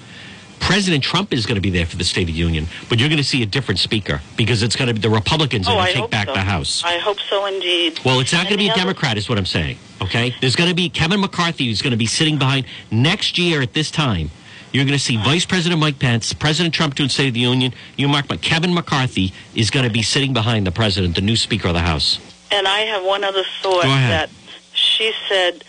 President 0.59 1.01
Trump 1.01 1.31
is 1.31 1.45
going 1.45 1.55
to 1.55 1.61
be 1.61 1.69
there 1.69 1.85
for 1.85 1.95
the 1.95 2.03
State 2.03 2.23
of 2.23 2.27
the 2.27 2.33
Union, 2.33 2.67
but 2.89 2.99
you're 2.99 3.07
going 3.07 3.17
to 3.17 3.23
see 3.23 3.43
a 3.43 3.45
different 3.45 3.79
speaker 3.79 4.19
because 4.35 4.61
it's 4.61 4.75
going 4.75 4.89
to 4.89 4.93
be 4.93 4.99
the 4.99 5.09
Republicans 5.09 5.69
are 5.69 5.71
oh, 5.71 5.75
going 5.75 5.87
to 5.87 6.01
take 6.01 6.11
back 6.11 6.27
so. 6.27 6.33
the 6.33 6.41
House. 6.41 6.83
I 6.83 6.97
hope 6.97 7.21
so 7.21 7.45
indeed. 7.45 7.97
Well, 8.03 8.19
it's 8.19 8.33
not 8.33 8.43
going 8.43 8.55
to 8.55 8.57
be 8.57 8.67
a 8.67 8.71
Any 8.71 8.81
other- 8.81 8.91
Democrat, 8.91 9.17
is 9.17 9.29
what 9.29 9.37
I'm 9.37 9.45
saying. 9.45 9.77
Okay, 10.01 10.35
there's 10.41 10.57
going 10.57 10.69
to 10.69 10.75
be 10.75 10.89
Kevin 10.89 11.21
McCarthy 11.21 11.67
who's 11.67 11.81
going 11.81 11.91
to 11.91 11.97
be 11.97 12.07
sitting 12.07 12.37
behind 12.37 12.65
next 12.91 13.37
year 13.37 13.61
at 13.61 13.73
this 13.73 13.89
time. 13.89 14.31
You're 14.73 14.83
going 14.83 14.97
to 14.97 15.03
see 15.03 15.15
Vice 15.15 15.45
President 15.45 15.79
Mike 15.79 15.97
Pence, 15.97 16.33
President 16.33 16.73
Trump 16.73 16.95
doing 16.95 17.07
State 17.07 17.29
of 17.29 17.35
the 17.35 17.39
Union. 17.39 17.73
You 17.95 18.09
mark, 18.09 18.27
but 18.27 18.41
Kevin 18.41 18.73
McCarthy 18.73 19.31
is 19.55 19.69
going 19.69 19.85
to 19.85 19.91
be 19.91 20.01
sitting 20.01 20.33
behind 20.33 20.67
the 20.67 20.71
president, 20.71 21.15
the 21.15 21.21
new 21.21 21.37
Speaker 21.37 21.69
of 21.69 21.73
the 21.73 21.79
House. 21.79 22.19
And 22.51 22.67
I 22.67 22.79
have 22.81 23.03
one 23.03 23.23
other 23.23 23.43
thought 23.61 23.83
that 23.83 24.29
she 24.73 25.13
said 25.29 25.63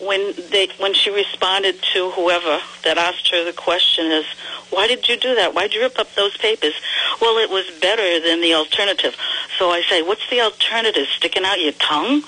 when 0.00 0.34
they 0.50 0.68
when 0.78 0.94
she 0.94 1.10
responded 1.10 1.76
to 1.92 2.10
whoever 2.10 2.60
that 2.82 2.98
asked 2.98 3.28
her 3.30 3.44
the 3.44 3.52
question 3.52 4.06
is 4.06 4.26
why 4.70 4.88
did 4.88 5.08
you 5.08 5.16
do 5.16 5.34
that? 5.36 5.54
Why 5.54 5.62
did 5.62 5.74
you 5.74 5.82
rip 5.82 5.98
up 5.98 6.12
those 6.14 6.36
papers? 6.36 6.74
Well, 7.20 7.38
it 7.38 7.48
was 7.48 7.64
better 7.80 8.20
than 8.20 8.40
the 8.40 8.54
alternative. 8.54 9.16
So 9.58 9.70
I 9.70 9.82
say, 9.82 10.02
what's 10.02 10.28
the 10.30 10.40
alternative? 10.40 11.06
Sticking 11.16 11.44
out 11.44 11.60
your 11.60 11.72
tongue? 11.72 12.22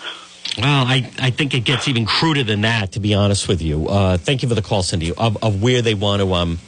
Well, 0.59 0.87
I, 0.87 1.11
I 1.19 1.31
think 1.31 1.55
it 1.55 1.65
gets 1.65 1.89
even 1.89 2.07
cruder 2.07 2.45
than 2.45 2.61
that, 2.63 2.93
to 2.93 3.01
be 3.01 3.15
honest 3.15 3.49
with 3.49 3.61
you. 3.61 3.89
Uh, 3.89 4.17
thank 4.17 4.43
you 4.43 4.49
for 4.49 4.55
the 4.55 4.63
call, 4.63 4.83
Cindy, 4.83 5.13
of, 5.13 5.43
of 5.43 5.61
where 5.61 5.83
they 5.83 5.95
want 5.95 6.23
to. 6.23 6.33
Um, 6.35 6.59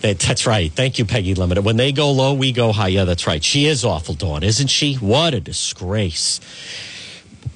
that's 0.00 0.46
right. 0.46 0.72
Thank 0.72 0.98
you, 0.98 1.04
Peggy 1.04 1.34
Limited. 1.34 1.64
When 1.64 1.76
they 1.76 1.92
go 1.92 2.10
low, 2.10 2.34
we 2.34 2.52
go 2.52 2.72
high. 2.72 2.88
Yeah, 2.88 3.04
that's 3.04 3.26
right. 3.26 3.42
She 3.42 3.66
is 3.66 3.84
awful, 3.84 4.14
Dawn, 4.14 4.42
isn't 4.42 4.68
she? 4.68 4.94
What 4.94 5.34
a 5.34 5.40
disgrace. 5.40 6.40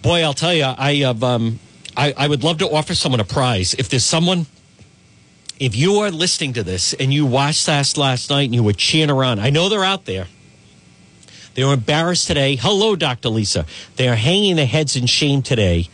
Boy, 0.02 0.22
I'll 0.22 0.34
tell 0.34 0.54
you, 0.54 0.64
I 0.64 0.96
have. 0.96 1.24
Um, 1.24 1.60
I, 1.96 2.12
I 2.16 2.28
would 2.28 2.44
love 2.44 2.58
to 2.58 2.68
offer 2.70 2.94
someone 2.94 3.20
a 3.20 3.24
prize. 3.24 3.74
If 3.74 3.88
there's 3.88 4.04
someone, 4.04 4.46
if 5.60 5.76
you 5.76 5.96
are 5.96 6.10
listening 6.10 6.52
to 6.54 6.62
this 6.62 6.92
and 6.94 7.12
you 7.14 7.24
watched 7.24 7.68
us 7.68 7.96
last 7.96 8.30
night 8.30 8.44
and 8.44 8.54
you 8.54 8.62
were 8.62 8.72
cheering 8.72 9.10
around, 9.10 9.40
I 9.40 9.50
know 9.50 9.68
they're 9.68 9.84
out 9.84 10.04
there. 10.04 10.26
They 11.54 11.64
were 11.64 11.72
embarrassed 11.74 12.26
today. 12.26 12.56
Hello, 12.56 12.96
Dr. 12.96 13.28
Lisa. 13.28 13.64
They 13.96 14.08
are 14.08 14.16
hanging 14.16 14.56
their 14.56 14.66
heads 14.66 14.96
in 14.96 15.06
shame 15.06 15.42
today 15.42 15.88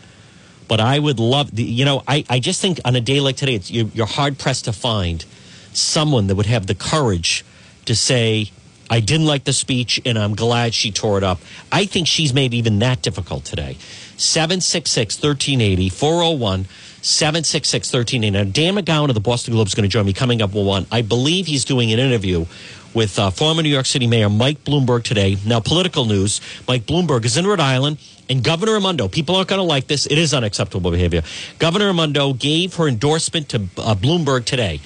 But 0.69 0.81
I 0.81 1.01
would 1.01 1.19
love, 1.19 1.59
you 1.59 1.85
know, 1.85 2.03
I, 2.07 2.25
I 2.31 2.39
just 2.39 2.61
think 2.63 2.81
on 2.85 2.97
a 2.97 3.01
day 3.01 3.21
like 3.21 3.37
today, 3.37 3.61
you're 3.67 4.07
hard 4.07 4.39
pressed 4.39 4.67
to 4.67 4.73
find 4.73 5.25
someone 5.73 6.27
that 6.29 6.35
would 6.35 6.47
have 6.47 6.67
the 6.67 6.75
courage 6.75 7.45
to 7.85 7.95
say, 7.95 8.51
I 8.89 9.01
didn't 9.01 9.27
like 9.27 9.45
the 9.45 9.53
speech 9.53 10.01
and 10.05 10.19
I'm 10.19 10.35
glad 10.35 10.75
she 10.75 10.91
tore 10.91 11.17
it 11.17 11.25
up. 11.25 11.41
I 11.71 11.87
think 11.87 12.09
she's 12.09 12.35
made 12.35 12.53
even 12.55 12.79
that 12.81 13.03
difficult 13.03 13.45
today. 13.45 13.77
766 14.17 15.17
1380 15.23 15.89
401 15.89 16.67
766 17.03 17.93
1380. 17.93 18.31
Now, 18.31 18.51
Dan 18.51 18.77
McGowan 18.77 19.09
of 19.09 19.15
the 19.15 19.21
Boston 19.21 19.55
Globe 19.55 19.69
is 19.69 19.75
going 19.75 19.89
to 19.89 19.93
join 19.93 20.05
me 20.05 20.13
coming 20.13 20.43
up 20.43 20.53
one. 20.53 20.87
I 20.91 21.03
believe 21.03 21.47
he's 21.47 21.65
doing 21.65 21.93
an 21.93 21.99
interview 21.99 22.47
with 22.93 23.19
uh, 23.19 23.31
former 23.31 23.63
New 23.63 23.69
York 23.69 23.87
City 23.87 24.07
Mayor 24.07 24.29
Mike 24.29 24.65
Bloomberg 24.65 25.05
today. 25.05 25.37
Now, 25.47 25.61
political 25.61 26.05
news 26.05 26.41
Mike 26.67 26.83
Bloomberg 26.83 27.25
is 27.25 27.37
in 27.37 27.47
Rhode 27.47 27.61
Island, 27.61 27.99
and 28.29 28.45
Governor 28.45 28.75
Raimondo, 28.75 29.09
people 29.09 29.37
aren't 29.37 29.49
going 29.49 29.59
to 29.61 29.65
like 29.65 29.87
this. 29.87 30.07
It 30.07 30.19
is 30.19 30.35
unacceptable 30.35 30.91
behavior. 30.91 31.23
Governor 31.59 31.87
Raimondo 31.87 32.33
gave 32.33 32.75
her 32.75 32.89
endorsement 32.89 33.49
to 33.51 33.57
uh, 33.79 33.95
Bloomberg 33.95 34.45
today. 34.45 34.81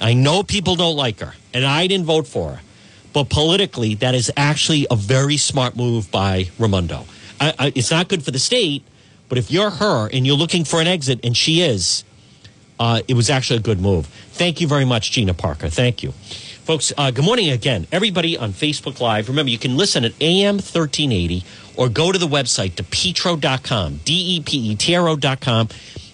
I 0.00 0.14
know 0.14 0.42
people 0.42 0.76
don't 0.76 0.96
like 0.96 1.20
her, 1.20 1.34
and 1.52 1.64
I 1.64 1.86
didn't 1.86 2.06
vote 2.06 2.26
for 2.26 2.52
her. 2.52 2.60
But 3.12 3.28
politically, 3.28 3.94
that 3.96 4.14
is 4.14 4.30
actually 4.36 4.86
a 4.90 4.96
very 4.96 5.36
smart 5.36 5.76
move 5.76 6.10
by 6.10 6.50
Raimondo. 6.58 7.06
I, 7.40 7.54
I, 7.58 7.72
it's 7.74 7.90
not 7.90 8.08
good 8.08 8.22
for 8.22 8.30
the 8.30 8.38
state, 8.38 8.84
but 9.28 9.38
if 9.38 9.50
you're 9.50 9.70
her 9.70 10.08
and 10.12 10.26
you're 10.26 10.36
looking 10.36 10.64
for 10.64 10.80
an 10.80 10.86
exit, 10.86 11.20
and 11.24 11.36
she 11.36 11.60
is, 11.60 12.04
uh, 12.78 13.02
it 13.08 13.14
was 13.14 13.28
actually 13.28 13.58
a 13.58 13.62
good 13.62 13.80
move. 13.80 14.06
Thank 14.06 14.60
you 14.60 14.68
very 14.68 14.84
much, 14.84 15.10
Gina 15.10 15.34
Parker. 15.34 15.68
Thank 15.68 16.02
you. 16.02 16.12
Folks, 16.12 16.92
uh, 16.96 17.10
good 17.10 17.24
morning 17.24 17.50
again. 17.50 17.86
Everybody 17.90 18.38
on 18.38 18.52
Facebook 18.52 19.00
Live. 19.00 19.28
Remember, 19.28 19.50
you 19.50 19.58
can 19.58 19.76
listen 19.76 20.04
at 20.04 20.12
AM 20.20 20.54
1380 20.56 21.42
or 21.76 21.88
go 21.88 22.12
to 22.12 22.18
the 22.18 22.28
website, 22.28 22.72
depetro.com, 22.72 24.00
D 24.04 24.36
E 24.36 24.40
P 24.40 24.70
E 24.70 24.76
T 24.76 24.94
R 24.94 25.08
O.com. 25.08 25.68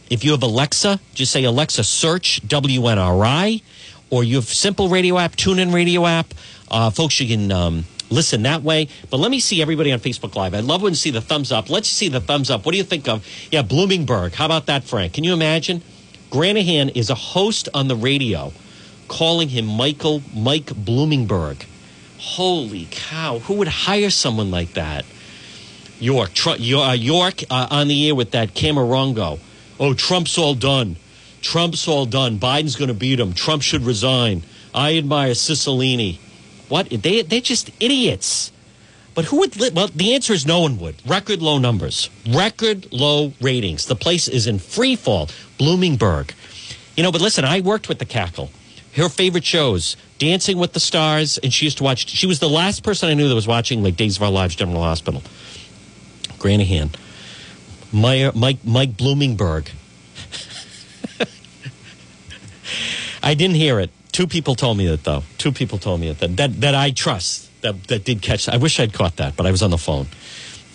If 0.08 0.24
you 0.24 0.30
have 0.30 0.42
Alexa, 0.42 1.00
just 1.14 1.32
say, 1.32 1.44
Alexa, 1.44 1.84
search 1.84 2.40
WNRI, 2.46 3.62
or 4.10 4.24
you 4.24 4.36
have 4.36 4.44
Simple 4.44 4.88
Radio 4.88 5.18
app, 5.18 5.32
TuneIn 5.32 5.72
Radio 5.72 6.06
app. 6.06 6.32
Uh, 6.70 6.90
folks, 6.90 7.20
you 7.20 7.28
can 7.28 7.50
um, 7.52 7.84
listen 8.10 8.42
that 8.42 8.62
way. 8.62 8.88
But 9.10 9.18
let 9.18 9.30
me 9.30 9.40
see 9.40 9.62
everybody 9.62 9.92
on 9.92 10.00
Facebook 10.00 10.34
Live. 10.34 10.54
I 10.54 10.60
love 10.60 10.82
when 10.82 10.92
you 10.92 10.96
see 10.96 11.10
the 11.10 11.20
thumbs 11.20 11.52
up. 11.52 11.70
Let's 11.70 11.88
see 11.88 12.08
the 12.08 12.20
thumbs 12.20 12.50
up. 12.50 12.64
What 12.64 12.72
do 12.72 12.78
you 12.78 12.84
think 12.84 13.08
of? 13.08 13.26
Yeah, 13.50 13.62
Bloomingburg. 13.62 14.34
How 14.34 14.46
about 14.46 14.66
that, 14.66 14.84
Frank? 14.84 15.14
Can 15.14 15.24
you 15.24 15.32
imagine? 15.32 15.82
Granahan 16.30 16.96
is 16.96 17.10
a 17.10 17.14
host 17.14 17.68
on 17.72 17.88
the 17.88 17.96
radio 17.96 18.52
calling 19.08 19.48
him 19.48 19.66
Michael 19.66 20.22
Mike 20.34 20.66
Bloomingburg. 20.66 21.64
Holy 22.18 22.88
cow! 22.90 23.38
Who 23.40 23.54
would 23.54 23.68
hire 23.68 24.10
someone 24.10 24.50
like 24.50 24.72
that? 24.72 25.04
York, 26.00 26.30
uh, 26.46 26.56
York 26.58 27.42
uh, 27.48 27.68
on 27.70 27.88
the 27.88 28.08
air 28.08 28.14
with 28.14 28.32
that 28.32 28.54
Camarongo. 28.54 29.38
Oh, 29.78 29.94
Trump's 29.94 30.36
all 30.36 30.54
done. 30.54 30.96
Trump's 31.46 31.86
all 31.86 32.06
done. 32.06 32.40
Biden's 32.40 32.74
going 32.74 32.88
to 32.88 32.94
beat 32.94 33.20
him. 33.20 33.32
Trump 33.32 33.62
should 33.62 33.82
resign. 33.82 34.42
I 34.74 34.96
admire 34.96 35.30
Cicilline. 35.30 36.18
What? 36.68 36.90
They 36.90 37.22
they're 37.22 37.40
just 37.40 37.70
idiots. 37.78 38.50
But 39.14 39.26
who 39.26 39.38
would? 39.38 39.56
Li- 39.56 39.70
well, 39.72 39.86
the 39.86 40.12
answer 40.14 40.32
is 40.32 40.44
no 40.44 40.58
one 40.62 40.76
would. 40.80 40.96
Record 41.08 41.40
low 41.40 41.58
numbers, 41.58 42.10
record 42.28 42.92
low 42.92 43.32
ratings. 43.40 43.86
The 43.86 43.94
place 43.94 44.26
is 44.26 44.48
in 44.48 44.58
free 44.58 44.96
fall. 44.96 45.28
Bloomingburg. 45.56 46.32
You 46.96 47.04
know, 47.04 47.12
but 47.12 47.20
listen, 47.20 47.44
I 47.44 47.60
worked 47.60 47.88
with 47.88 48.00
the 48.00 48.04
Cackle. 48.04 48.50
Her 48.96 49.08
favorite 49.08 49.44
shows, 49.44 49.96
Dancing 50.18 50.58
with 50.58 50.72
the 50.72 50.80
Stars, 50.80 51.38
and 51.38 51.54
she 51.54 51.66
used 51.66 51.78
to 51.78 51.84
watch. 51.84 52.08
She 52.08 52.26
was 52.26 52.40
the 52.40 52.48
last 52.48 52.82
person 52.82 53.08
I 53.08 53.14
knew 53.14 53.28
that 53.28 53.36
was 53.36 53.46
watching 53.46 53.84
like 53.84 53.94
Days 53.94 54.16
of 54.16 54.22
Our 54.24 54.30
Lives, 54.32 54.56
General 54.56 54.82
Hospital. 54.82 55.22
Granahan, 56.38 56.90
Mike 57.92 58.58
Mike 58.64 58.96
Bloomingburg. 58.96 59.68
I 63.26 63.34
didn't 63.34 63.56
hear 63.56 63.80
it. 63.80 63.90
Two 64.12 64.28
people 64.28 64.54
told 64.54 64.78
me 64.78 64.86
that 64.86 65.02
though. 65.02 65.24
Two 65.36 65.50
people 65.50 65.78
told 65.78 66.00
me 66.00 66.12
that 66.12 66.36
that 66.36 66.60
that 66.60 66.76
I 66.76 66.92
trust 66.92 67.50
that 67.60 67.82
that 67.88 68.04
did 68.04 68.22
catch. 68.22 68.48
I 68.48 68.56
wish 68.56 68.78
I'd 68.78 68.92
caught 68.92 69.16
that, 69.16 69.36
but 69.36 69.46
I 69.46 69.50
was 69.50 69.64
on 69.64 69.70
the 69.70 69.78
phone. 69.78 70.06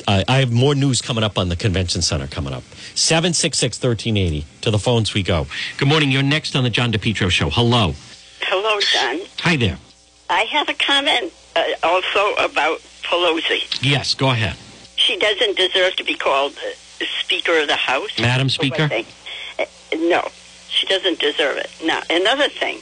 Uh, 0.05 0.25
I 0.27 0.39
have 0.39 0.51
more 0.51 0.75
news 0.75 1.01
coming 1.01 1.23
up 1.23 1.37
on 1.37 1.47
the 1.47 1.55
convention 1.55 2.01
center 2.01 2.27
coming 2.27 2.51
up. 2.51 2.63
766 2.95 3.81
1380. 3.81 4.45
To 4.63 4.71
the 4.71 4.79
phones 4.79 5.13
we 5.13 5.23
go. 5.23 5.47
Good 5.77 5.87
morning. 5.87 6.11
You're 6.11 6.23
next 6.23 6.53
on 6.57 6.65
the 6.65 6.69
John 6.69 6.91
DePetro 6.91 7.29
show. 7.29 7.49
Hello. 7.49 7.93
Hello, 8.41 8.79
John. 8.81 9.25
Hi 9.39 9.55
there. 9.55 9.77
I 10.29 10.41
have 10.41 10.67
a 10.67 10.73
comment 10.73 11.31
uh, 11.55 11.63
also 11.83 12.33
about 12.33 12.79
Pelosi. 13.03 13.79
Yes, 13.81 14.13
go 14.13 14.29
ahead. 14.29 14.57
She 14.97 15.17
doesn't 15.17 15.55
deserve 15.55 15.95
to 15.95 16.03
be 16.03 16.15
called 16.15 16.57
Speaker 17.21 17.59
of 17.59 17.67
the 17.67 17.77
House. 17.77 18.19
Madam 18.19 18.49
Speaker? 18.49 18.89
Uh, 18.91 19.65
no, 19.95 20.27
she 20.81 20.87
doesn't 20.87 21.19
deserve 21.19 21.57
it. 21.57 21.69
Now, 21.85 22.01
another 22.09 22.49
thing, 22.49 22.79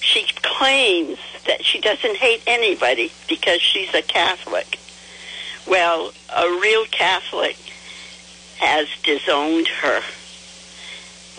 she 0.00 0.24
claims 0.42 1.18
that 1.46 1.62
she 1.64 1.80
doesn't 1.80 2.16
hate 2.16 2.42
anybody 2.46 3.12
because 3.28 3.60
she's 3.60 3.92
a 3.94 4.00
Catholic. 4.00 4.78
Well, 5.66 6.12
a 6.34 6.48
real 6.62 6.86
Catholic 6.86 7.56
has 8.58 8.88
disowned 9.02 9.68
her. 9.68 10.00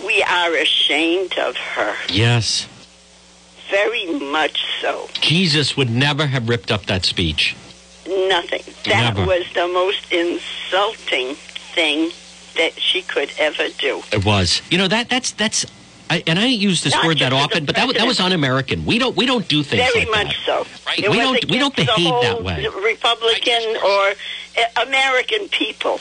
We 0.05 0.21
are 0.23 0.53
ashamed 0.55 1.37
of 1.39 1.55
her, 1.57 1.95
Yes. 2.09 2.67
very 3.71 4.05
much 4.19 4.63
so. 4.81 5.09
Jesus 5.19 5.75
would 5.75 5.89
never 5.89 6.27
have 6.27 6.47
ripped 6.47 6.71
up 6.71 6.85
that 6.85 7.05
speech. 7.05 7.55
Nothing. 8.07 8.61
That 8.85 9.15
Never. 9.15 9.25
was 9.25 9.45
the 9.53 9.67
most 9.67 10.11
insulting 10.11 11.35
thing 11.73 12.11
that 12.57 12.79
she 12.79 13.01
could 13.01 13.31
ever 13.39 13.69
do. 13.79 14.03
It 14.11 14.25
was. 14.25 14.61
You 14.69 14.77
know 14.77 14.87
that 14.89 15.09
that's 15.09 15.31
that's. 15.31 15.65
I, 16.09 16.21
and 16.27 16.37
I 16.37 16.43
don't 16.43 16.51
use 16.51 16.83
this 16.83 16.93
Not 16.93 17.05
word 17.05 17.17
that 17.19 17.31
just 17.31 17.33
as 17.33 17.39
a 17.39 17.43
often, 17.43 17.65
but 17.65 17.75
that, 17.75 17.87
was- 17.87 17.97
that 17.97 18.05
was 18.07 18.19
un-American. 18.19 18.85
We 18.85 18.99
don't 18.99 19.15
we 19.15 19.25
don't 19.25 19.47
do 19.47 19.63
things 19.63 19.81
Very 19.91 20.05
like 20.05 20.25
much 20.27 20.45
that. 20.45 20.65
so. 20.65 20.67
Right? 20.85 20.99
It 20.99 21.09
We 21.09 21.17
don't- 21.17 21.49
we 21.49 21.57
don't 21.59 21.75
behave 21.75 22.13
that 22.21 22.43
way. 22.43 22.67
Republican 22.67 23.77
or 23.83 24.09
uh, 24.11 24.85
American 24.87 25.47
people. 25.49 25.99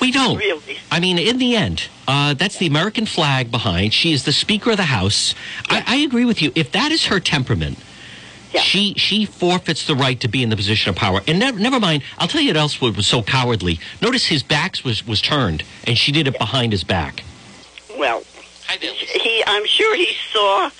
We 0.00 0.12
don't. 0.12 0.36
Really. 0.38 0.78
I 0.92 1.00
mean, 1.00 1.18
in 1.18 1.38
the 1.38 1.56
end, 1.56 1.88
uh, 2.06 2.34
that's 2.34 2.58
the 2.58 2.66
American 2.66 3.04
flag 3.06 3.50
behind. 3.50 3.92
She 3.92 4.12
is 4.12 4.24
the 4.24 4.32
Speaker 4.32 4.70
of 4.72 4.76
the 4.76 4.84
House. 4.84 5.34
I, 5.68 5.82
I 5.86 5.96
agree 5.96 6.24
with 6.24 6.40
you. 6.40 6.52
If 6.54 6.70
that 6.72 6.92
is 6.92 7.06
her 7.06 7.18
temperament, 7.18 7.78
she 8.62 8.94
she 8.94 9.24
forfeits 9.24 9.86
the 9.86 9.96
right 9.96 10.20
to 10.20 10.28
be 10.28 10.42
in 10.42 10.50
the 10.50 10.56
position 10.56 10.90
of 10.90 10.96
power. 10.96 11.20
And 11.26 11.38
never, 11.40 11.58
never 11.58 11.80
mind. 11.80 12.02
I'll 12.18 12.28
tell 12.28 12.40
you 12.40 12.50
what 12.50 12.56
else 12.56 12.80
was 12.80 13.06
so 13.06 13.22
cowardly. 13.22 13.80
Notice 14.00 14.26
his 14.26 14.42
back 14.44 14.76
was 14.84 15.04
was 15.06 15.20
turned, 15.20 15.64
and 15.84 15.98
she 15.98 16.12
did 16.12 16.28
it 16.28 16.38
behind 16.38 16.72
his 16.72 16.84
back. 16.84 17.24
Well, 17.98 18.22
he. 18.80 19.27
I'm 19.48 19.66
sure 19.66 19.96
he 19.96 20.14
saw 20.32 20.70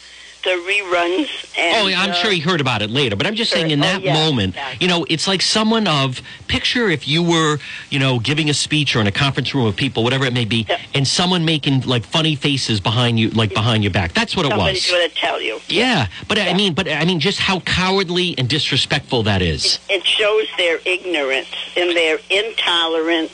the 0.45 0.51
reruns. 0.51 1.59
And, 1.59 1.77
oh, 1.77 1.87
yeah, 1.89 2.01
I'm 2.01 2.11
uh, 2.11 2.14
sure 2.14 2.31
he 2.31 2.39
heard 2.39 2.61
about 2.61 2.81
it 2.81 2.91
later, 2.91 3.16
but 3.16 3.27
I'm 3.27 3.35
just 3.35 3.51
saying 3.51 3.71
in 3.73 3.81
Oh, 3.81 3.83
that 3.83 4.03
yeah, 4.03 4.12
moment, 4.14 4.57
you 4.81 4.87
know, 4.87 5.05
it's 5.11 5.27
like 5.27 5.43
someone 5.43 5.89
of 5.89 6.23
picture 6.47 6.89
if 6.89 7.09
you 7.09 7.23
were, 7.25 7.59
you 7.91 7.99
know, 7.99 8.21
giving 8.21 8.49
a 8.49 8.55
speech 8.55 8.95
or 8.95 9.01
in 9.01 9.09
a 9.09 9.12
conference 9.12 9.53
room 9.55 9.66
of 9.66 9.75
people, 9.75 10.05
whatever 10.05 10.25
it 10.27 10.33
may 10.33 10.45
be, 10.45 10.66
and 10.95 11.07
someone 11.09 11.45
making 11.45 11.81
like 11.81 12.05
funny 12.05 12.37
faces 12.37 12.81
behind 12.81 13.19
you, 13.19 13.31
like 13.31 13.53
behind 13.53 13.83
your 13.83 13.93
back. 13.93 14.12
That's 14.12 14.37
what 14.37 14.47
it 14.47 14.51
Somebody's 14.51 14.85
was. 14.85 14.93
going 14.93 15.09
to 15.11 15.14
tell 15.16 15.43
you. 15.43 15.59
Yeah, 15.66 16.07
but 16.29 16.39
I 16.39 16.55
mean, 16.55 16.73
but 16.75 16.89
I 16.89 17.05
mean, 17.05 17.19
just 17.19 17.41
how 17.41 17.59
cowardly 17.61 18.37
and 18.39 18.49
disrespectful 18.49 19.25
that 19.25 19.43
is. 19.43 19.81
It 19.89 20.05
shows 20.07 20.47
their 20.57 20.79
ignorance 20.85 21.49
and 21.77 21.97
their 21.97 22.19
intolerance. 22.31 23.33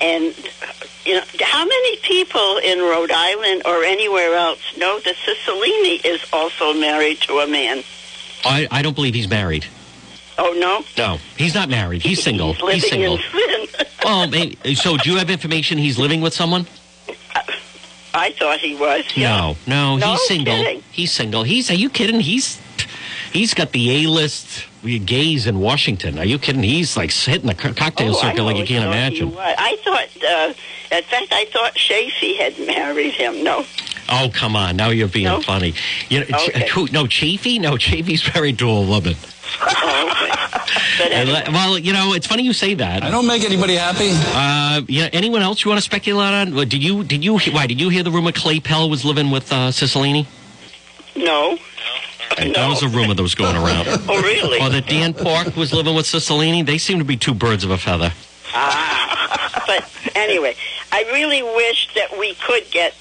And 0.00 0.34
you 1.06 1.14
know, 1.14 1.22
how 1.40 1.64
many 1.64 1.96
people 1.98 2.58
in 2.58 2.78
Rhode 2.80 3.10
Island 3.10 3.62
or 3.64 3.82
anywhere 3.84 4.34
else 4.34 4.60
know 4.76 4.98
that 5.00 5.14
Cicilline 5.16 6.04
is 6.04 6.20
also 6.32 6.72
married 6.74 7.18
to 7.22 7.38
a 7.38 7.46
man? 7.46 7.82
I, 8.44 8.68
I 8.70 8.82
don't 8.82 8.94
believe 8.94 9.14
he's 9.14 9.28
married. 9.28 9.66
Oh 10.38 10.54
no, 10.58 10.84
No, 10.96 11.18
he's 11.36 11.54
not 11.54 11.68
married. 11.68 12.00
He's 12.02 12.22
single. 12.22 12.54
he's 12.54 12.82
He's 12.82 12.88
single. 12.90 13.16
in 13.16 13.22
sin. 13.22 13.86
Oh, 14.04 14.74
so 14.74 14.96
do 14.96 15.10
you 15.10 15.18
have 15.18 15.28
information 15.30 15.76
he's 15.78 15.98
living 15.98 16.20
with 16.22 16.32
someone? 16.32 16.66
I 18.12 18.32
thought 18.32 18.58
he 18.58 18.74
was. 18.74 19.04
No, 19.16 19.56
no, 19.66 19.96
No 19.96 20.12
he's 20.12 20.26
single. 20.28 20.54
kidding. 20.54 20.82
He's 20.90 21.12
single. 21.12 21.42
He's. 21.44 21.70
Are 21.70 21.74
you 21.74 21.88
kidding? 21.90 22.20
He's. 22.20 22.59
He's 23.32 23.54
got 23.54 23.72
the 23.72 24.04
A 24.04 24.08
list 24.08 24.66
gays 24.82 25.46
in 25.46 25.60
Washington. 25.60 26.18
Are 26.18 26.24
you 26.24 26.38
kidding? 26.38 26.62
He's 26.62 26.96
like 26.96 27.12
hitting 27.12 27.46
the 27.46 27.54
cocktail 27.54 28.14
Oh, 28.16 28.18
I 28.18 28.30
circle 28.30 28.44
like 28.46 28.56
you 28.56 28.64
can't 28.64 28.84
imagine. 28.84 29.30
was. 29.30 29.38
I 29.38 29.76
thought, 29.84 30.08
uh, 30.24 30.96
in 30.96 31.02
fact, 31.04 31.28
I 31.32 31.44
thought 31.52 31.74
Chafee 31.74 32.36
had 32.38 32.58
married 32.66 33.12
him. 33.14 33.44
No, 33.44 33.64
Oh 34.08 34.28
come 34.34 34.56
on! 34.56 34.76
Now 34.76 34.88
you're 34.90 35.06
being 35.06 35.26
No? 35.26 35.40
funny. 35.42 35.74
You 36.08 36.20
know, 36.20 36.26
Ch- 36.26 36.48
Okay. 36.48 36.68
who, 36.70 36.88
no, 36.90 37.04
Chafee. 37.04 37.60
No, 37.60 37.72
Chafee's 37.74 38.34
married 38.34 38.58
to 38.58 38.68
a 38.68 38.80
woman. 38.82 39.14
but 39.60 41.12
And 41.12 41.28
le- 41.30 41.44
well, 41.52 41.78
you 41.78 41.92
know, 41.92 42.12
it's 42.14 42.26
funny 42.26 42.42
you 42.42 42.52
say 42.52 42.74
that. 42.74 43.02
I 43.04 43.10
don't 43.10 43.26
make 43.26 43.44
anybody 43.44 43.74
happy. 43.76 44.10
Uh, 44.12 44.82
yeah. 44.88 45.08
Anyone 45.12 45.42
else 45.42 45.64
you 45.64 45.68
want 45.68 45.78
to 45.78 45.84
speculate 45.84 46.32
on? 46.32 46.54
Well, 46.54 46.64
Did 46.64 46.82
you? 46.82 47.04
Did 47.04 47.24
you? 47.24 47.38
Why 47.38 47.66
did 47.66 47.80
you 47.80 47.88
hear 47.88 48.02
the 48.02 48.10
rumor 48.10 48.32
Clay 48.32 48.58
Pell 48.60 48.88
was 48.90 49.04
living 49.04 49.30
with 49.30 49.52
uh, 49.52 49.70
Cicilline? 49.70 50.26
no. 51.16 51.58
That 52.54 52.68
was 52.68 52.82
a 52.82 52.88
rumor 52.88 53.14
that 53.14 53.22
was 53.22 53.34
going 53.34 53.56
around. 53.56 53.86
Oh, 54.08 54.22
really? 54.22 54.60
Or 54.60 54.70
that 54.70 54.86
Dan 54.86 55.12
Park 55.14 55.56
was 55.56 55.72
living 55.72 55.94
with 55.94 56.06
Cicilline. 56.06 56.64
They 56.64 56.78
seem 56.78 56.98
to 56.98 57.04
be 57.04 57.16
two 57.16 57.34
birds 57.34 57.64
of 57.64 57.70
a 57.70 57.78
feather. 57.78 58.12
Ah, 58.54 59.62
but 59.66 59.84
anyway, 60.16 60.54
I 60.92 61.02
really 61.12 61.42
wish 61.42 61.92
that 61.94 62.18
we 62.18 62.34
could 62.34 62.70
get 62.70 62.94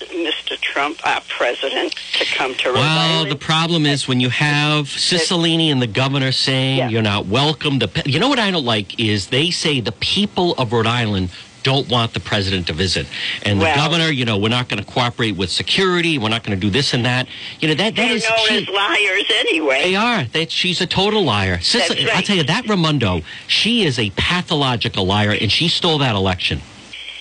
Mr. 0.00 0.58
Trump, 0.60 1.04
our 1.06 1.20
president, 1.28 1.94
to 2.18 2.24
come 2.24 2.54
to 2.56 2.68
Rhode 2.68 2.76
Island. 2.76 2.88
Well, 2.88 3.16
Island. 3.16 3.30
the 3.32 3.36
problem 3.36 3.86
is 3.86 4.06
when 4.06 4.20
you 4.20 4.30
have 4.30 4.86
Cicilline 4.86 5.70
and 5.72 5.82
the 5.82 5.86
governor 5.86 6.32
saying 6.32 6.90
you're 6.90 7.02
not 7.02 7.26
welcome. 7.26 7.80
To, 7.80 7.90
you 8.06 8.18
know 8.20 8.28
what 8.28 8.38
I 8.38 8.50
don't 8.50 8.64
like 8.64 8.98
is 9.00 9.28
they 9.28 9.50
say 9.50 9.80
the 9.80 9.92
people 9.92 10.52
of 10.54 10.72
Rhode 10.72 10.86
Island 10.86 11.30
don't 11.64 11.88
want 11.88 12.14
the 12.14 12.20
president 12.20 12.68
to 12.68 12.72
visit, 12.72 13.06
and 13.42 13.60
the 13.60 13.72
governor, 13.74 14.08
you 14.08 14.24
know, 14.24 14.38
we're 14.38 14.48
not 14.48 14.68
going 14.68 14.82
to 14.82 14.88
cooperate 14.88 15.36
with 15.36 15.50
security. 15.50 16.18
We're 16.18 16.28
not 16.28 16.44
going 16.44 16.58
to 16.58 16.60
do 16.60 16.70
this 16.70 16.94
and 16.94 17.04
that. 17.04 17.26
You 17.58 17.68
know 17.68 17.74
that 17.74 17.96
that 17.96 18.10
is. 18.10 18.22
They're 18.22 18.36
known 18.36 18.46
cheap. 18.46 18.68
as 18.68 18.74
liars 18.74 19.24
anyway. 19.30 19.82
They 19.82 19.96
are. 19.96 20.24
That 20.26 20.52
she's 20.52 20.80
a 20.80 20.86
total 20.86 21.24
liar. 21.24 21.58
Right. 21.74 22.08
I'll 22.14 22.22
tell 22.22 22.36
you 22.36 22.44
that 22.44 22.68
Raimondo, 22.68 23.22
she 23.48 23.84
is 23.84 23.98
a 23.98 24.10
pathological 24.10 25.04
liar, 25.06 25.34
and 25.40 25.50
she 25.50 25.68
stole 25.68 25.98
that 25.98 26.14
election. 26.14 26.60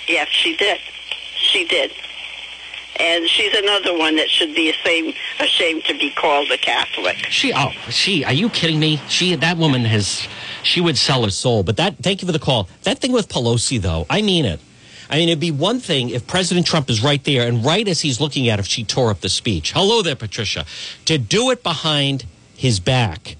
Yes, 0.07 0.27
she 0.27 0.55
did. 0.57 0.79
She 1.37 1.65
did. 1.65 1.91
And 2.99 3.27
she's 3.27 3.53
another 3.55 3.97
one 3.97 4.17
that 4.17 4.29
should 4.29 4.53
be 4.53 4.69
ashamed, 4.69 5.15
ashamed 5.39 5.83
to 5.85 5.93
be 5.97 6.11
called 6.11 6.51
a 6.51 6.57
Catholic. 6.57 7.17
She 7.29 7.51
oh 7.53 7.71
she 7.89 8.23
are 8.23 8.33
you 8.33 8.49
kidding 8.49 8.79
me? 8.79 9.01
She 9.07 9.35
that 9.35 9.57
woman 9.57 9.83
has 9.85 10.27
she 10.63 10.81
would 10.81 10.97
sell 10.97 11.23
her 11.23 11.29
soul. 11.29 11.63
But 11.63 11.77
that 11.77 11.97
thank 11.97 12.21
you 12.21 12.25
for 12.25 12.31
the 12.31 12.39
call. 12.39 12.67
That 12.83 12.99
thing 12.99 13.11
with 13.11 13.29
Pelosi 13.29 13.79
though, 13.81 14.05
I 14.09 14.21
mean 14.21 14.45
it. 14.45 14.59
I 15.09 15.17
mean 15.17 15.29
it'd 15.29 15.39
be 15.39 15.51
one 15.51 15.79
thing 15.79 16.09
if 16.09 16.25
President 16.25 16.65
Trump 16.65 16.89
is 16.89 17.03
right 17.03 17.23
there 17.23 17.47
and 17.47 17.63
right 17.63 17.87
as 17.87 18.01
he's 18.01 18.19
looking 18.19 18.49
at 18.49 18.59
if 18.59 18.65
she 18.65 18.83
tore 18.83 19.11
up 19.11 19.21
the 19.21 19.29
speech. 19.29 19.73
Hello 19.73 20.01
there, 20.01 20.15
Patricia. 20.15 20.65
To 21.05 21.17
do 21.17 21.51
it 21.51 21.61
behind 21.61 22.25
his 22.55 22.79
back. 22.79 23.35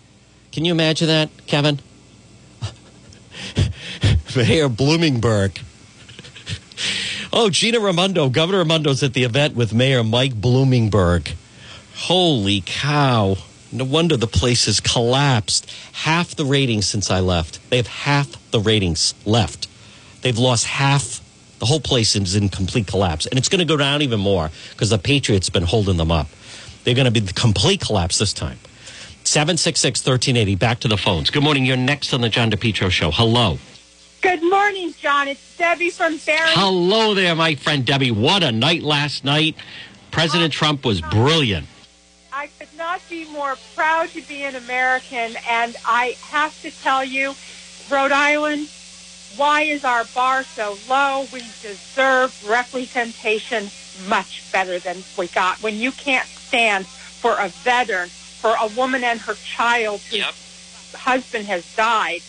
Can 0.52 0.66
you 0.66 0.72
imagine 0.72 1.08
that, 1.08 1.30
Kevin? 1.48 1.80
Mayor 4.36 4.70
Bloomingburg. 4.70 5.60
Oh, 7.36 7.50
Gina 7.50 7.80
Raimondo, 7.80 8.30
Governor 8.30 8.64
Raimondo's 8.64 9.02
at 9.02 9.14
the 9.14 9.24
event 9.24 9.56
with 9.56 9.74
Mayor 9.74 10.04
Mike 10.04 10.34
Bloomingburg. 10.34 11.34
Holy 11.96 12.62
cow. 12.64 13.38
No 13.74 13.86
wonder 13.86 14.16
the 14.16 14.28
place 14.28 14.66
has 14.66 14.80
collapsed. 14.80 15.70
Half 15.94 16.36
the 16.36 16.46
ratings 16.46 16.86
since 16.88 17.10
I 17.10 17.20
left. 17.20 17.60
They 17.72 17.78
have 17.78 17.88
half 17.88 18.52
the 18.52 18.60
ratings 18.60 19.16
left. 19.26 19.68
They've 20.22 20.38
lost 20.38 20.66
half. 20.66 21.22
The 21.58 21.66
whole 21.66 21.80
place 21.80 22.16
is 22.16 22.36
in 22.36 22.50
complete 22.50 22.86
collapse. 22.86 23.26
And 23.26 23.40
it's 23.40 23.50
going 23.50 23.60
to 23.60 23.66
go 23.66 23.78
down 23.78 24.02
even 24.04 24.20
more 24.20 24.52
because 24.72 24.92
the 24.92 25.00
Patriots 25.00 25.48
have 25.48 25.54
been 25.54 25.64
holding 25.64 25.98
them 25.98 26.12
up. 26.12 26.28
They're 26.84 26.94
going 26.94 27.06
to 27.06 27.12
be 27.12 27.20
the 27.20 27.34
complete 27.34 27.82
collapse 27.82 28.20
this 28.20 28.34
time. 28.34 28.60
766 29.24 30.06
1380. 30.06 30.56
Back 30.56 30.80
to 30.82 30.88
the 30.88 30.98
phones. 30.98 31.30
Good 31.32 31.44
morning. 31.44 31.66
You're 31.66 31.78
next 31.78 32.14
on 32.14 32.22
the 32.22 32.30
John 32.30 32.52
DePetro 32.52 32.92
show. 32.92 33.10
Hello. 33.10 33.58
Good 34.22 34.44
morning, 34.44 34.94
John. 35.02 35.28
It's 35.28 35.58
Debbie 35.58 35.90
from 35.90 36.18
Barron. 36.18 36.52
Hello 36.54 37.14
there, 37.14 37.34
my 37.36 37.56
friend 37.56 37.86
Debbie. 37.86 38.12
What 38.12 38.44
a 38.44 38.52
night 38.52 38.84
last 38.84 39.24
night. 39.24 39.56
President 40.12 40.54
Trump 40.54 40.86
was 40.86 41.02
brilliant. 41.02 41.68
Not 42.94 43.10
be 43.10 43.26
more 43.26 43.58
proud 43.76 44.10
to 44.10 44.22
be 44.22 44.44
an 44.44 44.56
American, 44.56 45.36
and 45.50 45.76
I 45.84 46.16
have 46.30 46.62
to 46.62 46.70
tell 46.70 47.04
you, 47.04 47.34
Rhode 47.90 48.12
Island, 48.12 48.70
why 49.36 49.64
is 49.64 49.84
our 49.84 50.04
bar 50.14 50.44
so 50.44 50.78
low? 50.88 51.28
We 51.34 51.40
deserve 51.64 52.48
representation 52.48 53.72
much 54.08 54.44
better 54.52 54.78
than 54.78 55.04
we 55.18 55.26
got. 55.26 55.60
When 55.64 55.78
you 55.78 55.92
can't 55.92 56.28
stand 56.28 56.86
for 56.86 57.36
a 57.40 57.48
veteran, 57.48 58.10
for 58.10 58.56
a 58.62 58.68
woman 58.68 59.04
and 59.04 59.20
her 59.22 59.34
child 59.34 60.02
whose 60.02 60.94
husband 60.94 61.48
has 61.48 61.66
died, 61.76 62.22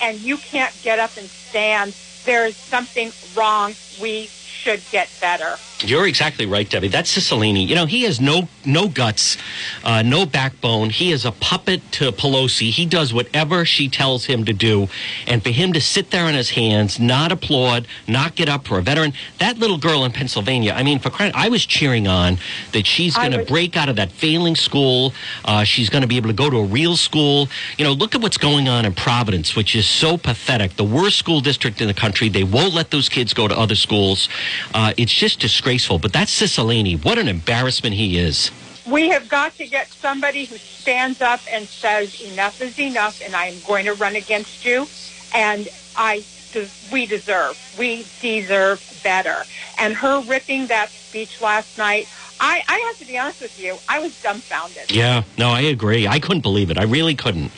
and 0.00 0.18
you 0.18 0.38
can't 0.38 0.74
get 0.82 0.98
up 0.98 1.16
and 1.18 1.28
stand, 1.28 1.94
there 2.24 2.46
is 2.46 2.56
something 2.56 3.12
wrong. 3.36 3.76
We 4.00 4.26
should 4.26 4.82
get 4.90 5.08
better. 5.20 5.56
You're 5.82 6.06
exactly 6.06 6.46
right, 6.46 6.68
Debbie. 6.68 6.88
That's 6.88 7.16
Cicilline. 7.16 7.66
You 7.66 7.74
know, 7.74 7.86
he 7.86 8.02
has 8.02 8.20
no 8.20 8.48
no 8.64 8.88
guts, 8.88 9.38
uh, 9.82 10.02
no 10.02 10.26
backbone. 10.26 10.90
He 10.90 11.10
is 11.10 11.24
a 11.24 11.32
puppet 11.32 11.80
to 11.92 12.12
Pelosi. 12.12 12.70
He 12.70 12.84
does 12.84 13.14
whatever 13.14 13.64
she 13.64 13.88
tells 13.88 14.26
him 14.26 14.44
to 14.44 14.52
do. 14.52 14.88
And 15.26 15.42
for 15.42 15.50
him 15.50 15.72
to 15.72 15.80
sit 15.80 16.10
there 16.10 16.24
on 16.26 16.34
his 16.34 16.50
hands, 16.50 17.00
not 17.00 17.32
applaud, 17.32 17.86
not 18.06 18.34
get 18.34 18.48
up 18.48 18.66
for 18.66 18.78
a 18.78 18.82
veteran, 18.82 19.14
that 19.38 19.58
little 19.58 19.78
girl 19.78 20.04
in 20.04 20.12
Pennsylvania, 20.12 20.72
I 20.72 20.82
mean, 20.82 20.98
for 20.98 21.08
crying, 21.08 21.32
I 21.34 21.48
was 21.48 21.64
cheering 21.64 22.06
on 22.06 22.38
that 22.72 22.86
she's 22.86 23.16
going 23.16 23.32
to 23.32 23.44
break 23.44 23.76
out 23.76 23.88
of 23.88 23.96
that 23.96 24.12
failing 24.12 24.56
school. 24.56 25.14
Uh, 25.44 25.64
she's 25.64 25.88
going 25.88 26.02
to 26.02 26.08
be 26.08 26.18
able 26.18 26.28
to 26.28 26.34
go 26.34 26.50
to 26.50 26.58
a 26.58 26.64
real 26.64 26.96
school. 26.96 27.48
You 27.78 27.84
know, 27.84 27.92
look 27.92 28.14
at 28.14 28.20
what's 28.20 28.38
going 28.38 28.68
on 28.68 28.84
in 28.84 28.92
Providence, 28.94 29.56
which 29.56 29.74
is 29.74 29.86
so 29.86 30.18
pathetic. 30.18 30.76
The 30.76 30.84
worst 30.84 31.16
school 31.16 31.40
district 31.40 31.80
in 31.80 31.88
the 31.88 31.94
country. 31.94 32.28
They 32.28 32.44
won't 32.44 32.74
let 32.74 32.90
those 32.90 33.08
kids 33.08 33.32
go 33.32 33.48
to 33.48 33.58
other 33.58 33.74
schools. 33.74 34.28
Uh, 34.74 34.92
it's 34.98 35.12
just 35.12 35.40
disgraceful. 35.40 35.69
But 35.78 36.12
that's 36.12 36.40
Cicilline. 36.40 37.04
What 37.04 37.18
an 37.18 37.28
embarrassment 37.28 37.94
he 37.94 38.18
is. 38.18 38.50
We 38.86 39.10
have 39.10 39.28
got 39.28 39.54
to 39.58 39.68
get 39.68 39.88
somebody 39.88 40.46
who 40.46 40.56
stands 40.56 41.20
up 41.20 41.40
and 41.48 41.66
says 41.68 42.20
enough 42.20 42.60
is 42.60 42.78
enough, 42.78 43.22
and 43.24 43.36
I 43.36 43.46
am 43.46 43.60
going 43.66 43.84
to 43.84 43.94
run 43.94 44.16
against 44.16 44.64
you. 44.64 44.88
And 45.32 45.68
I, 45.96 46.24
we 46.90 47.06
deserve, 47.06 47.56
we 47.78 48.04
deserve 48.20 49.00
better. 49.04 49.44
And 49.78 49.94
her 49.94 50.20
ripping 50.22 50.66
that 50.68 50.88
speech 50.88 51.40
last 51.40 51.78
night, 51.78 52.08
I, 52.40 52.62
I 52.66 52.78
have 52.88 52.98
to 52.98 53.06
be 53.06 53.16
honest 53.16 53.40
with 53.40 53.60
you, 53.60 53.76
I 53.88 54.00
was 54.00 54.20
dumbfounded. 54.22 54.90
Yeah, 54.90 55.22
no, 55.38 55.50
I 55.50 55.60
agree. 55.60 56.08
I 56.08 56.18
couldn't 56.18 56.40
believe 56.40 56.70
it. 56.70 56.78
I 56.78 56.84
really 56.84 57.14
couldn't. 57.14 57.52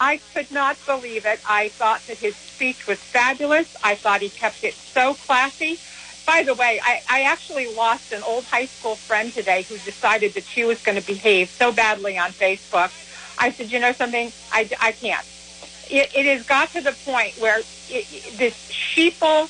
I 0.00 0.20
could 0.34 0.50
not 0.50 0.76
believe 0.86 1.24
it. 1.24 1.40
I 1.48 1.70
thought 1.70 2.00
that 2.08 2.18
his 2.18 2.36
speech 2.36 2.86
was 2.86 2.98
fabulous. 2.98 3.74
I 3.82 3.94
thought 3.94 4.20
he 4.20 4.28
kept 4.28 4.64
it 4.64 4.74
so 4.74 5.14
classy. 5.14 5.78
By 6.28 6.42
the 6.42 6.52
way, 6.52 6.78
I, 6.84 7.02
I 7.08 7.22
actually 7.22 7.74
lost 7.74 8.12
an 8.12 8.22
old 8.22 8.44
high 8.44 8.66
school 8.66 8.96
friend 8.96 9.32
today 9.32 9.62
who 9.62 9.78
decided 9.78 10.34
that 10.34 10.44
she 10.44 10.62
was 10.62 10.78
going 10.82 11.00
to 11.00 11.06
behave 11.06 11.48
so 11.58 11.72
badly 11.72 12.18
on 12.18 12.32
Facebook. 12.32 12.90
I 13.38 13.50
said, 13.50 13.72
you 13.72 13.80
know 13.80 13.92
something? 13.92 14.30
I, 14.52 14.68
I 14.78 14.92
can't. 14.92 15.24
It, 15.90 16.10
it 16.14 16.26
has 16.26 16.44
got 16.44 16.70
to 16.74 16.82
the 16.82 16.92
point 17.06 17.40
where 17.40 17.62
it, 17.88 18.36
this 18.36 18.52
sheeple 18.68 19.48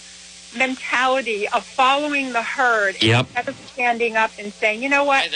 mentality 0.56 1.48
of 1.48 1.66
following 1.66 2.32
the 2.32 2.42
herd 2.42 3.02
Yep. 3.02 3.26
instead 3.26 3.48
of 3.48 3.56
standing 3.72 4.14
up 4.16 4.30
and 4.38 4.52
saying, 4.60 4.80
you 4.80 4.88
know 4.88 5.02
what? 5.02 5.28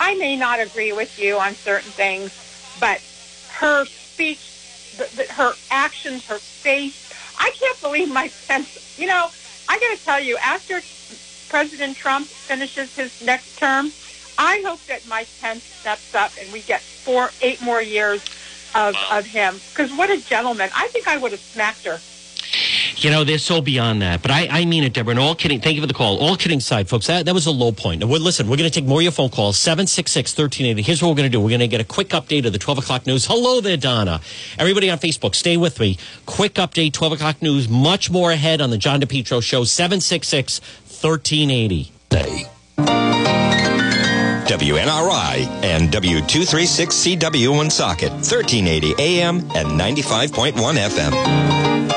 I 0.00 0.14
may 0.16 0.36
not 0.36 0.60
agree 0.60 0.92
with 0.92 1.18
you 1.18 1.38
on 1.38 1.54
certain 1.64 1.90
things, 1.92 2.30
but 2.78 3.00
her 3.54 3.86
speech, 3.86 4.38
the, 4.98 5.08
the, 5.16 5.32
her 5.32 5.54
actions, 5.70 6.24
her 6.24 6.38
face, 6.38 6.94
I 7.38 7.48
can't 7.58 7.80
believe 7.80 8.10
my 8.10 8.28
sense. 8.28 8.68
You 8.98 9.06
know, 9.06 9.30
I 9.70 9.78
got 9.78 9.96
to 9.96 10.04
tell 10.04 10.20
you, 10.20 10.36
after 10.38 10.82
President 11.48 11.96
Trump 11.96 12.26
finishes 12.26 12.92
his 12.96 13.12
next 13.22 13.56
term, 13.56 13.92
I 14.36 14.60
hope 14.66 14.84
that 14.86 15.06
Mike 15.06 15.28
Pence 15.40 15.62
steps 15.62 16.12
up 16.12 16.32
and 16.40 16.52
we 16.52 16.62
get 16.62 16.80
four, 16.80 17.30
eight 17.40 17.62
more 17.62 17.80
years 17.80 18.20
of, 18.74 18.96
of 19.12 19.26
him. 19.26 19.60
Because 19.70 19.92
what 19.92 20.10
a 20.10 20.20
gentleman. 20.20 20.70
I 20.74 20.88
think 20.88 21.06
I 21.06 21.18
would 21.18 21.30
have 21.30 21.40
smacked 21.40 21.86
her. 21.86 22.00
You 22.96 23.10
know, 23.10 23.24
they're 23.24 23.38
so 23.38 23.60
beyond 23.60 24.02
that. 24.02 24.22
But 24.22 24.30
I, 24.30 24.48
I 24.50 24.64
mean 24.64 24.84
it, 24.84 24.92
Deborah. 24.92 25.12
And 25.12 25.20
all 25.20 25.34
kidding, 25.34 25.60
thank 25.60 25.76
you 25.76 25.80
for 25.80 25.86
the 25.86 25.94
call. 25.94 26.18
All 26.18 26.36
kidding 26.36 26.58
aside, 26.58 26.88
folks, 26.88 27.06
that, 27.06 27.26
that 27.26 27.34
was 27.34 27.46
a 27.46 27.50
low 27.50 27.72
point. 27.72 28.04
We're, 28.04 28.18
listen, 28.18 28.48
we're 28.48 28.56
going 28.56 28.70
to 28.70 28.74
take 28.74 28.88
more 28.88 28.98
of 28.98 29.02
your 29.02 29.12
phone 29.12 29.30
calls. 29.30 29.58
766 29.58 30.36
1380. 30.36 30.82
Here's 30.82 31.02
what 31.02 31.08
we're 31.08 31.16
going 31.16 31.30
to 31.30 31.36
do. 31.36 31.40
We're 31.40 31.48
going 31.50 31.60
to 31.60 31.68
get 31.68 31.80
a 31.80 31.84
quick 31.84 32.08
update 32.10 32.46
of 32.46 32.52
the 32.52 32.58
12 32.58 32.78
o'clock 32.78 33.06
news. 33.06 33.26
Hello 33.26 33.60
there, 33.60 33.76
Donna. 33.76 34.20
Everybody 34.58 34.90
on 34.90 34.98
Facebook, 34.98 35.34
stay 35.34 35.56
with 35.56 35.80
me. 35.80 35.98
Quick 36.26 36.54
update, 36.54 36.92
12 36.92 37.14
o'clock 37.14 37.42
news. 37.42 37.68
Much 37.68 38.10
more 38.10 38.32
ahead 38.32 38.60
on 38.60 38.70
the 38.70 38.78
John 38.78 39.00
DePetro 39.00 39.42
Show. 39.42 39.64
766 39.64 40.60
1380. 40.60 41.92
WNRI 44.50 45.46
and 45.62 45.90
W236CW 45.90 47.56
Woonsocket, 47.56 48.10
1380 48.10 48.94
AM 48.98 49.38
and 49.54 49.80
95.1 49.80 50.52
FM. 50.54 51.90